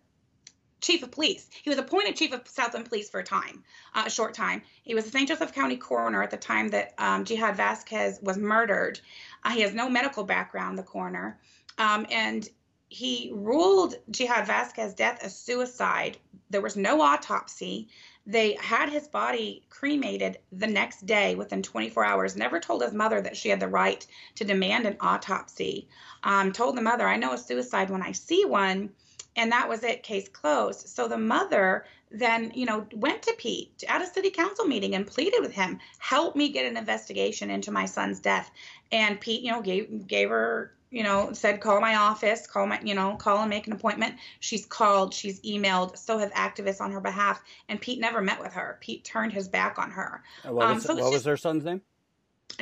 chief 0.85 1.03
of 1.03 1.11
police. 1.11 1.49
He 1.63 1.71
was 1.71 1.79
appointed 1.79 2.15
chief 2.15 2.33
of 2.33 2.47
Southland 2.47 2.87
Police 2.87 3.09
for 3.09 3.21
a 3.21 3.25
time, 3.25 3.65
uh, 3.95 4.05
a 4.07 4.11
short 4.11 4.35
time. 4.35 4.63
He 4.83 4.95
was 4.95 5.05
the 5.05 5.11
St. 5.11 5.27
Joseph 5.27 5.55
County 5.55 5.77
coroner 5.77 6.23
at 6.23 6.31
the 6.31 6.37
time 6.37 6.69
that 6.69 6.93
um, 6.99 7.25
Jihad 7.25 7.57
Vasquez 7.57 8.19
was 8.23 8.37
murdered. 8.37 9.01
Uh, 9.43 9.51
he 9.51 9.63
has 9.63 9.73
no 9.73 9.89
medical 9.89 10.25
background, 10.25 10.79
the 10.79 10.83
coroner, 10.83 11.39
um, 11.79 12.07
and 12.11 12.49
he 12.89 13.33
ruled 13.35 13.95
Jihad 14.11 14.47
Vasquez's 14.47 14.95
death 14.95 15.25
a 15.25 15.31
suicide. 15.31 16.19
There 16.51 16.61
was 16.61 16.77
no 16.77 17.01
autopsy. 17.01 17.89
They 18.27 18.57
had 18.61 18.89
his 18.91 19.09
body 19.09 19.65
cremated 19.71 20.39
the 20.53 20.67
next 20.67 21.05
day 21.07 21.35
within 21.35 21.63
24 21.63 22.05
hours. 22.05 22.37
Never 22.37 22.61
told 22.61 22.83
his 22.83 22.93
mother 22.93 23.21
that 23.21 23.37
she 23.37 23.49
had 23.49 23.61
the 23.61 23.69
right 23.69 24.07
to 24.37 24.45
demand 24.45 24.87
an 24.87 24.97
autopsy. 25.01 25.89
Um, 26.23 26.53
told 26.53 26.77
the 26.77 26.83
mother, 26.83 27.09
I 27.09 27.17
know 27.17 27.33
a 27.33 27.39
suicide 27.39 27.91
when 27.91 28.03
I 28.03 28.13
see 28.13 28.45
one 28.45 28.91
and 29.37 29.51
that 29.53 29.69
was 29.69 29.83
it 29.83 30.03
case 30.03 30.29
closed. 30.29 30.89
So 30.89 31.09
the 31.09 31.19
mother 31.19 31.85
then 32.11 32.53
you 32.55 32.65
know 32.65 32.87
went 32.95 33.23
to 33.23 33.35
pete 33.39 33.83
at 33.89 34.01
a 34.01 34.07
city 34.07 34.31
council 34.31 34.65
meeting 34.65 34.95
and 34.95 35.07
pleaded 35.07 35.41
with 35.41 35.53
him 35.53 35.81
help 35.99 36.37
me 36.37 36.49
get 36.49 36.65
an 36.65 36.77
investigation 36.77 37.51
into 37.51 37.71
my 37.71 37.85
son's 37.85 38.21
death. 38.21 38.51
And 38.93 39.21
pete 39.21 39.43
you 39.43 39.51
know 39.51 39.63
gave 39.63 40.07
gave 40.07 40.29
her 40.31 40.73
you 40.91 41.03
know 41.03 41.33
said 41.33 41.61
call 41.61 41.81
my 41.81 41.97
office 41.97 42.47
call 42.47 42.67
my 42.67 42.81
you 42.83 42.95
know 42.95 43.17
call 43.17 43.41
and 43.41 43.51
make 43.51 43.67
an 43.67 43.73
appointment. 43.73 44.15
She's 44.41 44.65
called 44.65 45.13
she's 45.13 45.41
emailed 45.41 45.97
so 45.99 46.19
have 46.19 46.33
activists 46.33 46.81
on 46.81 46.93
her 46.93 47.01
behalf 47.01 47.43
and 47.69 47.81
pete 47.81 48.01
never 48.01 48.21
met 48.21 48.41
with 48.41 48.53
her. 48.53 48.79
Pete 48.81 49.05
turned 49.05 49.33
his 49.33 49.49
back 49.49 49.79
on 49.79 49.91
her. 49.91 50.23
What 50.45 50.55
was, 50.55 50.65
um, 50.65 50.81
so 50.81 50.95
what 50.95 51.13
was 51.13 51.25
her 51.25 51.37
son's 51.37 51.65
name? 51.65 51.83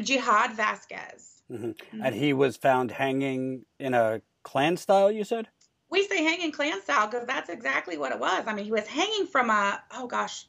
Jihad 0.03 0.55
vasquez. 0.55 1.29
Mm-hmm. 1.51 1.67
Mm-hmm. 1.67 2.03
and 2.03 2.15
he 2.15 2.33
was 2.33 2.57
found 2.57 2.93
hanging 2.93 3.67
in 3.79 3.93
a 3.93 4.23
Klan 4.43 4.79
style 4.79 5.11
you 5.11 5.23
said 5.23 5.49
we 5.93 6.07
say 6.07 6.25
hanging 6.25 6.51
Klan 6.51 6.81
style 6.81 7.07
because 7.07 7.27
that's 7.27 7.51
exactly 7.51 7.99
what 7.99 8.13
it 8.13 8.19
was. 8.19 8.45
I 8.47 8.55
mean, 8.55 8.65
he 8.65 8.73
was 8.73 8.87
hanging 8.87 9.27
from 9.27 9.51
a 9.51 9.81
oh 9.95 10.07
gosh, 10.07 10.47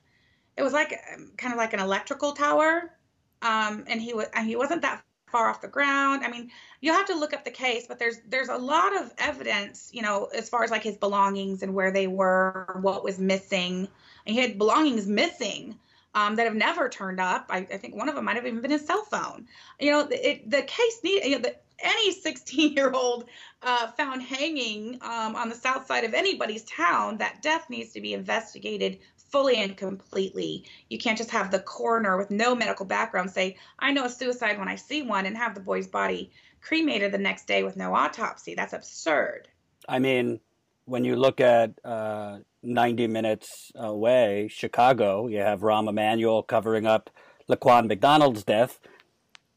it 0.58 0.63
was 0.63 0.71
like 0.71 0.97
um, 1.13 1.34
kind 1.38 1.53
of 1.53 1.58
like 1.58 1.73
an 1.73 1.82
electrical 1.82 2.32
tower, 2.32 2.93
um, 3.41 3.84
and 3.88 4.01
he 4.01 4.13
was 4.13 4.27
and 4.34 4.47
he 4.47 4.56
wasn't 4.56 4.82
that 4.84 5.03
far 5.27 5.49
off 5.49 5.62
the 5.62 5.67
ground. 5.67 6.23
I 6.23 6.29
mean, 6.29 6.49
you'll 6.79 6.95
have 6.95 7.08
to 7.08 7.15
look 7.15 7.34
up 7.34 7.43
the 7.43 7.51
case, 7.51 7.86
but 7.88 7.99
there's 7.99 8.19
there's 8.29 8.47
a 8.47 8.58
lot 8.58 8.95
of 8.95 9.13
evidence, 9.17 9.89
you 9.91 10.01
know, 10.01 10.29
as 10.34 10.47
far 10.47 10.63
as 10.63 10.71
like 10.71 10.84
his 10.84 10.95
belongings 10.95 11.62
and 11.62 11.73
where 11.75 11.91
they 11.91 12.08
were, 12.08 12.79
what 12.82 13.03
was 13.03 13.19
missing. 13.19 13.89
And 14.25 14.34
he 14.34 14.41
had 14.41 14.58
belongings 14.58 15.08
missing 15.08 15.77
um, 16.15 16.36
that 16.36 16.45
have 16.45 16.56
never 16.56 16.89
turned 16.89 17.19
up. 17.19 17.47
I, 17.49 17.58
I, 17.58 17.78
think 17.78 17.95
one 17.95 18.10
of 18.10 18.15
them 18.15 18.26
might 18.26 18.36
have 18.36 18.45
even 18.45 18.62
been 18.62 18.71
his 18.71 18.86
cell 18.86 19.04
phone. 19.04 19.47
You 19.80 19.91
know, 19.91 20.08
it, 20.12 20.49
the 20.49 20.62
case 20.62 20.99
need 21.04 21.23
you 21.23 21.36
know, 21.38 21.41
the, 21.41 21.56
any 21.80 22.12
16 22.12 22.73
year 22.73 22.91
old 22.91 23.26
uh, 23.62 23.88
found 23.91 24.21
hanging 24.21 24.99
um, 25.02 25.36
on 25.36 25.49
the 25.49 25.56
south 25.56 25.88
side 25.88 26.04
of 26.04 26.13
anybody's 26.13 26.63
town, 26.63 27.17
that 27.17 27.41
death 27.41 27.69
needs 27.69 27.93
to 27.93 28.02
be 28.02 28.13
investigated 28.13 28.99
fully 29.34 29.58
and 29.58 29.76
completely. 29.76 30.63
You 30.89 30.97
can't 30.97 31.17
just 31.17 31.32
have 31.32 31.49
the 31.49 31.60
coroner 31.60 32.17
with 32.17 32.30
no 32.30 32.54
medical 32.54 32.86
background 32.86 33.32
say, 33.32 33.58
I 33.80 33.91
know 33.91 34.06
a 34.06 34.10
suicide 34.10 34.60
when 34.60 34.67
I 34.67 34.76
see 34.76 35.02
one, 35.02 35.26
and 35.26 35.36
have 35.36 35.56
the 35.56 35.62
boy's 35.62 35.88
body 35.88 36.32
cremated 36.62 37.12
the 37.12 37.17
next 37.17 37.47
day 37.47 37.63
with 37.63 37.76
no 37.76 37.93
autopsy. 37.95 38.54
That's 38.54 38.73
absurd. 38.73 39.47
I 39.89 39.99
mean, 39.99 40.39
when 40.86 41.04
you 41.04 41.15
look 41.15 41.41
at 41.41 41.71
uh, 41.84 42.39
90 42.63 43.08
minutes 43.08 43.71
away, 43.76 44.47
Chicago, 44.49 45.28
you 45.28 45.39
have 45.39 45.62
Rahm 45.62 45.89
Emanuel 45.89 46.43
covering 46.43 46.86
up 46.86 47.10
Laquan 47.49 47.88
McDonald's 47.88 48.43
death. 48.43 48.80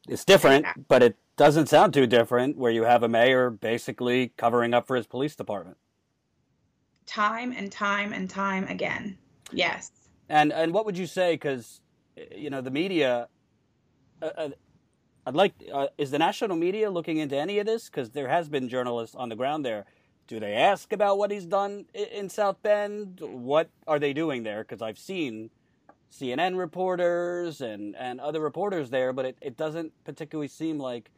It's 0.07 0.25
different, 0.25 0.65
but 0.87 1.03
it 1.03 1.17
doesn't 1.37 1.67
sound 1.67 1.93
too 1.93 2.07
different 2.07 2.57
where 2.57 2.71
you 2.71 2.83
have 2.83 3.03
a 3.03 3.07
mayor 3.07 3.49
basically 3.49 4.33
covering 4.37 4.73
up 4.73 4.87
for 4.87 4.95
his 4.95 5.07
police 5.07 5.35
department. 5.35 5.77
Time 7.05 7.53
and 7.55 7.71
time 7.71 8.11
and 8.11 8.29
time 8.29 8.67
again. 8.67 9.17
Yes. 9.51 9.91
And 10.27 10.51
and 10.51 10.73
what 10.73 10.85
would 10.85 10.97
you 10.97 11.07
say 11.07 11.37
cuz 11.37 11.79
you 12.35 12.49
know 12.49 12.59
the 12.59 12.71
media 12.71 13.29
uh, 14.21 14.29
uh, 14.37 14.49
I'd 15.25 15.35
like 15.35 15.53
uh, 15.71 15.87
is 15.97 16.11
the 16.11 16.19
national 16.19 16.57
media 16.57 16.89
looking 16.89 17.17
into 17.17 17.37
any 17.37 17.59
of 17.59 17.65
this 17.65 17.87
cuz 17.87 18.09
there 18.09 18.27
has 18.27 18.49
been 18.49 18.67
journalists 18.67 19.15
on 19.15 19.29
the 19.29 19.35
ground 19.35 19.63
there. 19.63 19.85
Do 20.27 20.39
they 20.39 20.53
ask 20.53 20.91
about 20.91 21.17
what 21.17 21.31
he's 21.31 21.45
done 21.45 21.85
in 21.93 22.29
South 22.29 22.61
Bend? 22.61 23.19
What 23.21 23.69
are 23.87 23.97
they 23.99 24.13
doing 24.13 24.43
there 24.43 24.63
cuz 24.63 24.81
I've 24.81 24.99
seen 24.99 25.49
CNN 26.11 26.57
reporters 26.57 27.61
and, 27.61 27.95
and 27.95 28.19
other 28.19 28.41
reporters 28.41 28.89
there, 28.89 29.13
but 29.13 29.25
it, 29.25 29.37
it 29.41 29.57
doesn't 29.57 29.91
particularly 30.03 30.47
seem 30.47 30.79
like 30.79 31.09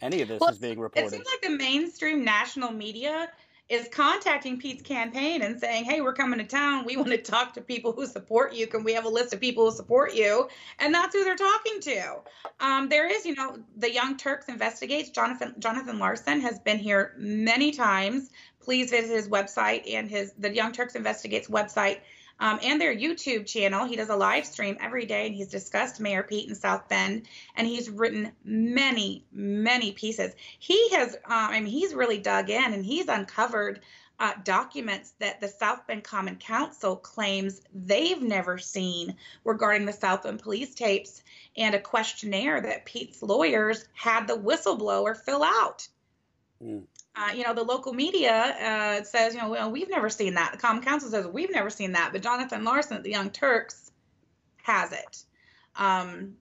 any 0.00 0.22
of 0.22 0.28
this 0.28 0.40
well, 0.40 0.50
is 0.50 0.58
being 0.58 0.78
reported. 0.78 1.06
It 1.06 1.10
seems 1.10 1.26
like 1.26 1.42
the 1.42 1.56
mainstream 1.56 2.24
national 2.24 2.70
media 2.72 3.30
is 3.68 3.88
contacting 3.88 4.58
Pete's 4.58 4.82
campaign 4.82 5.42
and 5.42 5.60
saying, 5.60 5.84
"Hey, 5.84 6.00
we're 6.00 6.14
coming 6.14 6.38
to 6.38 6.44
town. 6.44 6.84
We 6.84 6.96
want 6.96 7.10
to 7.10 7.18
talk 7.18 7.54
to 7.54 7.60
people 7.60 7.92
who 7.92 8.06
support 8.06 8.54
you. 8.54 8.66
Can 8.66 8.82
we 8.82 8.94
have 8.94 9.04
a 9.04 9.10
list 9.10 9.34
of 9.34 9.40
people 9.40 9.68
who 9.68 9.76
support 9.76 10.14
you?" 10.14 10.48
And 10.78 10.94
that's 10.94 11.14
who 11.14 11.24
they're 11.24 11.36
talking 11.36 11.80
to. 11.80 12.16
Um, 12.60 12.88
there 12.88 13.06
is, 13.06 13.26
you 13.26 13.34
know, 13.34 13.58
the 13.76 13.92
Young 13.92 14.16
Turks 14.16 14.48
investigates. 14.48 15.10
Jonathan 15.10 15.54
Jonathan 15.58 15.98
Larsen 15.98 16.40
has 16.40 16.58
been 16.58 16.78
here 16.78 17.14
many 17.18 17.72
times. 17.72 18.30
Please 18.60 18.90
visit 18.90 19.14
his 19.14 19.28
website 19.28 19.92
and 19.92 20.08
his 20.10 20.32
the 20.38 20.54
Young 20.54 20.72
Turks 20.72 20.94
investigates 20.94 21.48
website 21.48 22.00
um, 22.40 22.58
and 22.62 22.80
their 22.80 22.94
YouTube 22.94 23.46
channel. 23.46 23.84
He 23.84 23.96
does 23.96 24.08
a 24.08 24.16
live 24.16 24.46
stream 24.46 24.76
every 24.80 25.06
day, 25.06 25.26
and 25.26 25.34
he's 25.34 25.48
discussed 25.48 26.00
Mayor 26.00 26.22
Pete 26.22 26.48
in 26.48 26.54
South 26.54 26.88
Bend, 26.88 27.26
and 27.56 27.66
he's 27.66 27.90
written 27.90 28.32
many, 28.44 29.24
many 29.32 29.92
pieces. 29.92 30.34
He 30.58 30.90
has, 30.90 31.14
uh, 31.14 31.18
I 31.28 31.60
mean, 31.60 31.72
he's 31.72 31.94
really 31.94 32.18
dug 32.18 32.50
in, 32.50 32.72
and 32.72 32.84
he's 32.84 33.08
uncovered 33.08 33.80
uh, 34.20 34.32
documents 34.44 35.12
that 35.20 35.40
the 35.40 35.48
South 35.48 35.86
Bend 35.86 36.02
Common 36.02 36.36
Council 36.36 36.96
claims 36.96 37.60
they've 37.72 38.20
never 38.20 38.58
seen 38.58 39.16
regarding 39.44 39.86
the 39.86 39.92
South 39.92 40.24
Bend 40.24 40.42
police 40.42 40.74
tapes 40.74 41.22
and 41.56 41.74
a 41.74 41.80
questionnaire 41.80 42.60
that 42.60 42.84
Pete's 42.84 43.22
lawyers 43.22 43.84
had 43.94 44.26
the 44.26 44.36
whistleblower 44.36 45.16
fill 45.16 45.44
out. 45.44 45.86
Mm. 46.62 46.84
Uh, 47.18 47.32
you 47.32 47.42
know, 47.42 47.52
the 47.52 47.64
local 47.64 47.92
media 47.92 48.32
uh, 48.32 49.02
says, 49.02 49.34
you 49.34 49.40
know, 49.40 49.50
well, 49.50 49.72
we've 49.72 49.90
never 49.90 50.08
seen 50.08 50.34
that. 50.34 50.52
The 50.52 50.58
Common 50.58 50.84
Council 50.84 51.10
says 51.10 51.26
we've 51.26 51.50
never 51.50 51.68
seen 51.68 51.92
that, 51.92 52.12
but 52.12 52.22
Jonathan 52.22 52.62
Larsen 52.62 52.96
at 52.96 53.02
the 53.02 53.10
Young 53.10 53.30
Turks 53.30 53.90
has 54.62 54.92
it. 54.92 55.24
Um, 55.74 56.34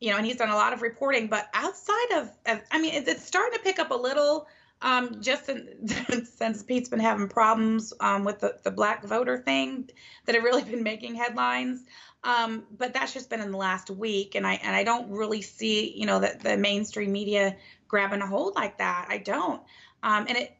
you 0.00 0.10
know, 0.10 0.16
and 0.16 0.26
he's 0.26 0.36
done 0.36 0.48
a 0.48 0.56
lot 0.56 0.72
of 0.72 0.82
reporting. 0.82 1.28
But 1.28 1.48
outside 1.54 2.12
of, 2.16 2.30
of 2.46 2.60
I 2.72 2.80
mean, 2.80 2.94
it's, 2.94 3.24
starting 3.24 3.56
to 3.56 3.62
pick 3.62 3.78
up 3.78 3.90
a 3.90 3.94
little. 3.94 4.48
Um, 4.82 5.22
just 5.22 5.48
in, 5.48 5.88
since 6.36 6.62
Pete's 6.62 6.90
been 6.90 7.00
having 7.00 7.28
problems 7.28 7.94
um, 8.00 8.24
with 8.24 8.40
the, 8.40 8.58
the 8.64 8.70
black 8.70 9.02
voter 9.04 9.38
thing 9.38 9.88
that 10.26 10.34
have 10.34 10.44
really 10.44 10.64
been 10.64 10.82
making 10.82 11.14
headlines. 11.14 11.84
Um, 12.24 12.64
but 12.76 12.92
that's 12.92 13.14
just 13.14 13.30
been 13.30 13.40
in 13.40 13.50
the 13.50 13.56
last 13.56 13.88
week, 13.88 14.34
and 14.34 14.46
I 14.46 14.54
and 14.54 14.74
I 14.74 14.82
don't 14.82 15.10
really 15.10 15.42
see 15.42 15.96
you 15.96 16.06
know 16.06 16.18
that 16.20 16.40
the 16.40 16.56
mainstream 16.56 17.12
media 17.12 17.56
grabbing 17.88 18.22
a 18.22 18.26
hold 18.26 18.56
like 18.56 18.78
that. 18.78 19.06
I 19.08 19.18
don't, 19.18 19.62
um, 20.04 20.26
and 20.28 20.38
it 20.38 20.56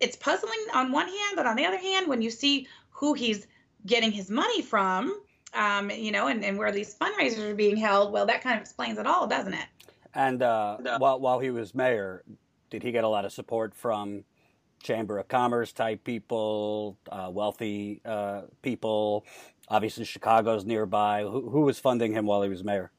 it's 0.00 0.16
puzzling 0.16 0.58
on 0.74 0.90
one 0.90 1.06
hand, 1.06 1.36
but 1.36 1.46
on 1.46 1.54
the 1.54 1.64
other 1.64 1.78
hand, 1.78 2.08
when 2.08 2.20
you 2.20 2.30
see 2.30 2.66
who 2.90 3.14
he's 3.14 3.46
getting 3.86 4.10
his 4.10 4.30
money 4.30 4.60
from, 4.60 5.20
um, 5.54 5.90
you 5.90 6.10
know, 6.10 6.26
and, 6.26 6.44
and 6.44 6.58
where 6.58 6.72
these 6.72 6.96
fundraisers 6.96 7.50
are 7.50 7.54
being 7.54 7.76
held, 7.76 8.12
well, 8.12 8.26
that 8.26 8.42
kind 8.42 8.56
of 8.56 8.62
explains 8.62 8.98
it 8.98 9.06
all, 9.06 9.28
doesn't 9.28 9.54
it? 9.54 9.66
And 10.14 10.42
uh, 10.42 10.78
while 10.98 11.20
while 11.20 11.38
he 11.38 11.50
was 11.50 11.74
mayor, 11.74 12.24
did 12.70 12.82
he 12.82 12.90
get 12.90 13.04
a 13.04 13.08
lot 13.08 13.24
of 13.24 13.32
support 13.32 13.74
from 13.74 14.24
Chamber 14.82 15.18
of 15.18 15.28
Commerce 15.28 15.72
type 15.72 16.02
people, 16.02 16.98
uh, 17.10 17.30
wealthy 17.30 18.00
uh, 18.04 18.42
people? 18.62 19.24
Obviously, 19.68 20.04
Chicago's 20.04 20.64
nearby. 20.64 21.22
Who, 21.22 21.48
who 21.48 21.60
was 21.60 21.78
funding 21.78 22.12
him 22.12 22.26
while 22.26 22.42
he 22.42 22.48
was 22.48 22.64
mayor? 22.64 22.90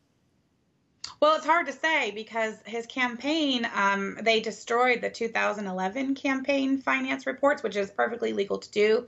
Well, 1.20 1.36
it's 1.36 1.46
hard 1.46 1.68
to 1.68 1.74
say 1.74 2.12
because 2.12 2.56
his 2.66 2.86
campaign, 2.86 3.68
um, 3.74 4.18
they 4.22 4.40
destroyed 4.40 5.02
the 5.02 5.10
2011 5.10 6.16
campaign 6.16 6.80
finance 6.80 7.26
reports, 7.26 7.64
which 7.64 7.76
is 7.76 7.92
perfectly 7.92 8.34
legal 8.34 8.58
to 8.58 8.72
do. 8.72 9.08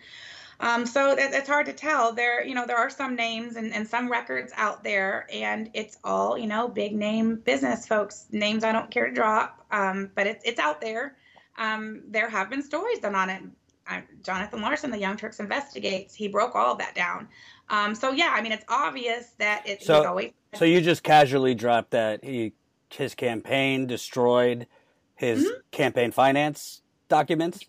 Um, 0.60 0.86
so 0.86 1.12
it, 1.12 1.20
it's 1.20 1.50
hard 1.50 1.66
to 1.66 1.74
tell. 1.74 2.14
There, 2.14 2.46
you 2.46 2.56
know, 2.56 2.66
there 2.66 2.78
are 2.78 2.90
some 2.90 3.16
names 3.16 3.56
and, 3.56 3.74
and 3.74 3.88
some 3.88 4.10
records 4.10 4.54
out 4.56 4.84
there, 4.84 5.28
and 5.32 5.70
it's 5.74 5.98
all, 6.04 6.38
you 6.38 6.48
know, 6.48 6.68
big 6.68 6.96
name 6.96 7.36
business 7.36 7.88
folks, 7.88 8.28
names 8.32 8.64
I 8.64 8.72
don't 8.72 8.90
care 8.90 9.08
to 9.08 9.14
drop, 9.14 9.66
um, 9.72 10.12
but 10.16 10.28
it's 10.28 10.44
it's 10.46 10.60
out 10.60 10.82
there. 10.82 11.18
Um, 11.58 12.04
there 12.08 12.30
have 12.30 12.50
been 12.50 12.64
stories 12.64 13.00
done 13.00 13.16
on 13.16 13.30
it. 13.30 13.44
I, 13.88 14.04
Jonathan 14.24 14.62
Larsen, 14.62 14.90
the 14.92 14.98
Young 14.98 15.18
Turks 15.18 15.40
investigates. 15.40 16.16
He 16.16 16.28
broke 16.28 16.56
all 16.56 16.72
of 16.72 16.80
that 16.80 16.96
down. 16.96 17.28
Um, 17.70 17.94
so 17.94 18.12
yeah, 18.12 18.34
I 18.34 18.42
mean, 18.42 18.52
it's 18.52 18.66
obvious 18.68 19.32
that 19.38 19.64
it's 19.66 19.86
so, 19.86 20.06
always. 20.06 20.32
So 20.56 20.66
you 20.66 20.82
just 20.82 21.04
casually 21.04 21.56
dropped 21.56 21.92
that 21.92 22.24
he 22.24 22.54
his 22.90 23.16
campaign 23.16 23.88
destroyed 23.88 24.68
his 25.16 25.44
mm-hmm. 25.44 25.60
campaign 25.72 26.12
finance 26.12 26.82
documents. 27.10 27.66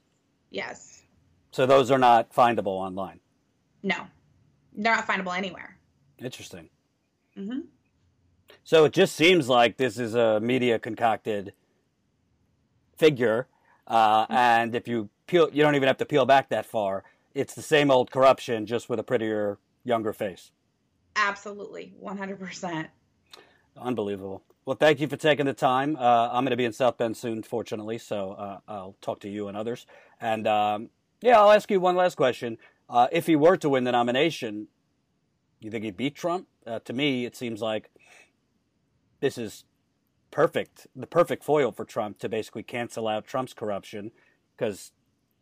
Yes. 0.51 1.03
So 1.51 1.66
those 1.66 1.90
are 1.90 1.99
not 1.99 2.33
findable 2.33 2.79
online. 2.79 3.20
No, 3.83 3.96
they're 4.75 4.94
not 4.94 5.07
findable 5.07 5.37
anywhere. 5.37 5.79
Interesting. 6.18 6.68
Mm-hmm. 7.37 7.61
So 8.64 8.85
it 8.85 8.92
just 8.92 9.14
seems 9.14 9.49
like 9.49 9.77
this 9.77 9.99
is 9.99 10.14
a 10.14 10.40
media 10.40 10.79
concocted 10.79 11.53
figure, 12.96 13.49
uh, 13.87 14.25
mm-hmm. 14.25 14.33
and 14.33 14.75
if 14.75 14.88
you 14.88 15.09
peel, 15.27 15.49
you 15.53 15.62
don't 15.62 15.75
even 15.75 15.87
have 15.87 15.99
to 15.99 16.07
peel 16.07 16.27
back 16.27 16.49
that 16.51 16.66
far. 16.66 17.05
It's 17.35 17.55
the 17.55 17.62
same 17.62 17.90
old 17.90 18.11
corruption, 18.11 18.66
just 18.66 18.88
with 18.88 18.99
a 18.99 19.03
prettier 19.03 19.59
younger 19.85 20.12
face. 20.12 20.51
Absolutely, 21.17 21.95
100%. 22.03 22.87
Unbelievable. 23.79 24.43
Well, 24.65 24.77
thank 24.77 25.01
you 25.01 25.09
for 25.09 25.17
taking 25.17 25.47
the 25.47 25.55
time. 25.55 25.97
Uh, 25.97 26.29
I'm 26.31 26.45
going 26.45 26.51
to 26.51 26.57
be 26.57 26.65
in 26.65 26.73
South 26.73 26.99
Bend 26.99 27.17
soon, 27.17 27.43
fortunately, 27.43 27.99
so 27.99 28.33
uh, 28.33 28.59
I'll 28.69 28.97
talk 29.01 29.21
to 29.21 29.29
you 29.29 29.49
and 29.49 29.57
others. 29.57 29.87
And 30.21 30.47
um, 30.47 30.91
yeah, 31.21 31.41
I'll 31.41 31.53
ask 31.53 31.71
you 31.71 31.81
one 31.81 31.97
last 31.97 32.17
question. 32.17 32.59
Uh, 32.89 33.09
if 33.13 33.27
he 33.27 33.37
were 33.37 33.57
to 33.57 33.69
win 33.69 33.85
the 33.85 33.93
nomination, 33.93 34.69
you 35.61 35.71
think 35.71 35.85
he'd 35.85 35.97
beat 35.97 36.15
Trump? 36.15 36.47
Uh, 36.67 36.81
to 36.81 36.93
me, 36.93 37.25
it 37.25 37.37
seems 37.37 37.63
like 37.63 37.91
this 39.21 39.39
is 39.39 39.65
perfect, 40.31 40.87
the 40.95 41.07
perfect 41.07 41.45
foil 41.45 41.73
for 41.73 41.85
Trump 41.85 42.19
to 42.19 42.29
basically 42.29 42.63
cancel 42.63 43.09
out 43.09 43.27
Trump's 43.27 43.55
corruption 43.55 44.11
because 44.57 44.93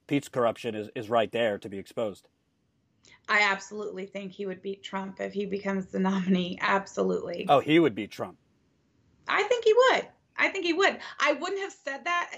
Pete's 0.07 0.29
corruption 0.29 0.75
is, 0.75 0.91
is 0.95 1.09
right 1.09 1.33
there 1.33 1.59
to 1.59 1.69
be 1.69 1.79
exposed. 1.79 2.29
I 3.29 3.41
absolutely 3.41 4.07
think 4.07 4.33
he 4.33 4.47
would 4.47 4.63
beat 4.63 4.83
Trump 4.83 5.21
if 5.21 5.33
he 5.33 5.47
becomes 5.47 5.87
the 5.87 5.99
nominee. 5.99 6.59
Absolutely. 6.61 7.47
Oh, 7.49 7.61
he 7.61 7.79
would 7.79 7.95
beat 7.95 8.11
Trump. 8.11 8.37
I 9.27 9.43
think 9.45 9.65
he 9.65 9.73
would. 9.73 10.07
I 10.37 10.49
think 10.49 10.65
he 10.65 10.73
would. 10.73 10.99
I 11.19 11.33
wouldn't 11.33 11.61
have 11.61 11.73
said 11.73 12.05
that 12.05 12.31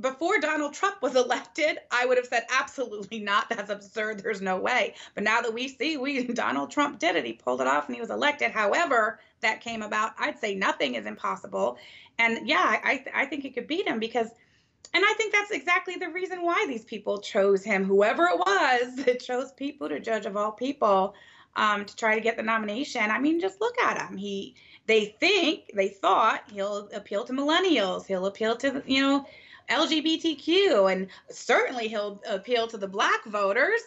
before 0.00 0.38
Donald 0.38 0.74
Trump 0.74 1.00
was 1.00 1.16
elected. 1.16 1.78
I 1.90 2.06
would 2.06 2.16
have 2.16 2.26
said 2.26 2.44
absolutely 2.50 3.20
not. 3.20 3.48
That's 3.48 3.70
absurd. 3.70 4.22
There's 4.22 4.40
no 4.40 4.58
way. 4.58 4.94
But 5.14 5.24
now 5.24 5.40
that 5.40 5.52
we 5.52 5.68
see, 5.68 5.96
we 5.96 6.26
Donald 6.26 6.70
Trump 6.70 6.98
did 6.98 7.16
it. 7.16 7.24
He 7.24 7.32
pulled 7.34 7.60
it 7.60 7.66
off 7.66 7.86
and 7.86 7.94
he 7.94 8.00
was 8.00 8.10
elected. 8.10 8.50
However, 8.50 9.20
that 9.40 9.60
came 9.60 9.82
about. 9.82 10.12
I'd 10.18 10.38
say 10.38 10.54
nothing 10.54 10.94
is 10.94 11.06
impossible. 11.06 11.78
And 12.18 12.48
yeah, 12.48 12.80
I 12.82 13.04
I 13.14 13.26
think 13.26 13.42
he 13.42 13.50
could 13.50 13.66
beat 13.66 13.86
him 13.86 13.98
because 13.98 14.28
and 14.94 15.04
I 15.04 15.12
think 15.14 15.32
that's 15.32 15.50
exactly 15.50 15.96
the 15.96 16.08
reason 16.08 16.42
why 16.42 16.64
these 16.68 16.84
people 16.84 17.20
chose 17.20 17.62
him, 17.64 17.84
whoever 17.84 18.24
it 18.24 18.38
was 18.38 18.96
that 19.04 19.20
chose 19.20 19.52
Pete 19.52 19.80
Buttigieg 19.80 20.26
of 20.26 20.36
all 20.36 20.52
people 20.52 21.14
um, 21.56 21.84
to 21.84 21.96
try 21.96 22.14
to 22.14 22.20
get 22.20 22.36
the 22.36 22.42
nomination. 22.42 23.10
I 23.10 23.18
mean, 23.18 23.40
just 23.40 23.60
look 23.60 23.78
at 23.80 24.00
him. 24.00 24.16
He, 24.16 24.54
they 24.86 25.16
think, 25.20 25.70
they 25.74 25.88
thought 25.88 26.44
he'll 26.52 26.88
appeal 26.94 27.24
to 27.24 27.32
millennials, 27.32 28.06
he'll 28.06 28.26
appeal 28.26 28.56
to 28.56 28.82
you 28.86 29.00
know 29.00 29.26
LGBTQ, 29.70 30.92
and 30.92 31.08
certainly 31.30 31.88
he'll 31.88 32.20
appeal 32.28 32.66
to 32.68 32.78
the 32.78 32.88
black 32.88 33.24
voters. 33.24 33.80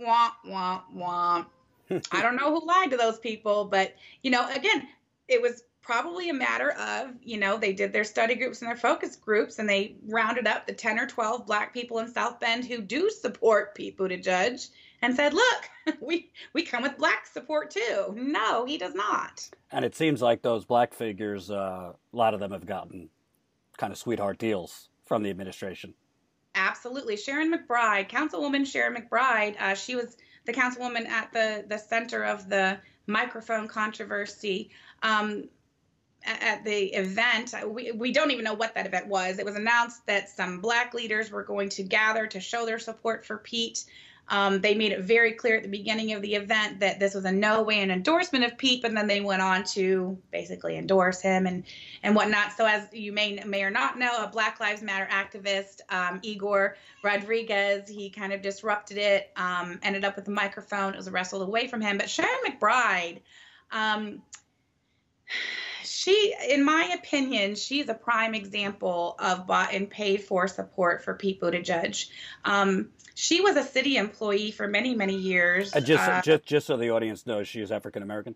Womp 0.00 0.32
womp 0.46 0.82
womp. 0.94 1.46
I 2.12 2.22
don't 2.22 2.36
know 2.36 2.58
who 2.58 2.66
lied 2.66 2.90
to 2.90 2.96
those 2.96 3.18
people, 3.18 3.64
but 3.64 3.94
you 4.22 4.30
know, 4.30 4.48
again, 4.50 4.88
it 5.28 5.40
was 5.40 5.64
probably 5.82 6.30
a 6.30 6.34
matter 6.34 6.70
of, 6.72 7.10
you 7.22 7.38
know, 7.38 7.58
they 7.58 7.72
did 7.72 7.92
their 7.92 8.04
study 8.04 8.34
groups 8.34 8.62
and 8.62 8.68
their 8.68 8.76
focus 8.76 9.16
groups 9.16 9.58
and 9.58 9.68
they 9.68 9.96
rounded 10.06 10.46
up 10.46 10.66
the 10.66 10.72
10 10.72 10.98
or 10.98 11.06
12 11.06 11.44
black 11.44 11.74
people 11.74 11.98
in 11.98 12.12
South 12.12 12.38
Bend 12.38 12.64
who 12.64 12.80
do 12.80 13.10
support 13.10 13.74
Pete 13.74 13.98
Buttigieg 13.98 14.68
and 15.02 15.14
said, 15.14 15.34
look, 15.34 15.70
we, 16.00 16.30
we 16.52 16.62
come 16.62 16.82
with 16.82 16.96
black 16.96 17.26
support 17.26 17.72
too. 17.72 18.14
No, 18.16 18.64
he 18.64 18.78
does 18.78 18.94
not. 18.94 19.48
And 19.72 19.84
it 19.84 19.96
seems 19.96 20.22
like 20.22 20.42
those 20.42 20.64
black 20.64 20.94
figures, 20.94 21.50
uh, 21.50 21.92
a 21.92 22.16
lot 22.16 22.34
of 22.34 22.40
them 22.40 22.52
have 22.52 22.66
gotten 22.66 23.08
kind 23.76 23.92
of 23.92 23.98
sweetheart 23.98 24.38
deals 24.38 24.88
from 25.04 25.24
the 25.24 25.30
administration. 25.30 25.94
Absolutely. 26.54 27.16
Sharon 27.16 27.52
McBride, 27.52 28.08
Councilwoman 28.08 28.66
Sharon 28.66 28.94
McBride, 28.94 29.60
uh, 29.60 29.74
she 29.74 29.96
was 29.96 30.16
the 30.44 30.52
councilwoman 30.52 31.08
at 31.08 31.32
the, 31.32 31.64
the 31.68 31.78
center 31.78 32.22
of 32.22 32.48
the 32.48 32.78
microphone 33.06 33.68
controversy. 33.68 34.70
Um, 35.02 35.48
at 36.24 36.64
the 36.64 36.84
event, 36.94 37.54
we, 37.66 37.92
we 37.92 38.12
don't 38.12 38.30
even 38.30 38.44
know 38.44 38.54
what 38.54 38.74
that 38.74 38.86
event 38.86 39.08
was. 39.08 39.38
It 39.38 39.44
was 39.44 39.56
announced 39.56 40.06
that 40.06 40.28
some 40.28 40.60
black 40.60 40.94
leaders 40.94 41.30
were 41.30 41.44
going 41.44 41.68
to 41.70 41.82
gather 41.82 42.26
to 42.28 42.40
show 42.40 42.66
their 42.66 42.78
support 42.78 43.26
for 43.26 43.38
Pete. 43.38 43.84
Um, 44.28 44.60
they 44.60 44.74
made 44.74 44.92
it 44.92 45.00
very 45.00 45.32
clear 45.32 45.56
at 45.56 45.62
the 45.62 45.68
beginning 45.68 46.12
of 46.12 46.22
the 46.22 46.36
event 46.36 46.80
that 46.80 47.00
this 47.00 47.12
was 47.12 47.24
in 47.24 47.40
no 47.40 47.62
way 47.62 47.80
an 47.80 47.90
endorsement 47.90 48.44
of 48.44 48.56
Pete, 48.56 48.80
but 48.80 48.94
then 48.94 49.06
they 49.08 49.20
went 49.20 49.42
on 49.42 49.64
to 49.64 50.16
basically 50.30 50.78
endorse 50.78 51.20
him 51.20 51.46
and 51.46 51.64
and 52.04 52.14
whatnot. 52.14 52.52
So, 52.52 52.64
as 52.64 52.86
you 52.92 53.12
may 53.12 53.42
may 53.44 53.64
or 53.64 53.70
not 53.70 53.98
know, 53.98 54.22
a 54.22 54.28
Black 54.28 54.60
Lives 54.60 54.80
Matter 54.80 55.08
activist, 55.10 55.80
um, 55.90 56.20
Igor 56.22 56.76
Rodriguez, 57.02 57.88
he 57.88 58.10
kind 58.10 58.32
of 58.32 58.42
disrupted 58.42 58.96
it, 58.96 59.32
um, 59.36 59.80
ended 59.82 60.04
up 60.04 60.14
with 60.14 60.24
the 60.24 60.30
microphone. 60.30 60.94
It 60.94 60.98
was 60.98 61.10
wrestled 61.10 61.42
away 61.42 61.66
from 61.66 61.80
him. 61.80 61.98
But 61.98 62.08
Sharon 62.08 62.30
McBride. 62.46 63.20
She, 65.82 66.34
in 66.48 66.64
my 66.64 66.90
opinion, 66.94 67.54
she's 67.54 67.88
a 67.88 67.94
prime 67.94 68.34
example 68.34 69.16
of 69.18 69.46
bought 69.46 69.72
and 69.72 69.88
paid 69.88 70.22
for 70.22 70.48
support 70.48 71.04
for 71.04 71.14
Pete 71.14 71.40
Buttigieg. 71.40 72.08
Um, 72.44 72.90
she 73.14 73.40
was 73.40 73.56
a 73.56 73.62
city 73.62 73.96
employee 73.96 74.50
for 74.50 74.66
many, 74.66 74.94
many 74.94 75.16
years. 75.16 75.74
Uh, 75.74 75.80
just, 75.80 76.08
uh, 76.08 76.22
just, 76.22 76.44
just 76.44 76.66
so 76.66 76.76
the 76.76 76.90
audience 76.90 77.26
knows, 77.26 77.48
she 77.48 77.60
is 77.60 77.70
African 77.70 78.02
American. 78.02 78.34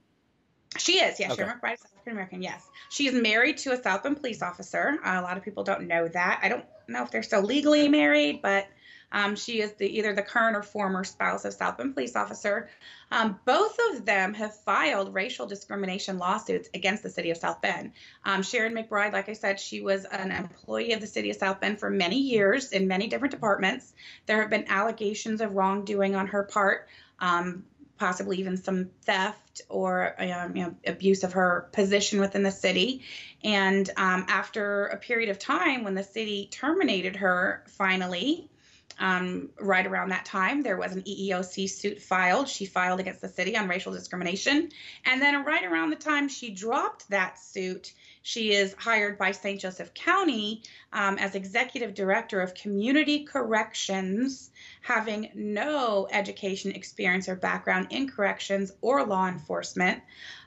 She 0.79 0.99
is, 0.99 1.19
yes. 1.19 1.33
Okay. 1.33 1.43
Sharon 1.43 1.59
McBride 1.59 1.75
is 1.75 1.85
African 1.85 2.13
American, 2.13 2.43
yes. 2.43 2.69
She 2.91 3.07
is 3.07 3.15
married 3.15 3.57
to 3.59 3.73
a 3.73 3.83
South 3.83 4.03
Bend 4.03 4.19
police 4.19 4.43
officer. 4.43 4.99
Uh, 5.05 5.19
a 5.19 5.23
lot 5.23 5.37
of 5.37 5.43
people 5.43 5.65
don't 5.65 5.87
know 5.87 6.09
that. 6.09 6.41
I 6.43 6.49
don't 6.49 6.65
know 6.89 7.03
if 7.03 7.11
they're 7.11 7.23
still 7.23 7.43
legally 7.43 7.89
married, 7.89 8.43
but 8.43 8.67
um, 9.13 9.37
she 9.37 9.61
is 9.61 9.73
the, 9.75 9.99
either 9.99 10.15
the 10.15 10.23
current 10.23 10.57
or 10.57 10.63
former 10.63 11.05
spouse 11.05 11.45
of 11.45 11.53
South 11.53 11.79
Bend 11.79 11.95
police 11.95 12.17
officer. 12.17 12.69
Um, 13.11 13.39
both 13.45 13.77
of 13.91 14.05
them 14.05 14.35
have 14.35 14.57
filed 14.61 15.15
racial 15.15 15.47
discrimination 15.47 16.19
lawsuits 16.19 16.69
against 16.75 17.03
the 17.03 17.11
city 17.11 17.31
of 17.31 17.37
South 17.37 17.61
Bend. 17.61 17.93
Um, 18.25 18.43
Sharon 18.43 18.75
McBride, 18.75 19.13
like 19.13 19.29
I 19.29 19.35
said, 19.35 19.61
she 19.61 19.81
was 19.81 20.05
an 20.05 20.33
employee 20.33 20.93
of 20.93 21.01
the 21.01 21.07
city 21.07 21.31
of 21.31 21.37
South 21.37 21.61
Bend 21.61 21.79
for 21.79 21.91
many 21.91 22.19
years 22.19 22.73
in 22.73 22.89
many 22.89 23.07
different 23.07 23.33
departments. 23.33 23.93
There 24.27 24.41
have 24.41 24.51
been 24.51 24.67
allegations 24.69 25.41
of 25.41 25.55
wrongdoing 25.55 26.17
on 26.17 26.29
her 26.29 26.43
part. 26.43 26.89
Um, 27.19 27.65
possibly 27.99 28.39
even 28.39 28.57
some 28.57 28.91
theft 29.03 29.63
or 29.69 30.15
um, 30.21 30.55
you 30.55 30.63
know, 30.65 30.75
abuse 30.87 31.25
of 31.25 31.33
her 31.33 31.69
position 31.73 32.21
within 32.21 32.43
the 32.43 32.51
city. 32.51 33.03
And 33.43 33.89
um, 33.97 34.27
after 34.29 34.87
a 34.87 34.99
period 34.99 35.31
of 35.31 35.39
time, 35.39 35.85
when 35.85 35.95
the 35.95 36.03
city 36.03 36.49
terminated 36.51 37.17
her 37.17 37.65
finally, 37.69 38.51
Um, 38.99 39.51
right 39.61 39.87
around 39.87 40.09
that 40.09 40.25
time, 40.25 40.63
there 40.63 40.79
was 40.79 40.93
an 40.93 41.03
EEOC 41.03 41.69
suit 41.69 42.01
filed. 42.01 42.49
She 42.49 42.65
filed 42.65 42.99
against 42.99 43.21
the 43.21 43.29
city 43.29 43.57
on 43.57 43.69
racial 43.69 43.93
discrimination. 43.93 44.71
And 45.05 45.21
then, 45.21 45.45
right 45.45 45.65
around 45.65 45.91
the 45.91 45.97
time 45.97 46.29
she 46.29 46.51
dropped 46.51 47.09
that 47.11 47.39
suit, 47.39 47.93
she 48.23 48.53
is 48.53 48.75
hired 48.79 49.19
by 49.19 49.33
St. 49.33 49.61
Joseph 49.61 49.93
County 49.93 50.63
um, 50.93 51.19
as 51.19 51.35
executive 51.35 51.95
director 51.95 52.41
of 52.41 52.55
community 52.55 53.25
corrections, 53.25 54.51
having 54.81 55.31
no 55.35 56.09
education, 56.11 56.73
experience, 56.73 57.29
or 57.29 57.37
background 57.37 57.89
in 57.91 58.09
corrections 58.09 58.73
or 58.81 59.05
law 59.05 59.29
enforcement. 59.29 60.03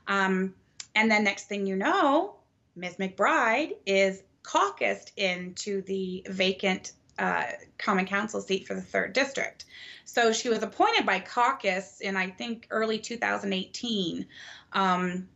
Um, 0.07 0.55
and 0.95 1.11
then, 1.11 1.23
next 1.23 1.45
thing 1.45 1.67
you 1.67 1.75
know, 1.75 2.35
Ms. 2.75 2.95
McBride 2.95 3.73
is 3.85 4.23
caucused 4.41 5.11
into 5.17 5.83
the 5.83 6.25
vacant 6.27 6.93
uh, 7.19 7.43
common 7.77 8.05
council 8.05 8.41
seat 8.41 8.65
for 8.65 8.73
the 8.73 8.81
third 8.81 9.13
district. 9.13 9.65
So 10.05 10.31
she 10.33 10.49
was 10.49 10.63
appointed 10.63 11.05
by 11.05 11.19
caucus 11.19 11.99
in, 12.01 12.17
I 12.17 12.29
think, 12.31 12.67
early 12.71 12.97
2018. 12.97 14.25
Um, 14.73 15.27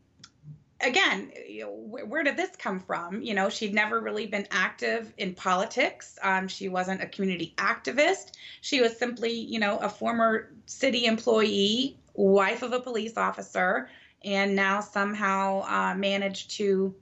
again, 0.81 1.31
where, 1.67 2.23
did 2.23 2.37
this 2.37 2.55
come 2.57 2.79
from? 2.79 3.21
You 3.21 3.33
know, 3.33 3.49
she'd 3.49 3.73
never 3.73 3.99
really 3.99 4.25
been 4.25 4.47
active 4.49 5.13
in 5.17 5.35
politics. 5.35 6.17
Um, 6.21 6.47
she 6.47 6.69
wasn't 6.69 7.01
a 7.01 7.07
community 7.07 7.53
activist. 7.57 8.31
She 8.61 8.81
was 8.81 8.97
simply, 8.97 9.31
you 9.31 9.59
know, 9.59 9.77
a 9.77 9.89
former 9.89 10.51
city 10.65 11.05
employee, 11.05 11.97
wife 12.13 12.63
of 12.63 12.73
a 12.73 12.79
police 12.79 13.17
officer, 13.17 13.89
and 14.23 14.55
now 14.55 14.79
somehow 14.79 15.63
uh, 15.67 15.95
managed 15.95 16.51
to 16.51 16.95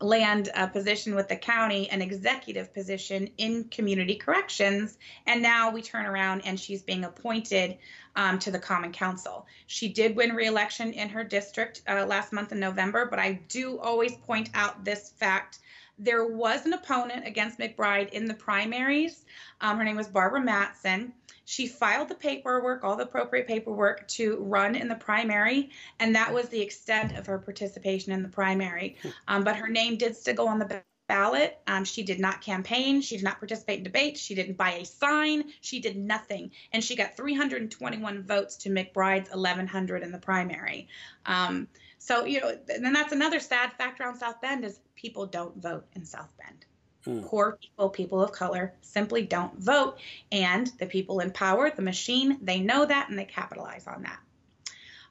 land 0.00 0.48
a 0.54 0.66
position 0.66 1.14
with 1.14 1.28
the 1.28 1.36
county, 1.36 1.88
an 1.90 2.00
executive 2.00 2.72
position 2.72 3.28
in 3.38 3.64
community 3.64 4.14
corrections. 4.14 4.98
And 5.26 5.42
now 5.42 5.70
we 5.70 5.82
turn 5.82 6.06
around 6.06 6.42
and 6.42 6.58
she's 6.58 6.82
being 6.82 7.04
appointed 7.04 7.78
um, 8.16 8.38
to 8.40 8.50
the 8.50 8.58
Common 8.58 8.92
Council. 8.92 9.46
She 9.66 9.88
did 9.88 10.16
win 10.16 10.34
reelection 10.34 10.92
in 10.92 11.08
her 11.08 11.24
district 11.24 11.82
uh, 11.88 12.04
last 12.06 12.32
month 12.32 12.52
in 12.52 12.60
November, 12.60 13.06
but 13.06 13.18
I 13.18 13.40
do 13.48 13.78
always 13.78 14.16
point 14.16 14.50
out 14.54 14.84
this 14.84 15.10
fact. 15.10 15.60
There 15.98 16.26
was 16.26 16.64
an 16.64 16.72
opponent 16.72 17.26
against 17.26 17.58
McBride 17.58 18.10
in 18.10 18.24
the 18.24 18.34
primaries. 18.34 19.24
Um, 19.60 19.76
her 19.76 19.84
name 19.84 19.96
was 19.96 20.08
Barbara 20.08 20.40
Matson. 20.40 21.12
She 21.44 21.66
filed 21.66 22.08
the 22.08 22.14
paperwork, 22.14 22.84
all 22.84 22.96
the 22.96 23.02
appropriate 23.02 23.46
paperwork 23.46 24.06
to 24.08 24.36
run 24.36 24.76
in 24.76 24.88
the 24.88 24.94
primary, 24.94 25.70
and 25.98 26.14
that 26.14 26.32
was 26.32 26.48
the 26.48 26.60
extent 26.60 27.18
of 27.18 27.26
her 27.26 27.38
participation 27.38 28.12
in 28.12 28.22
the 28.22 28.28
primary. 28.28 28.96
Um, 29.26 29.42
but 29.42 29.56
her 29.56 29.68
name 29.68 29.96
did 29.96 30.16
still 30.16 30.34
go 30.34 30.46
on 30.46 30.60
the 30.60 30.82
ballot. 31.10 31.58
Um, 31.66 31.84
she 31.84 32.04
did 32.04 32.20
not 32.20 32.40
campaign. 32.40 33.00
She 33.00 33.16
did 33.16 33.24
not 33.24 33.40
participate 33.40 33.78
in 33.78 33.84
debates. 33.84 34.20
She 34.20 34.36
didn't 34.36 34.56
buy 34.56 34.74
a 34.74 34.84
sign. 34.84 35.42
She 35.60 35.80
did 35.80 35.96
nothing. 35.96 36.52
And 36.72 36.84
she 36.84 36.94
got 36.94 37.16
321 37.16 38.22
votes 38.22 38.54
to 38.58 38.70
McBride's 38.70 39.28
1,100 39.28 40.04
in 40.04 40.12
the 40.12 40.18
primary. 40.18 40.86
Um, 41.26 41.66
so, 41.98 42.26
you 42.26 42.40
know, 42.40 42.56
and 42.68 42.94
that's 42.94 43.12
another 43.12 43.40
sad 43.40 43.72
fact 43.72 44.00
around 44.00 44.20
South 44.20 44.40
Bend 44.40 44.64
is 44.64 44.78
people 44.94 45.26
don't 45.26 45.60
vote 45.60 45.84
in 45.96 46.04
South 46.04 46.30
Bend. 46.38 46.64
Mm. 47.06 47.26
Poor 47.26 47.58
people, 47.60 47.88
people 47.88 48.22
of 48.22 48.30
color, 48.30 48.72
simply 48.80 49.22
don't 49.22 49.58
vote. 49.58 49.98
And 50.30 50.68
the 50.78 50.86
people 50.86 51.18
in 51.18 51.32
power, 51.32 51.72
the 51.74 51.82
machine, 51.82 52.38
they 52.40 52.60
know 52.60 52.86
that 52.86 53.08
and 53.08 53.18
they 53.18 53.24
capitalize 53.24 53.88
on 53.88 54.02
that. 54.02 54.20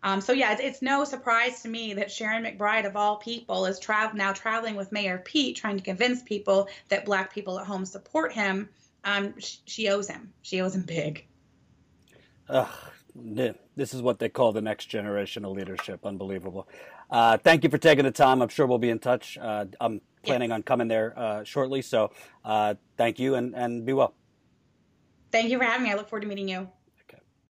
Um, 0.03 0.21
so 0.21 0.31
yeah, 0.31 0.53
it's, 0.53 0.61
it's, 0.61 0.81
no 0.81 1.03
surprise 1.03 1.61
to 1.63 1.67
me 1.67 1.93
that 1.95 2.09
Sharon 2.09 2.43
McBride, 2.43 2.85
of 2.85 2.95
all 2.95 3.17
people, 3.17 3.65
is 3.65 3.79
tra- 3.79 4.11
now 4.15 4.31
traveling 4.31 4.75
with 4.75 4.91
Mayor 4.91 5.17
Pete, 5.17 5.57
trying 5.57 5.77
to 5.77 5.83
convince 5.83 6.21
people 6.23 6.69
that 6.87 7.05
Black 7.05 7.33
people 7.33 7.59
at 7.59 7.65
home 7.65 7.85
support 7.85 8.31
him. 8.31 8.69
Um, 9.03 9.33
sh- 9.39 9.57
she 9.65 9.89
owes 9.89 10.07
him. 10.07 10.31
She 10.41 10.61
owes 10.61 10.75
him 10.75 10.83
big. 10.83 11.25
Ugh, 12.47 12.69
this 13.75 13.93
is 13.93 14.01
what 14.01 14.19
they 14.19 14.29
call 14.29 14.53
the 14.53 14.61
next 14.61 14.85
generation 14.85 15.43
of 15.43 15.51
leadership. 15.51 16.05
Unbelievable. 16.05 16.67
Uh, 17.09 17.37
thank 17.37 17.63
you 17.63 17.69
for 17.69 17.77
taking 17.77 18.05
the 18.05 18.11
time. 18.11 18.41
I'm 18.41 18.49
sure 18.49 18.65
we'll 18.67 18.77
be 18.77 18.89
in 18.89 18.99
touch. 18.99 19.37
Uh, 19.37 19.65
I'm 19.81 20.01
planning 20.23 20.49
yes. 20.49 20.55
on 20.55 20.63
coming 20.63 20.87
there 20.87 21.17
uh, 21.17 21.43
shortly. 21.43 21.81
So 21.81 22.11
uh, 22.45 22.75
thank 22.97 23.19
you 23.19 23.35
and, 23.35 23.55
and 23.55 23.85
be 23.85 23.93
well. 23.93 24.13
Thank 25.31 25.49
you 25.49 25.57
for 25.57 25.63
having 25.63 25.83
me. 25.83 25.91
I 25.91 25.95
look 25.95 26.09
forward 26.09 26.21
to 26.21 26.27
meeting 26.27 26.49
you. 26.49 26.69